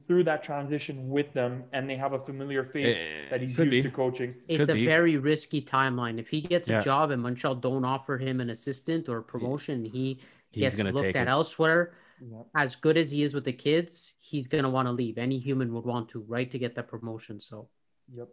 through 0.07 0.23
that 0.25 0.43
transition 0.43 1.10
with 1.10 1.31
them 1.34 1.63
and 1.73 1.89
they 1.89 1.95
have 1.95 2.12
a 2.13 2.19
familiar 2.19 2.63
face 2.65 2.97
Eh, 2.97 3.29
that 3.29 3.39
he's 3.41 3.57
used 3.57 3.71
be. 3.71 3.81
to 3.81 3.89
coaching. 3.89 4.36
it's 4.49 4.60
could 4.60 4.69
a 4.69 4.73
be. 4.73 4.86
very 4.86 5.15
risky 5.17 5.62
timeline. 5.62 6.19
If 6.19 6.27
he 6.27 6.41
gets 6.41 6.67
Yeah. 6.67 6.81
a 6.81 6.84
job 6.84 7.12
and 7.12 7.21
Montreal 7.21 7.55
don't 7.55 7.86
offer 7.86 8.17
him 8.17 8.41
an 8.41 8.49
assistant 8.49 9.07
or 9.10 9.17
a 9.19 9.23
promotion, 9.23 9.86
he 9.86 10.19
he's 10.51 10.62
gets 10.63 10.75
gonna 10.75 10.91
looked 10.91 11.05
take 11.05 11.15
at 11.15 11.27
it. 11.27 11.38
elsewhere. 11.39 11.93
Yeah. 12.21 12.43
As 12.55 12.75
good 12.75 12.97
as 12.97 13.10
he 13.12 13.23
is 13.23 13.34
with 13.34 13.45
the 13.45 13.53
kids, 13.53 14.13
he's 14.19 14.47
gonna 14.47 14.69
want 14.69 14.88
to 14.88 14.91
leave. 14.91 15.17
Any 15.17 15.39
human 15.39 15.73
would 15.73 15.86
want 15.86 16.10
to, 16.10 16.19
right, 16.36 16.49
to 16.51 16.60
get 16.60 16.75
that 16.75 16.88
promotion. 16.89 17.39
So 17.39 17.69
Yep. 18.13 18.27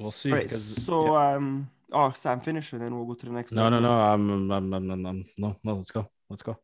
We'll 0.00 0.10
see. 0.10 0.32
Right. 0.32 0.50
So 0.50 1.12
yeah. 1.12 1.34
um. 1.34 1.70
Oh, 1.92 2.12
Sam, 2.16 2.40
finish 2.40 2.72
and 2.72 2.80
then 2.80 2.94
we'll 2.94 3.04
go 3.04 3.14
to 3.14 3.26
the 3.26 3.32
next. 3.32 3.52
no, 3.52 3.68
no, 3.68 3.76
segment. 3.76 3.82
no. 3.82 4.00
I'm, 4.00 4.50
I'm, 4.52 4.72
I'm, 4.74 4.90
I'm, 4.90 5.06
I'm, 5.06 5.24
no, 5.36 5.56
no. 5.64 5.74
Let's 5.74 5.90
go. 5.90 6.08
Let's 6.28 6.42
go. 6.42 6.56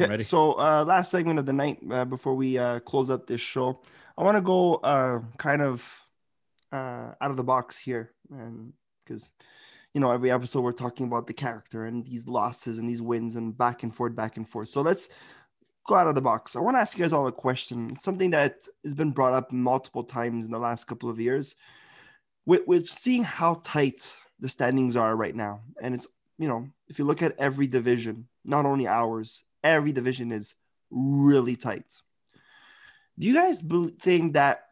Okay, 0.00 0.22
so 0.22 0.52
uh, 0.52 0.84
last 0.84 1.10
segment 1.10 1.38
of 1.38 1.46
the 1.46 1.52
night 1.52 1.78
uh, 1.90 2.04
before 2.04 2.34
we 2.34 2.56
uh, 2.56 2.78
close 2.80 3.10
up 3.10 3.26
this 3.26 3.40
show, 3.40 3.80
I 4.16 4.22
want 4.22 4.36
to 4.36 4.42
go 4.42 4.74
uh, 4.76 5.20
kind 5.38 5.60
of 5.60 5.90
uh, 6.70 7.14
out 7.20 7.30
of 7.30 7.36
the 7.36 7.42
box 7.42 7.78
here, 7.78 8.12
and 8.30 8.72
because 9.04 9.32
you 9.94 10.00
know 10.00 10.12
every 10.12 10.30
episode 10.30 10.60
we're 10.60 10.72
talking 10.72 11.06
about 11.06 11.26
the 11.26 11.32
character 11.32 11.86
and 11.86 12.04
these 12.04 12.28
losses 12.28 12.78
and 12.78 12.88
these 12.88 13.02
wins 13.02 13.34
and 13.34 13.56
back 13.56 13.82
and 13.82 13.92
forth, 13.92 14.14
back 14.14 14.36
and 14.36 14.48
forth. 14.48 14.68
So 14.68 14.82
let's 14.82 15.08
go 15.88 15.96
out 15.96 16.06
of 16.06 16.14
the 16.14 16.20
box. 16.20 16.54
I 16.54 16.60
want 16.60 16.76
to 16.76 16.80
ask 16.80 16.96
you 16.96 17.02
guys 17.02 17.12
all 17.12 17.26
a 17.26 17.32
question, 17.32 17.98
something 17.98 18.30
that 18.30 18.58
has 18.84 18.94
been 18.94 19.10
brought 19.10 19.32
up 19.32 19.50
multiple 19.50 20.04
times 20.04 20.44
in 20.44 20.52
the 20.52 20.60
last 20.60 20.84
couple 20.84 21.10
of 21.10 21.18
years. 21.18 21.56
With, 22.48 22.66
with 22.66 22.88
seeing 22.88 23.24
how 23.24 23.60
tight 23.62 24.16
the 24.40 24.48
standings 24.48 24.96
are 24.96 25.14
right 25.14 25.36
now, 25.36 25.60
and 25.82 25.94
it's 25.94 26.06
you 26.38 26.48
know 26.48 26.66
if 26.88 26.98
you 26.98 27.04
look 27.04 27.22
at 27.22 27.38
every 27.38 27.66
division, 27.66 28.26
not 28.42 28.64
only 28.64 28.86
ours, 28.86 29.44
every 29.62 29.92
division 29.92 30.32
is 30.32 30.54
really 30.90 31.56
tight. 31.56 31.94
Do 33.18 33.26
you 33.26 33.34
guys 33.34 33.62
think 34.00 34.32
that 34.32 34.64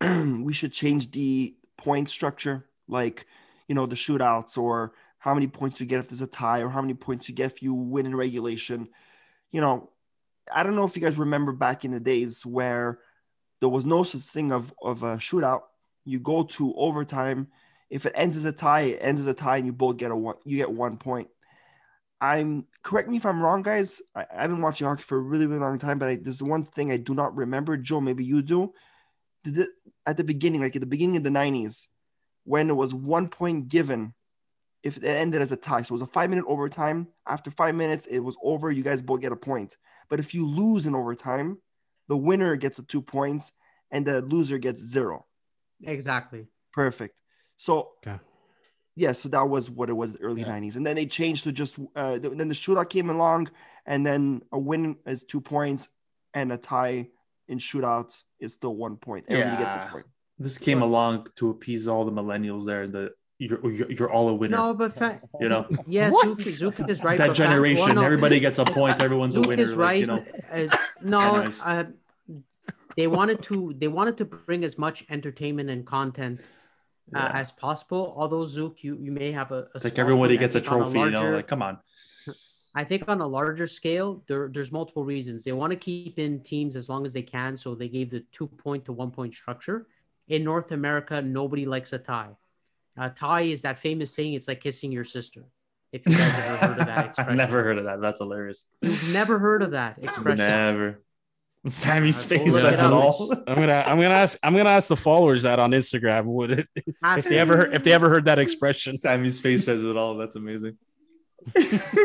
we 0.00 0.52
should 0.52 0.72
change 0.72 1.12
the 1.12 1.54
point 1.76 2.10
structure, 2.10 2.66
like 2.88 3.26
you 3.68 3.76
know 3.76 3.86
the 3.86 3.94
shootouts, 3.94 4.58
or 4.58 4.94
how 5.20 5.32
many 5.32 5.46
points 5.46 5.78
you 5.78 5.86
get 5.86 6.00
if 6.00 6.08
there's 6.08 6.22
a 6.22 6.26
tie, 6.26 6.62
or 6.62 6.70
how 6.70 6.80
many 6.80 6.94
points 6.94 7.28
you 7.28 7.36
get 7.36 7.52
if 7.52 7.62
you 7.62 7.72
win 7.72 8.04
in 8.04 8.16
regulation? 8.16 8.88
You 9.52 9.60
know, 9.60 9.90
I 10.52 10.64
don't 10.64 10.74
know 10.74 10.86
if 10.86 10.96
you 10.96 11.02
guys 11.02 11.18
remember 11.18 11.52
back 11.52 11.84
in 11.84 11.92
the 11.92 12.00
days 12.00 12.44
where 12.44 12.98
there 13.60 13.68
was 13.68 13.86
no 13.86 14.02
such 14.02 14.22
thing 14.22 14.50
of 14.50 14.74
of 14.82 15.04
a 15.04 15.18
shootout. 15.18 15.60
You 16.04 16.20
go 16.20 16.44
to 16.44 16.74
overtime. 16.74 17.48
If 17.90 18.06
it 18.06 18.12
ends 18.14 18.36
as 18.36 18.44
a 18.44 18.52
tie, 18.52 18.82
it 18.82 18.98
ends 19.00 19.20
as 19.20 19.26
a 19.26 19.34
tie, 19.34 19.58
and 19.58 19.66
you 19.66 19.72
both 19.72 19.96
get 19.96 20.10
a 20.10 20.16
one. 20.16 20.36
You 20.44 20.56
get 20.56 20.70
one 20.70 20.96
point. 20.98 21.28
I'm 22.20 22.66
correct 22.82 23.08
me 23.08 23.16
if 23.16 23.26
I'm 23.26 23.42
wrong, 23.42 23.62
guys. 23.62 24.00
I, 24.14 24.24
I've 24.34 24.50
been 24.50 24.62
watching 24.62 24.86
hockey 24.86 25.02
for 25.02 25.18
a 25.18 25.20
really, 25.20 25.46
really 25.46 25.60
long 25.60 25.78
time, 25.78 25.98
but 25.98 26.08
I, 26.08 26.16
there's 26.16 26.42
one 26.42 26.64
thing 26.64 26.90
I 26.90 26.96
do 26.96 27.14
not 27.14 27.36
remember. 27.36 27.76
Joe, 27.76 28.00
maybe 28.00 28.24
you 28.24 28.42
do. 28.42 28.72
Did 29.42 29.58
it 29.58 29.68
at 30.06 30.16
the 30.16 30.24
beginning, 30.24 30.62
like 30.62 30.74
at 30.74 30.80
the 30.80 30.86
beginning 30.86 31.18
of 31.18 31.22
the 31.24 31.30
'90s, 31.30 31.86
when 32.44 32.70
it 32.70 32.76
was 32.76 32.94
one 32.94 33.28
point 33.28 33.68
given, 33.68 34.14
if 34.82 34.96
it 34.96 35.04
ended 35.04 35.42
as 35.42 35.52
a 35.52 35.56
tie, 35.56 35.82
so 35.82 35.92
it 35.92 36.00
was 36.00 36.02
a 36.02 36.06
five 36.06 36.30
minute 36.30 36.46
overtime. 36.48 37.08
After 37.26 37.50
five 37.50 37.74
minutes, 37.74 38.06
it 38.06 38.20
was 38.20 38.36
over. 38.42 38.70
You 38.70 38.82
guys 38.82 39.02
both 39.02 39.20
get 39.20 39.32
a 39.32 39.36
point. 39.36 39.76
But 40.08 40.20
if 40.20 40.34
you 40.34 40.46
lose 40.46 40.86
in 40.86 40.94
overtime, 40.94 41.58
the 42.08 42.16
winner 42.16 42.56
gets 42.56 42.76
the 42.76 42.84
two 42.84 43.02
points, 43.02 43.52
and 43.90 44.06
the 44.06 44.22
loser 44.22 44.58
gets 44.58 44.80
zero. 44.80 45.26
Exactly. 45.86 46.46
Perfect. 46.72 47.14
So, 47.56 47.90
Okay. 48.06 48.18
yeah, 48.96 49.12
so 49.12 49.28
that 49.30 49.48
was 49.48 49.70
what 49.70 49.88
it 49.90 49.94
was 49.94 50.12
the 50.14 50.20
early 50.20 50.42
Yeah. 50.42 50.48
90s. 50.48 50.76
And 50.76 50.84
then 50.86 50.96
they 50.96 51.06
changed 51.06 51.44
to 51.44 51.52
just, 51.52 51.78
uh, 51.96 52.18
th- 52.18 52.34
then 52.36 52.48
the 52.48 52.54
shootout 52.54 52.88
came 52.90 53.10
along, 53.10 53.50
and 53.86 54.04
then 54.04 54.42
a 54.52 54.58
win 54.58 54.96
is 55.06 55.24
two 55.24 55.40
points, 55.40 55.88
and 56.32 56.52
a 56.52 56.56
tie 56.56 57.08
in 57.48 57.58
shootout 57.58 58.20
is 58.40 58.54
still 58.54 58.74
one 58.74 58.96
point. 58.96 59.26
Everybody 59.28 59.62
gets 59.62 59.74
a 59.74 59.88
point. 59.92 60.06
This 60.38 60.58
came 60.58 60.82
along 60.82 61.28
to 61.36 61.50
appease 61.50 61.86
all 61.86 62.04
the 62.04 62.10
millennials 62.12 62.64
there. 62.66 62.88
The 62.88 63.12
you're 63.38 63.64
you're, 63.70 63.90
you're 63.90 64.10
all 64.10 64.28
a 64.28 64.34
winner. 64.34 64.56
No, 64.56 64.74
but 64.74 64.96
fa- 64.96 65.20
You 65.40 65.48
know 65.48 65.66
yeah, 65.86 66.10
What? 66.10 66.26
Zuki, 66.28 66.60
Zuki 66.60 66.88
is 66.88 67.02
right. 67.04 67.18
that 67.18 67.28
but 67.28 67.36
fa- 67.36 67.42
generation, 67.44 67.98
everybody 67.98 68.40
gets 68.40 68.58
a 68.58 68.64
point. 68.64 69.00
Everyone's 69.00 69.36
a 69.36 69.40
winner. 69.42 69.62
is 69.62 69.70
like, 69.72 69.78
right. 69.78 70.00
you 70.00 70.06
know, 70.06 70.24
Uh, 70.52 70.68
no, 71.02 71.36
Nice. 71.42 71.60
uh, 71.62 71.84
they 72.96 73.06
wanted 73.06 73.42
to 73.44 73.74
they 73.78 73.88
wanted 73.88 74.16
to 74.18 74.24
bring 74.24 74.64
as 74.64 74.78
much 74.78 75.04
entertainment 75.10 75.70
and 75.70 75.86
content 75.86 76.40
uh, 77.14 77.18
Yeah. 77.18 77.30
as 77.40 77.50
possible. 77.52 78.14
Although 78.16 78.44
Zook, 78.44 78.82
you 78.84 78.96
you 79.00 79.12
may 79.12 79.32
have 79.32 79.50
a, 79.52 79.68
a 79.74 79.80
like 79.84 79.98
everybody 79.98 80.36
gets 80.36 80.54
a 80.54 80.60
think 80.60 80.72
on 80.72 80.78
trophy. 80.82 80.98
you 81.00 81.10
know, 81.10 81.30
like 81.30 81.48
come 81.48 81.62
on. 81.62 81.78
I 82.76 82.82
think 82.82 83.04
on 83.08 83.20
a 83.20 83.26
larger 83.26 83.68
scale, 83.68 84.24
there, 84.26 84.48
there's 84.52 84.72
multiple 84.72 85.04
reasons. 85.04 85.44
They 85.44 85.52
want 85.52 85.70
to 85.70 85.76
keep 85.76 86.18
in 86.18 86.40
teams 86.40 86.74
as 86.74 86.88
long 86.88 87.06
as 87.06 87.12
they 87.12 87.22
can, 87.22 87.56
so 87.56 87.74
they 87.76 87.88
gave 87.88 88.10
the 88.10 88.24
two 88.32 88.48
point 88.48 88.84
to 88.86 88.92
one 88.92 89.10
point 89.12 89.32
structure. 89.34 89.86
In 90.26 90.42
North 90.42 90.72
America, 90.72 91.22
nobody 91.22 91.66
likes 91.66 91.92
a 91.92 91.98
tie. 91.98 92.30
A 92.96 93.10
tie 93.10 93.42
is 93.42 93.62
that 93.62 93.78
famous 93.78 94.12
saying, 94.12 94.34
it's 94.34 94.48
like 94.48 94.60
kissing 94.60 94.90
your 94.90 95.04
sister. 95.04 95.44
If 95.92 96.02
you 96.06 96.16
guys 96.16 96.38
ever 96.40 96.56
heard 96.56 96.80
of 96.80 96.86
that 96.86 96.98
I've 96.98 97.04
expression. 97.10 97.36
never 97.36 97.62
heard 97.62 97.78
of 97.78 97.84
that. 97.84 98.00
That's 98.00 98.20
hilarious. 98.20 98.64
You've 98.82 99.12
never 99.12 99.38
heard 99.38 99.62
of 99.62 99.70
that 99.72 99.98
expression. 100.02 100.38
Never. 100.38 101.03
Sammy's 101.66 102.22
face 102.22 102.52
look 102.52 102.62
says 102.62 102.80
it 102.80 102.86
it 102.86 102.92
all. 102.92 103.32
I'm 103.46 103.54
gonna 103.56 103.84
I'm 103.86 103.98
gonna 104.00 104.14
ask 104.14 104.38
I'm 104.42 104.54
gonna 104.54 104.68
ask 104.70 104.88
the 104.88 104.96
followers 104.96 105.42
that 105.42 105.58
on 105.58 105.70
Instagram 105.70 106.24
would 106.26 106.50
it 106.50 106.68
if 106.76 107.24
they 107.24 107.38
ever 107.38 107.66
if 107.72 107.82
they 107.84 107.92
ever 107.92 108.08
heard 108.08 108.26
that 108.26 108.38
expression. 108.38 108.96
Sammy's 108.96 109.40
face 109.40 109.64
says 109.64 109.82
it 109.82 109.96
all. 109.96 110.16
That's 110.16 110.36
amazing. 110.36 110.76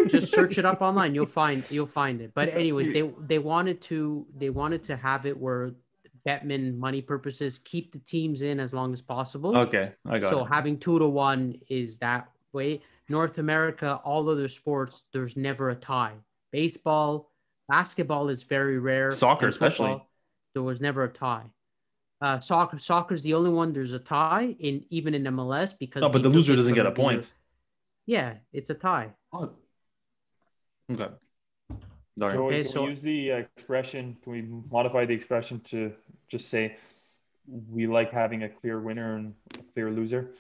just 0.08 0.34
search 0.34 0.58
it 0.58 0.65
up 0.65 0.82
online 0.82 1.15
you'll 1.15 1.26
find 1.26 1.63
you'll 1.72 1.86
find 1.88 2.19
it 2.19 2.30
but 2.36 2.50
anyways 2.50 2.91
they 2.91 3.10
they 3.26 3.39
wanted 3.39 3.80
to 3.82 4.26
they 4.38 4.50
wanted 4.50 4.84
to 4.84 4.98
have 4.98 5.26
it 5.26 5.38
where 5.38 5.72
Bettman 6.28 6.78
money 6.78 7.02
purposes 7.02 7.58
keep 7.63 7.93
the 7.93 8.00
teams 8.00 8.41
in 8.41 8.60
as 8.60 8.74
long 8.74 8.91
as 8.91 9.02
possible 9.02 9.56
Okay, 9.58 9.93
I 10.06 10.19
got 10.19 10.30
so 10.30 10.43
it. 10.43 10.50
having 10.50 10.78
two 10.78 11.00
to 11.00 11.08
one 11.08 11.58
is 11.69 11.98
that 12.00 12.30
way 12.52 12.82
north 13.08 13.38
america 13.38 14.02
all 14.04 14.28
other 14.30 14.50
sports 14.50 15.04
there's 15.13 15.38
never 15.38 15.69
a 15.69 15.76
tie 15.76 16.15
baseball 16.52 17.29
basketball 17.70 18.30
is 18.30 18.44
very 18.44 18.80
rare 18.80 19.12
Soccer 19.12 19.46
and 19.46 19.54
especially. 19.54 20.02
there 20.54 20.64
was 20.64 20.82
never 20.82 21.04
a 21.04 21.10
tie 21.10 21.46
uh, 22.22 22.40
soccer 22.40 23.14
is 23.14 23.22
the 23.22 23.34
only 23.34 23.50
one 23.52 23.72
there's 23.72 23.94
a 23.94 24.00
tie 24.00 24.56
in 24.60 24.84
even 24.90 25.14
in 25.16 25.24
mls 25.24 25.78
because 25.80 26.02
No, 26.02 26.10
but 26.10 26.24
the 26.24 26.30
loser 26.30 26.56
doesn't 26.56 26.74
get 26.74 26.86
a 26.86 26.90
the 26.92 26.96
year- 27.02 27.06
point. 27.06 27.32
yeah 28.06 28.34
it's 28.52 28.70
a 28.70 28.74
tie 28.76 29.10
Oh. 29.32 29.52
Okay. 30.92 31.08
Darn. 32.17 32.34
Joey, 32.34 32.46
Okay, 32.48 32.63
can 32.63 32.72
so- 32.72 32.82
we 32.84 32.90
use 32.90 33.02
the 33.02 33.30
expression? 33.30 34.17
Can 34.24 34.32
we 34.34 34.42
modify 34.72 35.06
the 35.06 35.13
expression 35.13 35.60
to 35.72 35.94
just 36.28 36.50
say 36.50 36.76
we 37.48 37.86
like 37.88 38.12
having 38.12 38.44
a 38.44 38.50
clear 38.50 38.82
winner 38.82 39.15
and 39.15 39.34
a 39.60 39.63
clear 39.72 39.90
loser? 39.92 40.32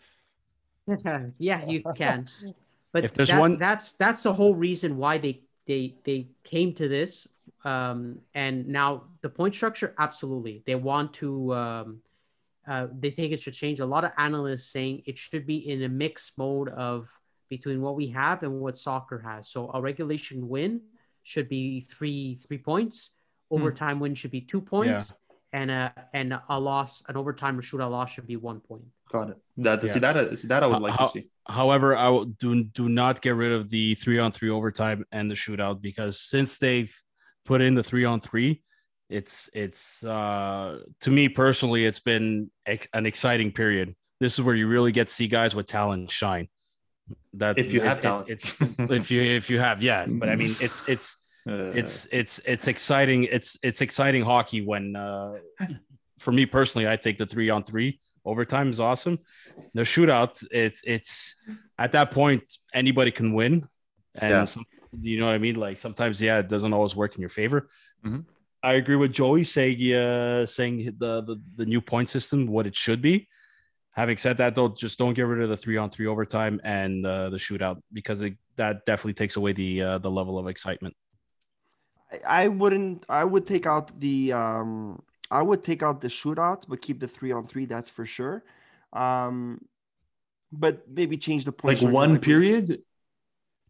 yeah, 1.37 1.63
you 1.65 1.83
can. 1.95 2.27
But 2.91 3.05
If 3.05 3.13
there's 3.13 3.29
that- 3.29 3.39
one- 3.39 3.57
that's 3.57 3.93
that's 3.93 4.23
the 4.23 4.33
whole 4.33 4.55
reason 4.55 4.97
why 4.97 5.19
they 5.19 5.43
they 5.69 5.93
they 6.03 6.27
came 6.43 6.73
to 6.73 6.89
this. 6.89 7.27
Um, 7.63 8.19
and 8.33 8.67
now 8.67 9.03
the 9.21 9.29
point 9.29 9.53
structure, 9.53 9.93
absolutely, 9.99 10.63
they 10.65 10.75
want 10.75 11.13
to. 11.15 11.53
Um, 11.53 12.01
uh, 12.67 12.87
they 12.99 13.09
think 13.09 13.31
it 13.31 13.39
should 13.39 13.53
change. 13.53 13.79
A 13.79 13.85
lot 13.85 14.03
of 14.03 14.11
analysts 14.17 14.65
saying 14.65 15.03
it 15.05 15.17
should 15.17 15.45
be 15.47 15.57
in 15.69 15.81
a 15.83 15.89
mixed 15.89 16.37
mode 16.37 16.69
of 16.69 17.07
between 17.49 17.81
what 17.81 17.95
we 17.95 18.07
have 18.07 18.43
and 18.43 18.59
what 18.59 18.77
soccer 18.77 19.17
has. 19.19 19.49
So 19.49 19.71
a 19.73 19.81
regulation 19.81 20.47
win 20.49 20.81
should 21.23 21.47
be 21.47 21.81
three 21.81 22.35
three 22.35 22.57
points. 22.57 23.11
Overtime 23.51 23.99
win 23.99 24.13
should 24.15 24.31
be 24.31 24.41
two 24.41 24.61
points. 24.61 25.13
And 25.51 25.71
a 25.71 25.93
and 26.13 26.39
a 26.47 26.59
loss, 26.59 27.01
an 27.07 27.17
overtime 27.17 27.57
or 27.57 27.63
shootout 27.63 27.89
loss 27.91 28.11
should 28.11 28.27
be 28.27 28.35
one 28.35 28.59
point. 28.59 28.83
Got 29.11 29.31
it. 29.31 29.37
That, 29.57 29.81
Yeah. 29.83 29.89
See 29.91 29.99
that? 29.99 30.37
See 30.37 30.47
that? 30.47 30.63
I 30.63 30.67
would 30.67 30.81
like 30.81 30.93
How- 30.93 31.07
to 31.07 31.11
see. 31.21 31.29
However, 31.47 31.97
I 31.97 32.07
will 32.09 32.25
do 32.25 32.63
do 32.65 32.87
not 32.87 33.21
get 33.21 33.31
rid 33.35 33.51
of 33.51 33.69
the 33.71 33.95
three 33.95 34.19
on 34.19 34.31
three 34.31 34.51
overtime 34.51 35.05
and 35.11 35.29
the 35.31 35.35
shootout 35.35 35.81
because 35.81 36.21
since 36.21 36.59
they've 36.59 36.93
put 37.45 37.61
in 37.61 37.73
the 37.73 37.81
three 37.83 38.05
on 38.05 38.21
three, 38.21 38.61
it's 39.09 39.49
it's 39.55 40.03
uh 40.03 40.81
to 41.01 41.09
me 41.09 41.27
personally, 41.29 41.85
it's 41.85 41.99
been 41.99 42.51
ex- 42.67 42.87
an 42.93 43.05
exciting 43.07 43.51
period 43.51 43.95
this 44.19 44.37
is 44.37 44.43
where 44.43 44.53
you 44.53 44.67
really 44.67 44.91
get 44.91 45.07
to 45.07 45.13
see 45.13 45.27
guys 45.29 45.55
with 45.55 45.65
talent 45.65 46.11
shine. 46.11 46.49
That 47.35 47.57
If 47.57 47.71
you 47.73 47.79
it- 47.81 47.85
have 47.87 47.97
it- 47.99 48.01
talent. 48.01 48.29
it's 48.29 48.61
if 48.61 49.09
you 49.09 49.21
if 49.23 49.49
you 49.49 49.57
have 49.57 49.81
yeah, 49.81 50.05
but 50.07 50.29
I 50.29 50.35
mean 50.35 50.53
it's 50.61 50.87
it's 50.87 51.17
Uh, 51.49 51.71
it's 51.73 52.07
it's 52.11 52.39
it's 52.45 52.67
exciting. 52.67 53.23
It's 53.23 53.57
it's 53.63 53.81
exciting 53.81 54.23
hockey 54.23 54.61
when 54.61 54.95
uh, 54.95 55.33
for 56.19 56.31
me 56.31 56.45
personally, 56.45 56.87
I 56.87 56.97
think 56.97 57.17
the 57.17 57.25
three 57.25 57.49
on 57.49 57.63
three 57.63 57.99
overtime 58.25 58.69
is 58.69 58.79
awesome. 58.79 59.19
The 59.73 59.81
shootout, 59.81 60.45
it's 60.51 60.83
it's 60.85 61.35
at 61.77 61.91
that 61.93 62.11
point 62.11 62.43
anybody 62.73 63.11
can 63.11 63.33
win, 63.33 63.67
and 64.15 64.31
Yeah. 64.31 64.45
some, 64.45 64.65
you 65.01 65.19
know 65.19 65.27
what 65.27 65.35
I 65.35 65.39
mean. 65.39 65.55
Like 65.55 65.77
sometimes, 65.77 66.21
yeah, 66.21 66.39
it 66.39 66.49
doesn't 66.49 66.73
always 66.73 66.95
work 66.95 67.15
in 67.15 67.21
your 67.21 67.29
favor. 67.29 67.67
Mhm. 68.05 68.25
I 68.61 68.73
agree 68.73 68.97
with 68.97 69.13
Joey 69.13 69.45
saying 69.45 69.93
uh, 69.93 70.45
saying 70.45 70.75
the, 70.97 71.21
the 71.21 71.41
the 71.55 71.65
new 71.65 71.81
point 71.81 72.09
system 72.09 72.45
what 72.47 72.67
it 72.67 72.75
should 72.75 73.01
be. 73.01 73.27
Having 73.93 74.17
said 74.17 74.37
that, 74.37 74.55
though, 74.55 74.69
just 74.69 74.97
don't 74.99 75.13
get 75.13 75.23
rid 75.23 75.41
of 75.41 75.49
the 75.49 75.57
three 75.57 75.75
on 75.77 75.89
three 75.89 76.07
overtime 76.07 76.61
and 76.63 77.05
uh, 77.05 77.29
the 77.29 77.37
shootout 77.37 77.81
because 77.91 78.21
it, 78.21 78.35
that 78.55 78.85
definitely 78.85 79.13
takes 79.13 79.35
away 79.35 79.51
the 79.53 79.81
uh, 79.81 79.97
the 79.97 80.11
level 80.11 80.37
of 80.37 80.47
excitement. 80.47 80.95
I, 82.11 82.43
I 82.43 82.47
wouldn't. 82.47 83.05
I 83.09 83.23
would 83.23 83.45
take 83.45 83.65
out 83.65 83.99
the. 83.99 84.33
Um, 84.33 85.01
I 85.31 85.41
would 85.41 85.63
take 85.63 85.83
out 85.83 86.01
the 86.01 86.07
shootout, 86.07 86.63
but 86.67 86.81
keep 86.81 86.99
the 86.99 87.07
three 87.07 87.31
on 87.31 87.45
three. 87.45 87.65
That's 87.65 87.89
for 87.89 88.05
sure. 88.05 88.43
Um, 88.93 89.63
but 90.51 90.89
maybe 90.89 91.17
change 91.17 91.45
the 91.45 91.51
point. 91.51 91.81
like 91.81 91.91
one 91.93 92.13
we- 92.13 92.19
period 92.19 92.81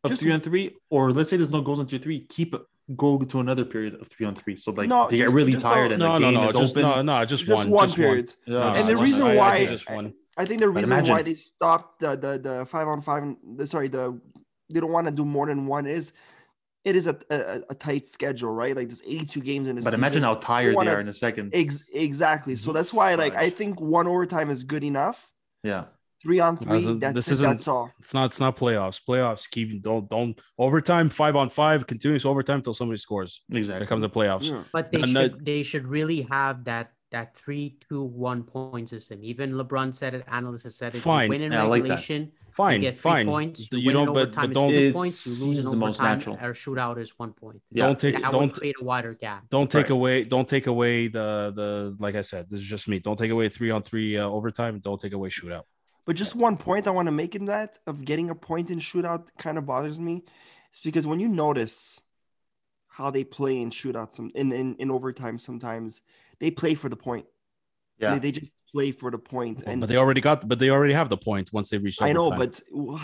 of 0.03 0.09
Just- 0.11 0.21
three 0.21 0.31
on 0.31 0.39
three, 0.39 0.75
or 0.89 1.11
let's 1.11 1.29
say 1.29 1.35
there's 1.37 1.51
no 1.51 1.61
goals 1.61 1.79
on 1.79 1.87
two 1.87 1.99
three, 1.99 2.21
keep 2.21 2.55
go 2.95 3.19
to 3.19 3.39
another 3.39 3.65
period 3.65 3.95
of 3.95 4.07
three 4.07 4.25
on 4.25 4.33
three. 4.33 4.55
So 4.55 4.71
like 4.71 4.87
No, 4.87 5.07
they 5.09 5.17
get 5.17 5.29
really 5.29 5.51
tired 5.53 5.89
no- 5.89 5.93
and 5.93 5.99
No, 5.99 6.13
the 6.13 6.19
no, 6.19 6.31
game 6.31 6.39
no, 6.41 6.45
is 6.47 6.55
just, 6.55 6.71
open. 6.71 6.81
no, 6.83 7.01
no, 7.01 7.25
just, 7.25 7.45
Just 7.45 7.57
one, 7.65 7.69
one 7.69 7.87
just 7.87 7.97
period. 7.97 8.33
Yeah, 8.47 8.73
And 8.73 8.87
the 8.87 8.97
reason. 8.97 9.23
I- 9.23 9.33
I 9.33 9.35
why- 9.35 9.57
say 9.57 9.67
just 9.67 9.89
one. 9.91 10.13
I 10.37 10.45
think 10.45 10.61
the 10.61 10.69
reason 10.69 11.03
why 11.05 11.21
they 11.21 11.35
stopped 11.35 11.99
the 11.99 12.15
the, 12.15 12.39
the 12.39 12.65
five 12.65 12.87
on 12.87 13.01
five. 13.01 13.35
The, 13.57 13.67
sorry, 13.67 13.89
the 13.89 14.17
they 14.71 14.79
don't 14.79 14.91
want 14.93 15.05
to 15.07 15.11
do 15.11 15.25
more 15.25 15.47
than 15.47 15.67
one 15.67 15.85
is 15.85 16.13
it 16.85 16.95
is 16.95 17.07
a, 17.07 17.17
a, 17.29 17.61
a 17.69 17.75
tight 17.75 18.07
schedule, 18.07 18.51
right? 18.51 18.75
Like 18.75 18.87
there's 18.87 19.03
82 19.05 19.41
games 19.41 19.67
in 19.69 19.77
a 19.77 19.81
But 19.81 19.85
season. 19.85 19.99
imagine 19.99 20.23
how 20.23 20.35
tired 20.35 20.75
wanna- 20.75 20.89
they 20.91 20.95
are 20.95 21.01
in 21.01 21.07
a 21.09 21.13
second. 21.13 21.51
Ex- 21.53 21.83
exactly. 21.93 22.55
So 22.55 22.69
mm-hmm. 22.69 22.75
that's 22.77 22.93
why, 22.93 23.15
like, 23.15 23.35
I 23.35 23.49
think 23.49 23.79
one 23.81 24.07
overtime 24.07 24.49
is 24.49 24.63
good 24.63 24.83
enough. 24.83 25.29
Yeah. 25.63 25.85
Three 26.21 26.39
on 26.41 26.57
three. 26.57 26.85
a- 26.85 26.93
That's 26.95 27.13
this 27.15 27.27
it, 27.29 27.31
isn't- 27.33 27.49
That's 27.49 27.67
all. 27.67 27.91
It's 27.99 28.13
not. 28.13 28.25
It's 28.25 28.39
not 28.41 28.57
playoffs. 28.57 28.99
Playoffs 29.07 29.49
keep 29.49 29.81
don't 29.81 30.09
don't 30.09 30.39
overtime 30.57 31.09
five 31.09 31.35
on 31.37 31.49
five 31.49 31.87
continuous 31.87 32.25
overtime 32.25 32.57
until 32.57 32.73
somebody 32.73 32.97
scores. 32.97 33.41
Exactly. 33.51 33.85
it 33.85 33.89
comes 33.89 34.03
to 34.03 34.09
playoffs, 34.09 34.49
Yeah. 34.51 34.63
But 34.73 34.91
they 34.91 35.01
And 35.01 35.15
that- 35.15 35.31
should 35.31 35.45
they 35.45 35.63
should 35.63 35.87
really 35.87 36.21
have 36.29 36.65
that 36.65 36.91
that 37.11 37.35
three 37.35 37.77
two 37.87 38.03
one 38.03 38.43
point 38.43 38.89
system. 38.89 39.19
Even 39.23 39.53
LeBrun 39.53 39.93
said 39.93 40.13
it. 40.13 40.23
Analysts 40.27 40.63
have 40.63 40.73
said 40.73 40.89
it. 40.93 40.97
You 40.97 41.01
Fine. 41.01 41.29
win 41.29 41.41
in 41.41 41.51
Yeah, 41.51 41.63
I 41.63 41.67
like 41.67 41.83
that. 41.83 41.89
regulation. 41.89 42.31
fine, 42.51 42.75
you 42.75 42.81
get 42.81 42.95
three 42.95 43.11
fine. 43.11 43.25
points. 43.25 43.67
You, 43.71 43.79
You 43.79 43.85
win 43.87 43.93
don't, 43.95 44.07
in 44.09 44.13
but, 44.13 44.19
overtime, 44.21 44.41
but 44.43 44.49
it's 44.51 44.53
don't 44.53 44.69
two 44.69 44.77
It 44.77 44.93
points. 44.93 45.25
You 45.25 45.31
lose 45.33 45.41
seems 45.41 45.57
in 45.59 45.65
the 45.71 45.77
most 45.77 46.01
natural. 46.01 46.35
Or 46.41 46.53
shootout 46.53 46.99
is 46.99 47.17
one 47.17 47.33
point. 47.33 47.61
Yeah. 47.71 47.87
don't 47.87 47.99
take 47.99 48.21
that 48.21 48.31
don't 48.31 48.53
create 48.53 48.75
a 48.79 48.83
wider 48.83 49.13
gap. 49.15 49.49
don't 49.49 49.69
take 49.71 49.85
Right. 49.85 49.91
away 49.91 50.23
don't 50.23 50.47
take 50.47 50.67
away 50.67 51.07
the 51.07 51.51
the 51.55 51.95
like 51.99 52.15
I 52.15 52.21
said. 52.21 52.49
This 52.49 52.59
is 52.61 52.67
just 52.67 52.87
me. 52.87 52.99
Don't 52.99 53.17
take 53.17 53.31
away 53.31 53.49
three 53.49 53.71
on 53.71 53.81
three 53.81 54.17
uh, 54.17 54.27
overtime. 54.27 54.79
Don't 54.79 55.01
take 55.01 55.13
away 55.13 55.29
shootout. 55.29 55.63
But 56.05 56.15
just 56.15 56.35
one 56.35 56.57
point 56.57 56.87
I 56.87 56.91
want 56.91 57.07
to 57.07 57.11
make 57.11 57.35
in 57.35 57.45
that 57.45 57.77
of 57.87 58.03
getting 58.05 58.29
a 58.29 58.35
point 58.35 58.69
in 58.71 58.79
shootout 58.79 59.27
kind 59.37 59.57
of 59.59 59.65
bothers 59.65 59.99
me. 59.99 60.23
It's 60.71 60.79
because 60.81 61.05
when 61.07 61.19
you 61.19 61.27
notice 61.27 61.99
how 62.99 63.09
they 63.09 63.23
play 63.23 63.55
in 63.63 63.69
shootouts 63.79 64.13
some- 64.17 64.31
in, 64.35 64.51
in, 64.61 64.67
in 64.83 64.87
overtime 64.97 65.37
sometimes, 65.39 66.01
they 66.41 66.51
play 66.51 66.73
for 66.81 66.89
the 66.93 66.95
point. 67.07 67.25
Yeah. 67.97 68.11
They, 68.13 68.19
they 68.19 68.31
just 68.39 68.51
play 68.73 68.91
for 68.91 69.09
the 69.15 69.17
point. 69.17 69.57
And 69.65 69.79
but 69.81 69.89
they 69.89 69.97
already 70.03 70.21
got. 70.21 70.37
But 70.47 70.57
they 70.61 70.69
already 70.69 70.93
have 70.99 71.09
the 71.15 71.21
point 71.29 71.45
once 71.57 71.67
they 71.69 71.77
reach. 71.85 71.97
I 72.01 72.11
know, 72.13 72.29
but 72.43 72.53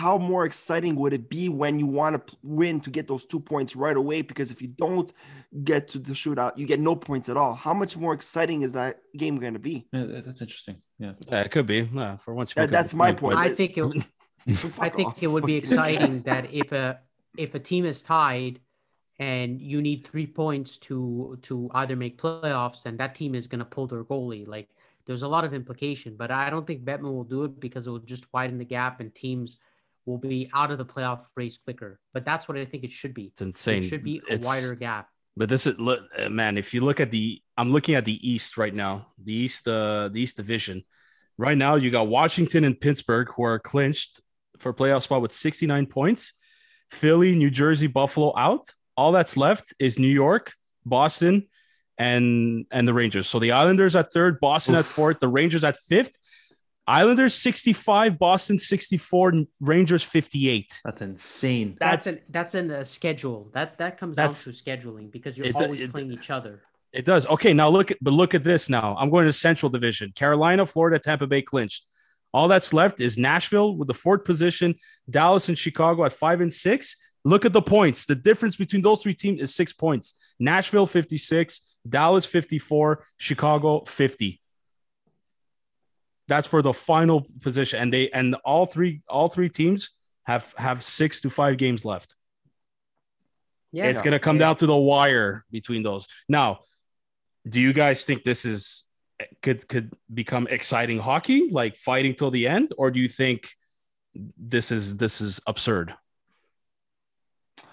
how 0.04 0.18
more 0.18 0.44
exciting 0.46 0.94
would 1.02 1.14
it 1.20 1.26
be 1.38 1.44
when 1.62 1.80
you 1.82 1.88
want 1.88 2.14
to 2.28 2.36
win 2.62 2.76
to 2.86 2.90
get 2.98 3.08
those 3.12 3.26
two 3.26 3.40
points 3.52 3.72
right 3.86 3.98
away? 4.04 4.22
Because 4.22 4.52
if 4.52 4.62
you 4.62 4.70
don't 4.86 5.10
get 5.64 5.82
to 5.90 5.98
the 6.00 6.14
shootout, 6.14 6.54
you 6.60 6.66
get 6.74 6.80
no 6.80 6.94
points 6.96 7.28
at 7.30 7.38
all. 7.42 7.54
How 7.56 7.74
much 7.82 7.94
more 8.04 8.14
exciting 8.14 8.60
is 8.64 8.72
that 8.74 8.94
game 9.18 9.38
going 9.44 9.54
to 9.54 9.64
be? 9.72 9.88
Yeah, 9.94 10.22
that's 10.26 10.42
interesting. 10.42 10.76
Yeah. 11.00 11.14
yeah, 11.30 11.42
it 11.42 11.52
could 11.52 11.66
be. 11.66 11.80
Yeah, 11.94 12.18
for 12.18 12.34
once. 12.34 12.52
you 12.52 12.56
That- 12.56 12.70
make 12.70 12.70
a 12.70 12.78
that's 12.84 12.94
my 12.94 13.12
good 13.12 13.20
point. 13.24 13.38
I 13.38 13.50
think 13.50 13.78
it. 13.78 13.86
I 14.80 14.90
think 14.90 15.08
off. 15.10 15.24
it 15.24 15.28
would 15.34 15.46
be 15.46 15.56
exciting 15.64 16.22
that 16.30 16.54
if 16.54 16.72
a 16.72 17.00
if 17.38 17.56
a 17.56 17.60
team 17.60 17.84
is 17.86 18.02
tied 18.02 18.60
and 19.20 19.62
you 19.62 19.82
need 19.82 20.06
three 20.06 20.28
points 20.28 20.78
to 20.78 21.38
to 21.42 21.70
either 21.76 21.96
make 21.96 22.18
playoffs 22.22 22.86
and 22.86 22.98
that 22.98 23.16
team 23.16 23.34
is 23.36 23.48
going 23.48 23.60
to 23.60 23.66
pull 23.66 23.88
their 23.88 24.04
goalie 24.04 24.46
like 24.48 24.68
there's 25.06 25.22
a 25.22 25.28
lot 25.28 25.46
of 25.46 25.54
implication 25.54 26.16
but 26.18 26.32
i 26.32 26.50
don't 26.50 26.68
think 26.68 26.84
Bettman 26.84 27.04
will 27.16 27.24
do 27.24 27.44
it 27.46 27.60
because 27.60 27.88
it 27.88 27.92
will 27.92 28.00
just 28.00 28.26
widen 28.34 28.58
the 28.58 28.66
gap 28.66 29.00
and 29.00 29.14
teams 29.16 29.58
will 30.06 30.18
be 30.18 30.50
out 30.54 30.70
of 30.70 30.78
the 30.78 30.86
playoff 30.86 31.22
race 31.36 31.58
quicker 31.58 32.00
but 32.14 32.26
that's 32.26 32.48
what 32.50 32.58
i 32.58 32.66
think 32.66 32.84
it 32.84 32.92
should 32.92 33.14
be 33.14 33.26
It's 33.28 33.42
insane. 33.42 33.84
it 33.84 33.88
should 33.88 34.04
be 34.04 34.22
a 34.30 34.34
It's- 34.34 34.46
wider 34.46 34.76
gap 34.76 35.08
But 35.38 35.50
this 35.50 35.68
is 35.68 35.78
look, 35.80 36.00
uh, 36.18 36.30
man. 36.30 36.58
If 36.58 36.74
you 36.74 36.80
look 36.80 37.00
at 37.02 37.12
the, 37.12 37.42
I'm 37.58 37.72
looking 37.76 37.96
at 37.96 38.06
the 38.06 38.18
East 38.32 38.56
right 38.58 38.74
now. 38.74 38.94
The 39.22 39.34
East, 39.34 39.68
uh, 39.68 40.08
the 40.08 40.22
East 40.24 40.38
Division. 40.38 40.78
Right 41.38 41.58
now, 41.58 41.76
you 41.76 41.92
got 41.92 42.08
Washington 42.08 42.64
and 42.64 42.80
Pittsburgh 42.80 43.28
who 43.36 43.44
are 43.44 43.60
clinched 43.60 44.22
for 44.60 44.72
playoff 44.74 45.02
spot 45.04 45.22
with 45.22 45.34
69 45.34 45.88
points. 45.88 46.32
Philly, 46.90 47.36
New 47.36 47.52
Jersey, 47.52 47.88
Buffalo 47.88 48.32
out. 48.38 48.72
All 48.98 49.12
that's 49.12 49.36
left 49.38 49.74
is 49.80 50.00
New 50.00 50.08
York, 50.08 50.54
Boston, 50.86 51.48
and 51.98 52.66
and 52.72 52.88
the 52.88 52.94
Rangers. 52.94 53.28
So 53.28 53.40
the 53.40 53.52
Islanders 53.52 53.96
at 53.96 54.12
third, 54.14 54.40
Boston 54.40 54.76
at 54.76 54.86
fourth, 54.86 55.20
the 55.20 55.28
Rangers 55.28 55.64
at 55.64 55.78
fifth. 55.90 56.18
Islanders 56.88 57.34
65, 57.34 58.20
Boston 58.20 58.60
64, 58.60 59.34
Rangers 59.60 60.04
58. 60.04 60.82
That's 60.86 61.02
insane. 61.02 61.78
that's 61.80 62.06
That's- 62.06 62.24
an, 62.28 62.32
that's 62.32 62.54
in 62.56 62.68
the 62.68 62.86
schedule 62.86 63.50
that 63.56 63.80
that 63.80 63.98
comes 63.98 64.16
That's- 64.16 64.46
down 64.46 64.54
to 64.54 64.60
scheduling 64.88 65.12
because 65.12 65.36
you're 65.36 65.48
It- 65.48 65.56
always 65.56 65.82
it- 65.82 65.92
playing 65.92 66.12
each 66.12 66.30
other 66.30 66.62
It 66.94 67.04
does. 67.04 67.26
Okay, 67.28 67.54
now 67.54 67.68
look 67.70 67.90
at 67.92 67.98
but 68.02 68.14
look 68.14 68.34
at 68.36 68.44
this 68.44 68.70
now. 68.70 68.96
I'm 69.00 69.10
going 69.10 69.26
to 69.26 69.34
Central 69.34 69.70
Division. 69.70 70.14
Carolina, 70.16 70.66
Florida, 70.66 70.98
Tampa 71.00 71.26
Bay 71.28 71.42
clinched. 71.42 71.84
All 72.34 72.48
that's 72.48 72.72
left 72.72 73.02
is 73.02 73.18
Nashville 73.18 73.76
with 73.76 73.88
the 73.88 73.94
fourth 73.94 74.24
position, 74.24 74.76
Dallas 75.10 75.50
and 75.50 75.58
Chicago 75.58 76.06
at 76.06 76.14
five 76.14 76.40
and 76.40 76.54
six. 76.54 76.96
Look 77.26 77.44
at 77.44 77.52
the 77.54 77.62
points. 77.62 78.06
The 78.06 78.16
difference 78.16 78.56
between 78.56 78.82
those 78.84 79.02
three 79.04 79.16
teams 79.16 79.42
is 79.42 79.54
six 79.54 79.74
points. 79.74 80.14
Nashville 80.40 80.86
56, 80.88 81.60
Dallas 81.90 82.26
54, 82.26 83.04
Chicago 83.18 83.84
50. 83.86 84.40
That's 86.28 86.48
for 86.48 86.62
the 86.62 86.74
final 86.74 87.28
position. 87.42 87.82
And 87.82 87.94
they 87.94 88.10
and 88.12 88.36
all 88.46 88.66
three 88.66 89.02
all 89.10 89.28
three 89.30 89.50
teams 89.50 89.90
have 90.24 90.54
have 90.58 90.84
six 90.84 91.22
to 91.22 91.30
five 91.30 91.58
games 91.58 91.86
left 91.86 92.16
yeah 93.72 93.86
it's 93.86 94.02
going 94.02 94.14
to 94.14 94.20
come 94.20 94.38
Yeah. 94.38 94.48
down 94.48 94.56
to 94.58 94.66
the 94.66 94.76
wire 94.76 95.46
between 95.52 95.84
those. 95.84 96.08
Now, 96.30 96.60
do 97.48 97.60
you 97.62 97.74
guys 97.74 98.06
think 98.06 98.24
this 98.24 98.46
is 98.46 98.86
could 99.42 99.68
could 99.68 99.94
become 100.12 100.48
exciting 100.50 100.98
hockey, 101.00 101.50
like 101.52 101.78
fighting 101.78 102.16
till 102.16 102.32
the 102.32 102.48
end, 102.48 102.70
or 102.78 102.90
do 102.90 103.00
you 103.00 103.10
think 103.10 103.50
this 104.38 104.72
is 104.72 104.96
this 104.98 105.22
is 105.22 105.42
absurd? 105.46 105.94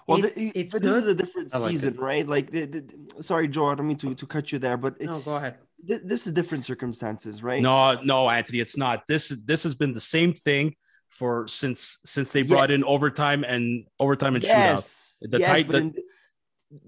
Well, 0.07 0.19
It's- 0.19 0.35
the- 0.35 0.53
it's 0.55 0.73
but 0.73 0.83
this 0.83 0.97
is 0.97 1.07
a 1.07 1.15
different 1.15 1.53
like 1.55 1.71
season, 1.71 1.97
right? 1.97 2.27
Like, 2.27 2.51
the, 2.51 2.65
the, 2.67 2.85
sorry, 3.23 3.49
Joe, 3.49 3.69
I 3.69 3.75
don't 3.77 3.87
mean 3.87 3.97
to, 3.99 4.15
to 4.15 4.27
cut 4.27 4.51
you 4.53 4.59
there, 4.59 4.77
but 4.77 4.97
it, 5.01 5.07
no 5.07 5.21
go 5.21 5.37
ahead 5.37 5.57
th- 5.87 6.03
this 6.05 6.27
is 6.27 6.33
different 6.33 6.65
circumstances, 6.65 7.43
right? 7.43 7.63
No, 7.63 8.01
no, 8.03 8.29
Anthony, 8.29 8.61
it's 8.61 8.77
not. 8.77 9.07
This 9.07 9.31
is 9.31 9.45
this 9.45 9.63
has 9.65 9.75
been 9.75 9.93
the 9.93 10.01
same 10.01 10.33
thing 10.35 10.75
for 11.09 11.47
since 11.49 11.99
since 12.05 12.33
they 12.33 12.43
brought 12.43 12.71
in 12.71 12.83
overtime 12.85 13.45
and 13.45 13.85
overtime 14.01 14.35
and 14.35 14.45
shootout. 14.45 14.75
yes, 14.75 15.19
The 15.23 15.39
yes, 15.39 15.49
tight- 15.49 15.69
the- 15.69 15.79
in, 15.79 15.95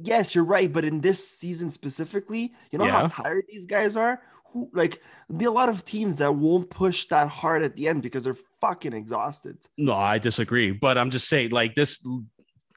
yes, 0.02 0.34
you're 0.34 0.44
right. 0.44 0.72
But 0.72 0.84
in 0.84 1.00
this 1.00 1.20
season 1.38 1.70
specifically, 1.70 2.54
you 2.70 2.78
know 2.78 2.86
Yeah. 2.86 3.00
how 3.02 3.06
tired 3.08 3.44
these 3.48 3.66
guys 3.66 3.96
are. 3.96 4.22
Who 4.52 4.70
like 4.72 5.02
there'll 5.28 5.38
be 5.40 5.44
a 5.46 5.50
lot 5.50 5.68
of 5.68 5.84
teams 5.84 6.16
that 6.18 6.32
won't 6.34 6.70
push 6.70 7.06
that 7.06 7.28
hard 7.28 7.62
at 7.64 7.74
the 7.76 7.88
end 7.88 8.02
because 8.02 8.22
they're 8.24 8.38
fucking 8.60 8.92
exhausted. 8.92 9.58
No, 9.76 9.94
I 9.94 10.18
disagree. 10.18 10.70
But 10.70 10.96
I'm 10.96 11.10
just 11.10 11.26
saying, 11.28 11.50
like 11.50 11.74
this, 11.74 12.00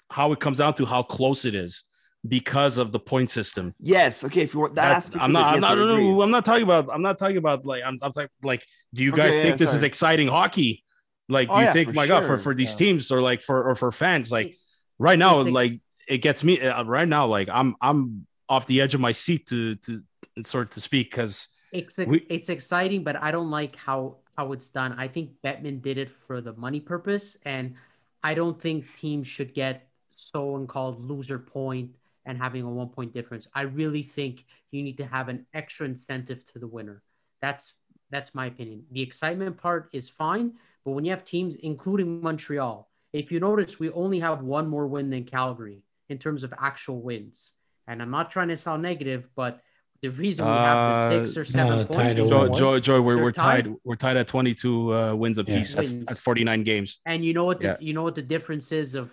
how 0.10 0.32
it 0.32 0.40
comes 0.40 0.58
down 0.60 0.74
to 0.76 0.86
how 0.86 1.04
close 1.04 1.46
it 1.46 1.56
is 1.56 1.84
because 2.28 2.78
of 2.78 2.92
the 2.92 3.00
point 3.00 3.30
system. 3.30 3.74
Yes, 3.80 4.24
okay. 4.24 4.42
If 4.42 4.54
you 4.54 4.60
want 4.62 4.76
that 4.76 4.90
That's, 4.90 5.08
aspect, 5.08 5.24
I'm 5.24 5.30
of 5.30 5.30
it, 5.32 5.34
not. 5.34 5.48
I'm 5.48 5.54
yes, 5.56 5.62
not. 5.62 5.72
I 5.72 5.76
No, 5.76 5.94
agree. 5.94 6.04
no, 6.12 6.22
I'm 6.22 6.32
not 6.32 6.46
talking 6.46 6.64
about. 6.64 6.90
I'm 6.92 7.02
not 7.02 7.18
talking 7.18 7.38
about 7.38 7.66
like. 7.66 7.84
I'm. 7.86 7.98
I'm 8.02 8.12
talking 8.12 8.30
like. 8.44 8.66
Do 8.94 9.04
you 9.04 9.12
Okay, 9.14 9.24
guys 9.24 9.36
yeah, 9.36 9.42
think 9.42 9.58
this 9.58 9.74
is 9.74 9.84
exciting 9.84 10.28
hockey? 10.28 10.84
Like, 11.30 11.50
do 11.50 11.56
Oh, 11.56 11.60
you 11.60 11.66
yeah, 11.66 11.74
think, 11.74 11.90
for 11.90 11.94
my 11.94 12.08
God, 12.08 12.26
for 12.26 12.38
for 12.38 12.54
these 12.56 12.72
yeah. 12.74 12.78
teams 12.88 13.12
or 13.12 13.22
like 13.22 13.42
for 13.42 13.70
or 13.70 13.76
for 13.76 13.92
fans, 13.92 14.32
like 14.32 14.58
right 14.98 15.20
now, 15.20 15.42
like 15.42 15.74
it 16.08 16.20
gets 16.20 16.44
me 16.44 16.60
uh, 16.62 16.84
right 16.86 17.08
now. 17.08 17.28
Like 17.28 17.50
I'm 17.52 17.76
I'm 17.82 18.26
off 18.50 18.66
the 18.66 18.80
edge 18.82 18.96
of 18.96 19.02
my 19.02 19.12
seat 19.12 19.48
to 19.48 19.76
to 19.76 20.02
sort 20.44 20.72
to 20.72 20.82
speak 20.82 21.12
because 21.12 21.50
It's 21.74 22.00
ex- 22.00 22.08
We- 22.08 22.26
it's 22.30 22.50
exciting, 22.50 23.04
but 23.04 23.16
I 23.22 23.32
don't 23.32 23.52
like 23.52 23.76
how 23.76 24.18
how 24.38 24.54
it's 24.54 24.70
done. 24.70 24.94
I 24.98 25.08
think 25.10 25.32
Bettman 25.44 25.82
did 25.82 25.98
it 25.98 26.10
for 26.10 26.40
the 26.42 26.54
money 26.54 26.80
purpose, 26.80 27.36
and 27.44 27.76
I 28.24 28.34
don't 28.34 28.60
think 28.60 28.86
teams 28.98 29.28
should 29.28 29.54
get 29.54 29.90
so 30.18 30.56
and 30.58 30.68
called 30.68 31.00
loser 31.10 31.40
point 31.40 31.96
and 32.26 32.38
having 32.38 32.64
a 32.64 32.70
one 32.70 32.90
point 32.90 33.14
difference. 33.14 33.48
I 33.56 33.62
really 33.62 34.04
think 34.04 34.46
you 34.72 34.84
need 34.84 34.98
to 34.98 35.06
have 35.06 35.30
an 35.30 35.46
extra 35.54 35.86
incentive 35.86 36.46
to 36.48 36.60
the 36.60 36.68
winner. 36.68 37.02
That's 37.42 37.74
That's 38.10 38.34
my 38.36 38.48
opinion. 38.48 38.84
The 38.92 39.02
excitement 39.02 39.58
part 39.58 39.90
is 39.94 40.10
fine, 40.10 40.54
but 40.84 40.92
when 40.92 41.06
you 41.06 41.12
have 41.12 41.24
teams, 41.24 41.56
including 41.56 42.22
Montreal, 42.22 42.90
if 43.14 43.32
you 43.32 43.40
notice, 43.40 43.80
we 43.80 43.90
only 43.92 44.20
have 44.20 44.42
one 44.42 44.68
more 44.68 44.88
win 44.88 45.10
than 45.10 45.24
Calgary 45.24 45.84
in 46.10 46.18
terms 46.18 46.44
of 46.44 46.54
actual 46.60 47.02
wins. 47.02 47.54
And 47.88 48.02
I'm 48.02 48.12
not 48.12 48.32
trying 48.32 48.48
to 48.50 48.58
sound 48.58 48.82
negative, 48.82 49.30
but 49.36 49.62
the 50.02 50.10
reason 50.10 50.46
we 50.46 50.52
have 50.52 50.96
the 50.96 51.26
six 51.26 51.38
or 51.38 51.46
seven 51.46 51.80
uh, 51.80 51.86
tied 51.86 52.18
points, 52.18 52.32
over. 52.32 52.48
Joy, 52.50 52.56
Joy, 52.56 52.80
Joy, 52.80 53.02
we're, 53.02 53.22
we're 53.24 53.32
tied. 53.32 53.66
tied? 53.66 53.76
We're 53.84 53.96
tied 53.96 54.18
at 54.18 54.28
22 54.28 54.94
uh, 54.94 55.16
wins 55.16 55.38
apiece 55.38 55.76
at, 55.76 55.84
Wins. 55.86 56.06
at 56.12 56.18
49 56.18 56.64
games. 56.64 57.00
and 57.06 57.24
you 57.26 57.34
know 57.34 57.46
what 57.46 57.60
the 57.60 57.68
Yeah. 57.68 57.78
you 57.80 57.94
know 57.94 58.04
what 58.04 58.16
the 58.16 58.22
difference 58.22 58.72
is 58.72 58.96
of 58.96 59.12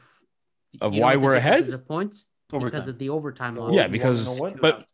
Of 0.81 0.95
you 0.95 1.03
why 1.03 1.16
we're 1.16 1.35
ahead? 1.35 1.64
is 1.64 1.72
of 1.72 1.87
points 1.87 2.25
because 2.51 2.87
of 2.89 2.99
the 2.99 3.11
overtime 3.11 3.57
law. 3.57 3.70
Yeah, 3.70 3.83
Well, 3.83 3.89
because 3.91 4.29
you 4.29 4.35
know 4.35 4.41
what? 4.43 4.61
but 4.61 4.87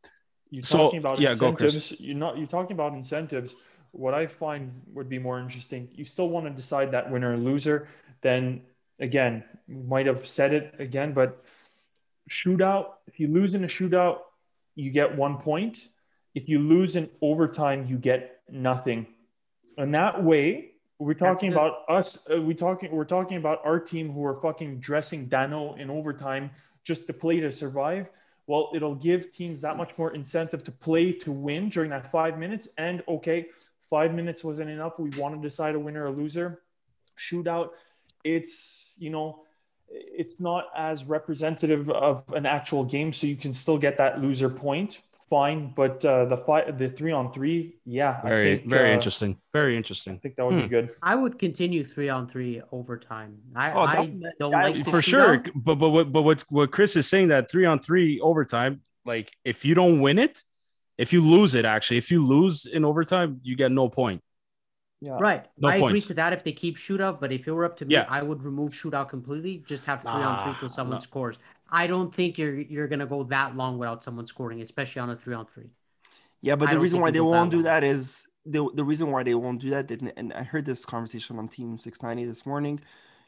You're 0.51 0.65
So, 0.65 0.79
talking 0.79 0.99
about 0.99 1.21
yeah, 1.21 1.35
go, 1.35 1.49
incentives. 1.49 2.01
You're 2.01 2.17
not. 2.17 2.39
You're 2.39 2.47
talking 2.47 2.73
about 2.73 2.93
incentives. 2.95 3.55
What 3.93 4.15
I 4.15 4.27
find 4.27 4.71
would 4.95 5.09
be 5.09 5.19
more 5.19 5.41
interesting. 5.41 5.89
You 5.93 6.05
still 6.05 6.29
want 6.29 6.47
to 6.47 6.51
decide 6.53 6.93
that 6.93 7.11
winner 7.11 7.33
or 7.33 7.37
loser. 7.37 7.89
Then 8.23 8.63
again, 8.99 9.45
might 9.67 10.07
have 10.07 10.27
said 10.27 10.53
it 10.53 10.75
again, 10.79 11.13
but 11.13 11.45
shootout. 12.29 12.87
If 13.07 13.19
you 13.21 13.29
lose 13.29 13.55
in 13.55 13.65
a 13.65 13.67
shootout, 13.69 14.19
you 14.75 14.91
get 14.91 15.17
one 15.17 15.39
point. 15.39 15.87
If 16.35 16.49
you 16.49 16.61
lose 16.61 16.97
in 16.97 17.11
overtime, 17.21 17.87
you 17.87 17.97
get 17.97 18.41
nothing. 18.49 19.07
And 19.77 19.95
that 19.95 20.23
way, 20.23 20.70
we're 21.01 21.15
talking 21.15 21.51
about 21.51 21.85
us. 21.89 22.31
Uh, 22.31 22.41
we 22.43 22.55
talking. 22.55 22.93
We're 22.93 23.05
talking 23.05 23.39
about 23.39 23.61
our 23.65 23.81
team 23.81 24.13
who 24.13 24.25
are 24.27 24.35
fucking 24.35 24.81
dressing 24.81 25.29
Danault 25.29 25.81
in 25.81 25.89
overtime 25.89 26.51
just 26.85 27.07
to 27.07 27.15
play 27.15 27.41
to 27.41 27.51
survive. 27.51 28.11
Well, 28.47 28.71
it'll 28.75 28.95
give 28.95 29.33
teams 29.33 29.63
that 29.63 29.79
much 29.79 29.97
more 29.97 30.15
incentive 30.15 30.63
to 30.65 30.73
play 30.73 31.13
to 31.13 31.33
win 31.33 31.71
during 31.71 31.89
that 31.91 32.13
five 32.13 32.39
minutes. 32.39 32.69
And 32.77 33.03
okay, 33.09 33.47
five 33.89 34.13
minutes 34.13 34.45
wasn't 34.45 34.69
enough. 34.69 34.99
We 34.99 35.09
want 35.19 35.35
to 35.35 35.41
decide 35.41 35.75
a 35.75 35.79
winner 35.79 36.05
or 36.05 36.11
loser. 36.11 36.61
Shootout. 37.19 37.71
It's 38.23 38.93
you 38.99 39.09
know, 39.09 39.45
it's 39.89 40.39
not 40.39 40.67
as 40.77 41.05
representative 41.05 41.89
of 41.89 42.31
an 42.35 42.45
actual 42.45 42.85
game, 42.85 43.15
so 43.15 43.27
you 43.27 43.37
can 43.37 43.55
still 43.55 43.79
get 43.79 43.97
that 43.97 44.21
loser 44.21 44.51
point. 44.51 45.01
Fine, 45.31 45.73
but 45.77 46.05
uh, 46.05 46.25
the 46.25 46.37
five, 46.37 46.77
the 46.77 46.89
three 46.89 47.13
on 47.13 47.31
three, 47.31 47.77
yeah, 47.85 48.21
very, 48.21 48.53
I 48.55 48.57
think, 48.59 48.69
very 48.69 48.91
uh, 48.91 48.95
interesting. 48.95 49.39
Very 49.53 49.77
interesting. 49.77 50.15
I 50.15 50.19
think 50.19 50.35
that 50.35 50.45
would 50.45 50.57
be 50.57 50.63
Hmm. 50.63 50.67
good. 50.69 50.91
I 51.05 51.15
would 51.15 51.39
continue 51.39 51.85
three 51.85 52.09
on 52.09 52.27
three 52.29 52.61
overtime. 52.73 53.39
I, 53.55 53.71
Oh, 53.73 53.81
I 53.83 53.95
don't- 53.95 54.25
don't 54.41 54.51
like 54.51 54.85
For 54.85 55.01
sure. 55.01 55.39
shootout. 55.39 55.53
But 55.55 55.77
but 55.77 55.91
what 55.91 56.11
but 56.11 56.23
what 56.23 56.45
what 56.49 56.73
Chris 56.73 56.97
is 56.97 57.07
saying 57.09 57.29
that 57.29 57.49
three 57.49 57.65
on 57.65 57.79
three 57.79 58.19
overtime, 58.21 58.81
like 59.05 59.31
if 59.45 59.65
you 59.65 59.77
don't 59.77 60.01
win 60.01 60.19
it, 60.19 60.43
if 60.99 61.13
you 61.13 61.21
lose 61.23 61.55
it, 61.55 61.65
actually, 61.65 61.99
if 61.99 62.11
you 62.11 62.27
lose 62.27 62.67
in 62.67 62.85
overtime, 62.85 63.39
you 63.45 63.55
get 63.55 63.71
no 63.71 63.89
point. 63.89 64.21
Yeah, 65.01 65.17
Right. 65.19 65.47
No 65.57 65.69
I 65.69 65.77
agree 65.77 65.91
points. 65.93 66.07
to 66.07 66.15
that 66.15 66.33
if 66.35 66.43
they 66.45 66.53
keep 66.53 66.77
shootout, 66.77 67.21
but 67.21 67.31
if 67.33 67.47
it 67.49 67.53
were 67.53 67.65
up 67.65 67.77
to 67.79 67.85
me, 67.87 67.95
Yeah. 67.95 68.05
I 68.11 68.21
would 68.21 68.43
remove 68.43 68.73
shootout 68.73 69.09
completely. 69.09 69.63
Just 69.65 69.85
have 69.87 70.03
three 70.03 70.11
on 70.11 70.45
three 70.45 70.57
till 70.61 70.69
someone 70.69 70.97
no. 70.97 71.01
scores. 71.01 71.39
I 71.71 71.87
don't 71.87 72.15
think 72.15 72.39
you're 72.39 72.55
you're 72.59 72.89
gonna 72.89 73.07
go 73.07 73.25
that 73.25 73.57
long 73.57 73.79
without 73.79 74.03
someone 74.03 74.27
scoring, 74.27 74.63
especially 74.63 75.01
on 75.01 75.11
a 75.11 75.17
three 75.17 75.35
on 75.35 75.47
three. 75.47 75.71
Yeah, 76.43 76.57
but 76.57 76.67
I 76.67 76.71
the 76.71 76.79
reason 76.79 77.01
why 77.01 77.11
they 77.11 77.21
won't 77.21 77.51
do 77.51 77.63
long. 77.63 77.65
that 77.65 77.85
is 77.85 78.27
the 78.47 78.69
the 78.75 78.85
reason 78.85 79.11
why 79.11 79.23
they 79.23 79.35
won't 79.35 79.61
do 79.61 79.71
that, 79.71 79.91
and, 79.91 80.13
and 80.17 80.33
I 80.33 80.43
heard 80.43 80.65
this 80.65 80.85
conversation 80.85 81.39
on 81.39 81.49
Team 81.49 81.77
690 81.79 82.25
this 82.25 82.47
morning, 82.47 82.81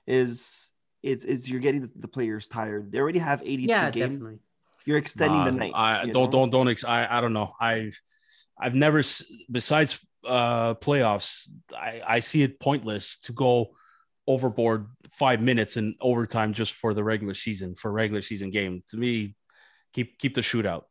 is 0.06 0.70
it's 1.02 1.24
is 1.24 1.48
you're 1.50 1.60
getting 1.60 1.82
the, 1.82 1.90
the 1.96 2.08
players 2.08 2.48
tired. 2.48 2.90
They 2.90 2.98
already 2.98 3.18
have 3.18 3.42
82 3.44 3.68
Yeah, 3.68 3.90
games. 3.90 3.98
definitely. 3.98 4.38
You're 4.86 4.98
extending 4.98 5.44
the 5.44 5.52
night. 5.52 5.72
I 5.74 6.06
you 6.06 6.12
don't 6.12 6.24
know? 6.24 6.30
don't 6.30 6.50
don't 6.50 6.68
ex- 6.68 6.84
I 6.84 7.06
I 7.18 7.20
don't 7.20 7.32
know. 7.34 7.52
I've 7.60 8.00
I've 8.58 8.74
never 8.74 9.02
besides 9.50 9.98
uh 10.26 10.74
playoffs, 10.74 11.48
I 11.76 12.02
I 12.06 12.20
see 12.20 12.42
it 12.42 12.60
pointless 12.60 13.18
to 13.20 13.32
go 13.32 13.74
overboard 14.26 14.86
five 15.12 15.40
minutes 15.42 15.76
in 15.76 15.94
overtime 16.00 16.52
just 16.52 16.72
for 16.72 16.94
the 16.94 17.02
regular 17.04 17.34
season 17.34 17.74
for 17.74 17.88
a 17.88 17.92
regular 17.92 18.22
season 18.22 18.50
game. 18.50 18.82
To 18.90 18.96
me, 18.96 19.34
keep 19.92 20.18
keep 20.18 20.34
the 20.34 20.40
shootout. 20.40 20.82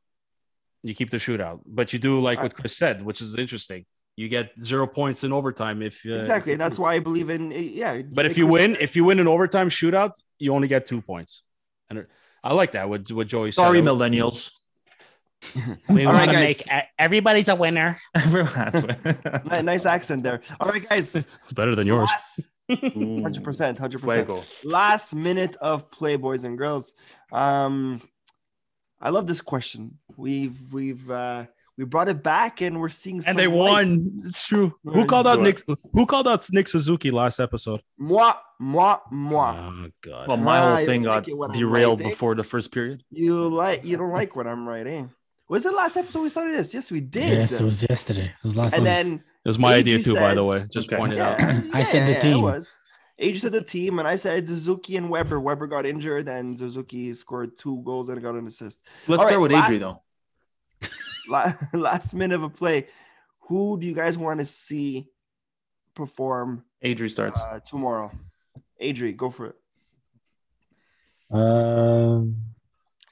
You 0.84 0.96
keep 0.96 1.12
the 1.12 1.18
shootout, 1.18 1.62
but 1.66 1.94
you 1.94 2.00
do 2.00 2.20
like 2.20 2.42
what 2.42 2.56
Chris 2.56 2.76
said, 2.76 3.06
which 3.06 3.22
is 3.22 3.36
interesting. 3.38 3.86
You 4.18 4.28
get 4.30 4.52
zero 4.60 4.88
points 4.88 5.24
in 5.24 5.32
overtime 5.32 5.82
if 5.82 6.02
uh, 6.06 6.14
Exactly. 6.16 6.54
if- 6.54 6.60
That's 6.60 6.78
why 6.78 6.96
I 6.96 7.00
believe 7.00 7.30
in 7.30 7.52
yeah. 7.52 8.02
But 8.02 8.26
if 8.26 8.38
you 8.38 8.46
Chris 8.46 8.54
win, 8.54 8.72
said, 8.74 8.82
if 8.82 8.96
you 8.96 9.04
win 9.06 9.20
an 9.20 9.28
overtime 9.28 9.70
shootout, 9.70 10.12
you 10.40 10.54
only 10.54 10.68
get 10.68 10.86
two 10.86 11.02
points. 11.02 11.44
And 11.90 12.08
I 12.44 12.54
like 12.54 12.72
that. 12.74 12.90
What 12.90 13.12
what 13.12 13.28
Joey 13.28 13.52
said. 13.52 13.62
Sorry, 13.62 13.80
I- 13.80 13.82
millennials. 13.82 14.52
We 15.90 16.06
All 16.06 16.14
right, 16.14 16.28
want 16.28 16.32
to 16.32 16.36
guys. 16.38 16.64
make 16.68 16.84
everybody's 17.00 17.48
a 17.50 17.56
winner. 17.56 18.00
That's 18.14 18.82
what. 18.82 19.52
Ni- 19.52 19.62
nice 19.64 19.86
accent 19.86 20.24
there. 20.24 20.42
All 20.60 20.70
right, 20.70 20.88
guys. 20.88 21.16
It's 21.42 21.52
better 21.54 21.76
than 21.76 21.88
yours. 21.88 22.10
Hundred 22.72 23.44
percent, 23.44 23.78
hundred 23.78 24.02
percent. 24.02 24.30
Last 24.64 25.14
minute 25.14 25.58
of 25.58 25.92
play, 25.92 26.16
boys 26.16 26.44
and 26.46 26.58
girls. 26.58 26.94
Um, 27.32 28.02
I 29.02 29.10
love 29.10 29.28
this 29.28 29.42
question. 29.42 29.98
We've 30.16 30.58
we've 30.72 31.10
uh 31.12 31.46
we 31.78 31.86
brought 31.86 32.08
it 32.10 32.22
back, 32.24 32.62
and 32.62 32.80
we're 32.80 32.90
seeing 32.90 33.16
And 33.18 33.24
some 33.26 33.36
they 33.36 33.48
light. 33.48 33.56
won. 33.58 34.22
It's 34.24 34.48
true. 34.48 34.74
Yeah, 34.86 34.92
Who 34.94 35.06
called 35.06 35.28
out. 35.28 35.42
Nick? 35.42 35.60
Who 35.94 36.06
called 36.06 36.28
out 36.28 36.48
Nick 36.52 36.68
Suzuki 36.70 37.12
last 37.12 37.40
episode? 37.40 37.82
Moi, 37.98 38.32
moi, 38.60 39.00
moi. 39.12 39.56
Oh 39.58 39.88
God. 40.02 40.28
Well, 40.28 40.38
my 40.38 40.60
whole 40.76 40.86
thing 40.86 41.02
don't 41.02 41.12
got 41.12 41.16
like 41.24 41.28
it 41.30 41.38
when 41.38 41.52
I'm 41.52 41.58
derailed 41.58 42.00
right, 42.02 42.10
before 42.10 42.36
the 42.36 42.44
first 42.44 42.72
period. 42.72 43.04
You 43.10 43.48
like 43.50 43.84
you 43.84 43.98
don't 43.98 44.12
like 44.12 44.36
what 44.36 44.48
I'm 44.48 44.66
writing. 44.68 45.10
Was 45.52 45.66
it 45.66 45.74
last 45.74 45.98
episode 45.98 46.22
we 46.22 46.30
started 46.30 46.56
this? 46.56 46.74
Yes, 46.74 46.90
we 46.92 47.02
did. 47.02 47.28
Yes, 47.38 47.60
it 47.60 47.64
was 47.64 47.84
yesterday. 47.90 48.28
It 48.40 48.44
was 48.44 48.56
last 48.56 48.74
and 48.74 48.86
night. 48.86 48.90
then 49.04 49.24
It 49.44 49.50
was 49.50 49.60
my 49.60 49.74
Age, 49.74 49.80
idea 49.82 49.98
you 49.98 50.04
too, 50.04 50.16
by 50.16 50.34
the 50.34 50.46
way. 50.46 50.66
Just 50.72 50.88
Okay. 50.88 50.96
pointed 50.96 51.20
out. 51.20 51.38
yeah, 51.42 51.62
I 51.74 51.84
said 51.84 52.08
the 52.08 52.12
yeah, 52.14 52.18
It 52.20 52.22
team. 52.22 52.42
was. 52.42 52.78
Age 53.20 53.42
said 53.42 53.52
the 53.52 53.62
team, 53.62 54.00
and 54.00 54.08
I 54.08 54.16
said 54.16 54.48
Suzuki 54.48 54.96
and 54.96 55.10
Weber. 55.10 55.42
Weber 55.42 55.68
got 55.68 55.86
injured, 55.86 56.30
and 56.30 56.58
Suzuki 56.58 57.14
scored 57.14 57.58
two 57.58 57.82
goals 57.84 58.08
and 58.08 58.22
got 58.22 58.36
an 58.36 58.48
assist. 58.48 58.80
Let's 59.08 59.24
All 59.24 59.28
start 59.28 59.42
right, 59.42 59.50
with 59.50 59.52
Adri 59.52 59.80
though. 59.80 60.02
La- 61.30 61.54
last 61.74 62.14
minute 62.14 62.36
of 62.36 62.44
a 62.44 62.50
play. 62.50 62.88
Who 63.50 63.78
do 63.78 63.86
you 63.86 63.94
guys 63.94 64.18
want 64.18 64.40
to 64.40 64.46
see 64.46 65.10
perform 65.96 66.64
Adri 66.82 67.12
starts. 67.12 67.42
uh, 67.42 67.60
tomorrow? 67.60 68.10
Adri, 68.82 69.16
go 69.18 69.30
for 69.30 69.48
it. 69.48 69.56
Um, 71.30 72.36
It's 72.38 72.51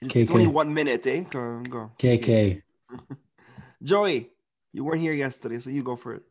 KK. 0.07 0.31
only 0.31 0.47
one 0.47 0.73
minute, 0.73 1.05
eh? 1.07 1.21
Go, 1.21 1.61
go. 1.61 1.91
KK. 1.99 2.61
Joey, 3.83 4.29
you 4.71 4.83
weren't 4.83 5.01
here 5.01 5.13
yesterday, 5.13 5.59
so 5.59 5.69
you 5.69 5.83
go 5.83 5.95
for 5.95 6.15
it. 6.15 6.23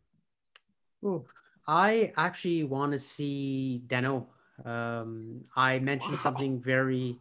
Ooh, 1.04 1.24
I 1.66 2.12
actually 2.16 2.64
want 2.64 2.92
to 2.92 2.98
see 2.98 3.82
Danault. 3.86 4.26
Um, 4.64 5.44
I 5.54 5.78
mentioned 5.78 6.14
Wow. 6.14 6.22
something 6.22 6.60
very 6.60 7.18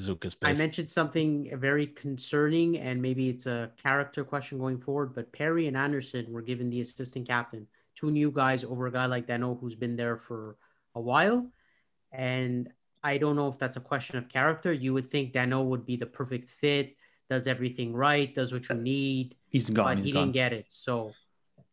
Zuka's 0.00 0.36
I 0.42 0.54
mentioned 0.54 0.88
something 0.88 1.50
very 1.58 1.86
concerning, 1.86 2.78
and 2.78 3.02
maybe 3.02 3.28
it's 3.28 3.46
a 3.46 3.70
character 3.76 4.24
question 4.24 4.58
going 4.58 4.80
forward. 4.80 5.14
But 5.14 5.32
Perry 5.32 5.66
and 5.66 5.76
Anderson 5.76 6.32
were 6.32 6.40
given 6.40 6.70
the 6.70 6.80
assistant 6.80 7.28
captain, 7.28 7.66
two 7.94 8.10
new 8.10 8.30
guys 8.30 8.64
over 8.64 8.86
a 8.86 8.92
guy 8.92 9.04
like 9.06 9.26
Danault 9.26 9.60
who's 9.60 9.74
been 9.74 9.96
there 9.96 10.16
for 10.16 10.56
a 10.94 11.00
while. 11.00 11.46
And 12.10 12.70
I 13.02 13.18
don't 13.18 13.36
know 13.36 13.48
if 13.48 13.58
that's 13.58 13.76
a 13.76 13.80
question 13.80 14.16
of 14.16 14.28
character. 14.28 14.72
You 14.72 14.94
would 14.94 15.10
think 15.10 15.32
Danault 15.32 15.66
would 15.66 15.84
be 15.86 15.96
the 15.96 16.06
perfect 16.06 16.48
fit, 16.48 16.96
does 17.28 17.46
everything 17.46 17.92
right, 17.92 18.32
does 18.34 18.52
what 18.52 18.68
you 18.68 18.76
need, 18.76 19.34
He's 19.48 19.70
gone. 19.70 19.84
but 19.86 19.96
he's 19.98 20.06
he 20.06 20.12
gone. 20.12 20.22
didn't 20.28 20.34
get 20.34 20.52
it. 20.52 20.66
So, 20.68 21.12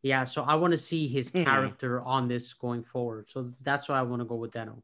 yeah, 0.02 0.24
so 0.24 0.44
I 0.44 0.56
want 0.56 0.72
to 0.72 0.78
see 0.78 1.08
his 1.08 1.30
Hmm. 1.30 1.44
character 1.44 2.02
on 2.02 2.28
this 2.28 2.54
going 2.54 2.84
forward. 2.84 3.30
So 3.30 3.52
that's 3.62 3.90
why 3.90 4.00
I 4.00 4.02
want 4.04 4.22
to 4.22 4.26
go 4.26 4.36
with 4.36 4.52
Danault. 4.52 4.82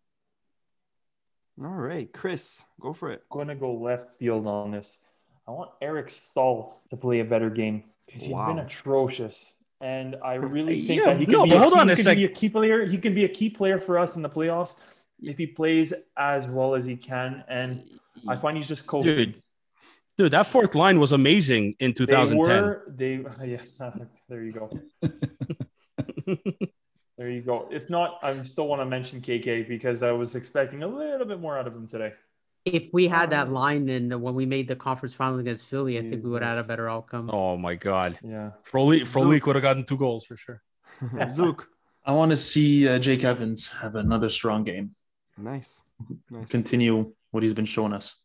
All 1.62 1.68
right, 1.70 2.12
Chris, 2.12 2.64
go 2.82 2.91
for 2.93 3.12
it. 3.12 3.24
going 3.30 3.48
to 3.48 3.56
go 3.56 3.74
left 3.74 4.16
field 4.16 4.46
on 4.46 4.72
this. 4.72 5.00
I 5.48 5.52
want 5.52 5.72
Eric 5.82 6.10
Staal 6.10 6.82
to 6.89 6.98
play 6.98 7.22
a 7.22 7.26
better 7.26 7.50
game 7.50 7.84
because 8.06 8.24
he's 8.24 8.36
been 8.36 8.60
atrocious. 8.60 9.54
And 9.80 10.18
I 10.24 10.36
really 10.36 10.82
think 10.88 11.00
Yeah, 11.00 11.14
that 11.14 11.20
he 11.20 11.26
can, 11.26 11.34
no, 11.34 11.43
be, 11.46 11.52
but 11.52 11.56
a 11.58 11.60
hold 11.60 11.74
key, 11.74 11.80
on 11.80 11.88
he 11.88 11.93
a 11.93 11.96
can 11.96 12.04
sec. 12.04 12.18
be 12.18 12.26
a 12.26 12.30
key 12.30 12.50
player. 12.50 12.86
He 12.86 12.98
can 12.98 13.14
be 13.16 13.24
a 13.26 13.30
key 13.30 13.50
player 13.50 13.80
for 13.80 13.98
us 13.98 14.16
in 14.18 14.22
the 14.22 14.30
playoffs 14.30 14.80
if 15.22 15.38
he 15.38 15.47
plays 15.47 15.93
as 16.18 16.47
well 16.47 16.76
as 16.76 16.86
he 16.86 16.95
can. 16.95 17.43
And 17.47 17.84
I 18.28 18.36
find 18.36 18.57
he's 18.57 18.68
just 18.68 18.88
coasting. 18.88 19.16
Dude, 19.16 19.41
dude, 20.18 20.32
that 20.32 20.47
fourth 20.47 20.76
line 20.76 20.99
was 20.99 21.11
amazing 21.11 21.76
in 21.80 21.93
2010. 21.93 22.86
They 22.97 23.18
2010. 23.18 23.43
were, 23.43 23.45
they, 23.47 23.47
yeah, 23.82 24.05
there 24.30 24.43
you 24.43 24.51
go. 24.51 24.70
There 27.18 27.30
you 27.30 27.41
go. 27.41 27.70
If 27.72 27.89
not, 27.89 28.20
I 28.22 28.41
still 28.43 28.68
want 28.68 28.82
to 28.82 28.86
mention 28.86 29.22
KK 29.22 29.70
because 29.70 30.03
I 30.03 30.11
was 30.11 30.36
expecting 30.36 30.84
a 30.84 30.88
little 30.88 31.26
bit 31.26 31.39
more 31.39 31.57
out 31.57 31.66
of 31.66 31.74
him 31.74 31.88
today. 31.88 32.11
If 32.66 32.89
we 32.91 33.07
had 33.07 33.30
that 33.30 33.47
Um, 33.47 33.53
line 33.53 33.88
and 33.88 34.22
when 34.22 34.36
we 34.36 34.45
made 34.45 34.68
the 34.68 34.76
conference 34.76 35.13
final 35.13 35.39
against 35.39 35.66
Philly, 35.66 35.97
I 35.97 36.01
think 36.01 36.26
we 36.26 36.30
would 36.32 36.41
have 36.41 36.55
had 36.55 36.66
a 36.66 36.68
better 36.68 36.89
outcome. 36.89 37.30
Oh 37.32 37.55
my 37.55 37.76
God, 37.76 38.20
Yeah. 38.22 38.51
Frolik 38.70 39.03
Frolik 39.03 39.45
would 39.45 39.55
have 39.55 39.63
gotten 39.63 39.86
two 39.86 39.97
goals 39.97 40.26
for 40.26 40.36
sure. 40.36 40.61
Zook, 41.32 41.70
I 42.03 42.11
want 42.11 42.32
to 42.32 42.38
see 42.38 42.86
uh, 42.86 42.99
Jake 42.99 43.24
Evans 43.24 43.72
have 43.72 43.95
another 43.95 44.30
strong 44.30 44.66
game. 44.66 44.95
Nice, 45.38 45.81
nice. 46.29 46.49
Continue 46.49 47.11
what 47.31 47.43
he's 47.43 47.53
been 47.53 47.65
showing 47.65 47.93
us. 47.93 48.15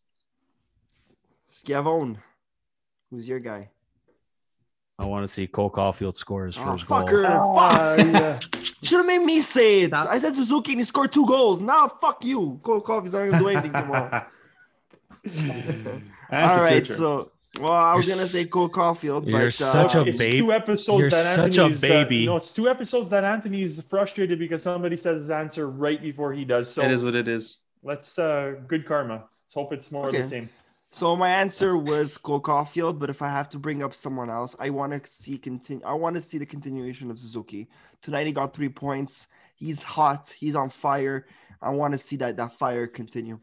Schiavone, 1.47 2.17
who's 3.11 3.29
your 3.29 3.41
guy? 3.41 3.71
I 4.99 5.07
want 5.07 5.25
to 5.25 5.29
see 5.29 5.47
Cole 5.47 5.71
Caufield 5.71 6.15
score 6.15 6.47
his 6.47 6.59
Oh, 6.59 6.65
first 6.65 6.87
goal. 6.87 7.01
fucker. 7.01 7.25
Ah, 7.27 7.97
Fuck. 7.97 8.07
yeah. 8.07 8.39
Should 8.83 8.99
have 8.99 9.07
made 9.07 9.25
me 9.25 9.41
say 9.41 9.83
it. 9.83 9.91
That- 9.91 10.07
I 10.09 10.19
said 10.19 10.35
Suzuki 10.35 10.73
and 10.73 10.81
he 10.81 10.85
scored 10.85 11.11
two 11.13 11.27
goals. 11.27 11.61
Now 11.61 11.89
fuck 11.89 12.25
you. 12.25 12.61
Cole 12.63 12.81
Coffee's 12.83 13.13
not 13.13 13.25
gonna 13.31 13.39
do 13.39 13.49
anything 13.49 13.73
tomorrow. 13.73 14.27
All 16.33 16.61
right, 16.61 16.87
so 16.87 17.33
well, 17.59 17.73
I 17.73 17.95
was 17.97 18.07
You're 18.07 18.15
gonna 18.17 18.25
s- 18.25 18.31
say 18.31 18.45
Cole 18.45 18.69
Caufield, 18.69 19.27
you're 19.27 19.47
but 19.47 19.53
such 19.55 19.97
uh, 19.97 20.01
a 20.01 20.05
it's 20.05 20.19
babe. 20.19 20.41
two 20.45 20.53
episodes 20.53 21.01
You're 21.01 21.11
that 21.11 21.35
such 21.35 21.59
a 21.59 21.63
Anthony's, 21.65 21.85
uh, 21.85 21.89
baby. 21.89 22.27
no, 22.27 22.37
it's 22.37 22.53
two 22.53 22.69
episodes 22.69 23.09
that 23.11 23.25
Anthony's 23.25 23.81
frustrated 23.83 24.39
because 24.39 24.63
somebody 24.63 24.97
says 24.97 25.21
his 25.23 25.31
answer 25.31 25.69
right 25.69 26.01
before 26.01 26.33
he 26.33 26.45
does. 26.45 26.71
So 26.71 26.83
it 26.83 26.91
is 26.91 27.03
what 27.03 27.15
it 27.15 27.27
is. 27.29 27.59
let's 27.83 28.19
uh 28.19 28.55
good 28.69 28.87
karma. 28.87 29.25
Let's 29.45 29.55
hope 29.55 29.73
it's 29.73 29.91
more 29.91 30.07
Okay. 30.07 30.19
of 30.19 30.25
the 30.25 30.31
same. 30.31 30.49
So 30.93 31.15
my 31.17 31.29
answer 31.31 31.77
was 31.77 32.19
Cole 32.19 32.41
Caufield, 32.41 32.99
but 32.99 33.11
if 33.11 33.23
I 33.23 33.29
have 33.29 33.49
to 33.51 33.59
bring 33.59 33.83
up 33.83 33.95
someone 33.95 34.29
else, 34.31 34.57
I 34.59 34.71
want 34.71 34.93
to 34.93 35.09
see 35.09 35.39
continue. 35.39 35.85
I 35.85 35.95
want 35.95 36.17
to 36.17 36.23
see 36.23 36.39
the 36.39 36.47
continuation 36.47 37.11
of 37.11 37.19
Suzuki. 37.19 37.69
Tonight 38.03 38.27
he 38.27 38.33
got 38.33 38.53
three 38.55 38.69
points. 38.69 39.29
He's 39.57 39.83
hot. 39.83 40.35
He's 40.39 40.57
on 40.57 40.69
fire. 40.71 41.27
I 41.63 41.71
want 41.71 41.93
to 41.93 41.99
see 41.99 42.17
that 42.17 42.37
that 42.39 42.55
fire 42.55 42.87
continue. 42.87 43.39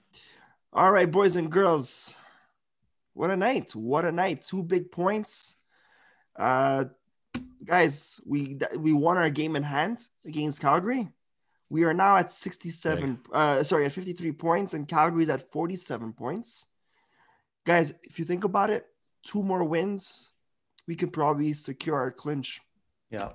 All 0.74 0.91
right, 0.91 1.10
boys 1.10 1.36
and 1.36 1.49
girls. 1.51 2.16
What 3.18 3.32
a 3.32 3.38
night! 3.38 3.72
What 3.76 4.05
a 4.05 4.11
night! 4.11 4.43
Two 4.43 4.63
big 4.63 4.91
points. 4.91 5.57
Uh, 6.38 6.86
guys, 7.65 8.22
we 8.26 8.57
we 8.78 8.93
won 8.93 9.18
our 9.18 9.30
game 9.30 9.55
in 9.55 9.63
hand 9.63 10.03
against 10.26 10.61
Calgary. 10.61 11.09
We 11.70 11.84
are 11.84 11.93
now 11.93 12.15
at 12.15 12.32
67. 12.32 13.20
Uh, 13.34 13.63
sorry, 13.63 13.86
at 13.86 13.91
53 13.91 14.32
points, 14.34 14.74
and 14.74 14.88
Calgary's 14.88 15.30
at 15.30 15.51
47 15.51 16.13
points 16.13 16.68
guys, 17.68 17.93
if 18.03 18.18
you 18.18 18.26
think 18.26 18.45
about 18.45 18.72
it, 18.72 18.88
two 19.24 19.43
more 19.43 19.63
wins, 19.63 20.32
we 20.88 20.95
could 20.95 21.11
probably 21.11 21.53
secure 21.53 21.95
our 21.95 22.09
clinch. 22.09 22.61
Yeah. 23.11 23.34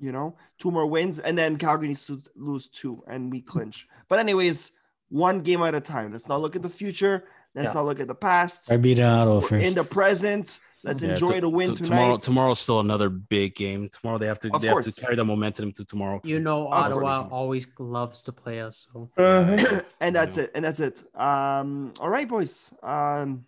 You 0.00 0.12
know, 0.12 0.36
two 0.58 0.70
more 0.70 0.86
wins, 0.86 1.18
and 1.18 1.38
then 1.38 1.56
Calgary 1.56 1.88
needs 1.88 2.04
to 2.06 2.20
lose 2.36 2.68
two, 2.68 3.02
and 3.08 3.32
we 3.32 3.40
clinch. 3.40 3.88
But 4.08 4.18
anyways, 4.18 4.72
one 5.08 5.40
game 5.40 5.62
at 5.62 5.74
a 5.74 5.80
time. 5.80 6.12
Let's 6.12 6.28
not 6.28 6.40
look 6.40 6.54
at 6.54 6.62
the 6.62 6.68
future. 6.68 7.24
Let's 7.54 7.66
Yeah. 7.68 7.72
not 7.72 7.84
look 7.86 8.00
at 8.00 8.06
the 8.06 8.14
past. 8.14 8.70
I 8.70 8.76
beat 8.76 9.00
Otto 9.00 9.36
We're 9.40 9.48
first. 9.48 9.66
in 9.68 9.74
the 9.74 9.84
present. 9.84 10.58
Let's 10.84 11.02
Yeah, 11.02 11.10
enjoy 11.10 11.32
t- 11.34 11.40
the 11.40 11.48
win 11.48 11.70
t- 11.70 11.74
tonight. 11.76 11.88
Tomorrow, 11.88 12.16
tomorrow's 12.18 12.60
still 12.60 12.78
another 12.78 13.08
big 13.08 13.56
game. 13.56 13.88
Tomorrow 13.88 14.18
they 14.18 14.26
have 14.26 14.38
to 14.40 14.54
Of 14.54 14.60
they 14.60 14.68
have 14.68 14.74
course. 14.74 14.94
to 14.94 15.00
carry 15.00 15.16
the 15.16 15.24
momentum 15.24 15.72
to 15.72 15.84
tomorrow. 15.84 16.20
You 16.22 16.38
know, 16.38 16.68
Ottawa 16.68 17.22
course. 17.22 17.32
always 17.32 17.66
loves 17.80 18.22
to 18.22 18.32
play 18.32 18.60
us. 18.60 18.86
So 18.92 19.10
and 20.00 20.14
that's 20.14 20.36
it. 20.36 20.52
And 20.54 20.64
that's 20.64 20.78
it. 20.78 21.02
Um, 21.18 21.94
all 21.98 22.08
right, 22.08 22.28
boys. 22.28 22.72
Um, 22.82 23.44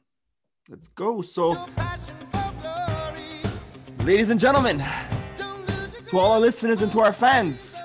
let's 0.69 0.89
go. 0.89 1.23
So, 1.23 1.57
ladies 4.01 4.31
and 4.31 4.41
gentlemen, 4.41 4.83
to 6.09 6.19
all 6.19 6.33
our 6.33 6.41
listeners 6.41 6.83
and 6.83 6.91
to 6.93 7.01
our 7.01 7.13
fans, 7.13 7.79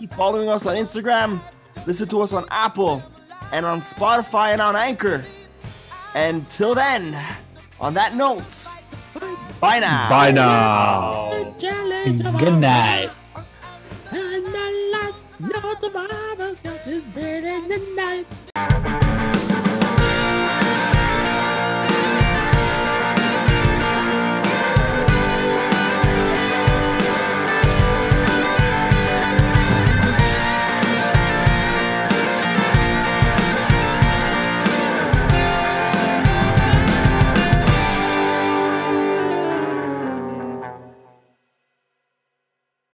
keep 0.00 0.12
following 0.14 0.48
us 0.48 0.66
on 0.66 0.76
Instagram, 0.76 1.40
listen 1.86 2.08
to 2.08 2.20
us 2.22 2.32
on 2.32 2.46
Apple 2.50 3.02
and 3.52 3.64
on 3.64 3.80
Spotify 3.80 4.52
and 4.52 4.60
on 4.60 4.74
Anchor. 4.74 5.24
Until 6.14 6.74
then, 6.74 7.16
on 7.80 7.94
that 7.94 8.14
note, 8.14 8.66
bye 9.60 9.78
now. 9.78 10.08
Bye 10.08 10.32
now. 10.32 11.54
Good 11.58 12.58
night. 12.58 13.10
And 14.10 14.44
the 14.46 14.90
last 14.92 15.28
notes 15.38 15.84
of 15.84 15.94
ours 15.94 16.62
got 16.62 16.84
this 16.84 17.04
bird 17.04 17.44
in 17.44 17.68
the 17.68 17.78
night. 17.94 18.26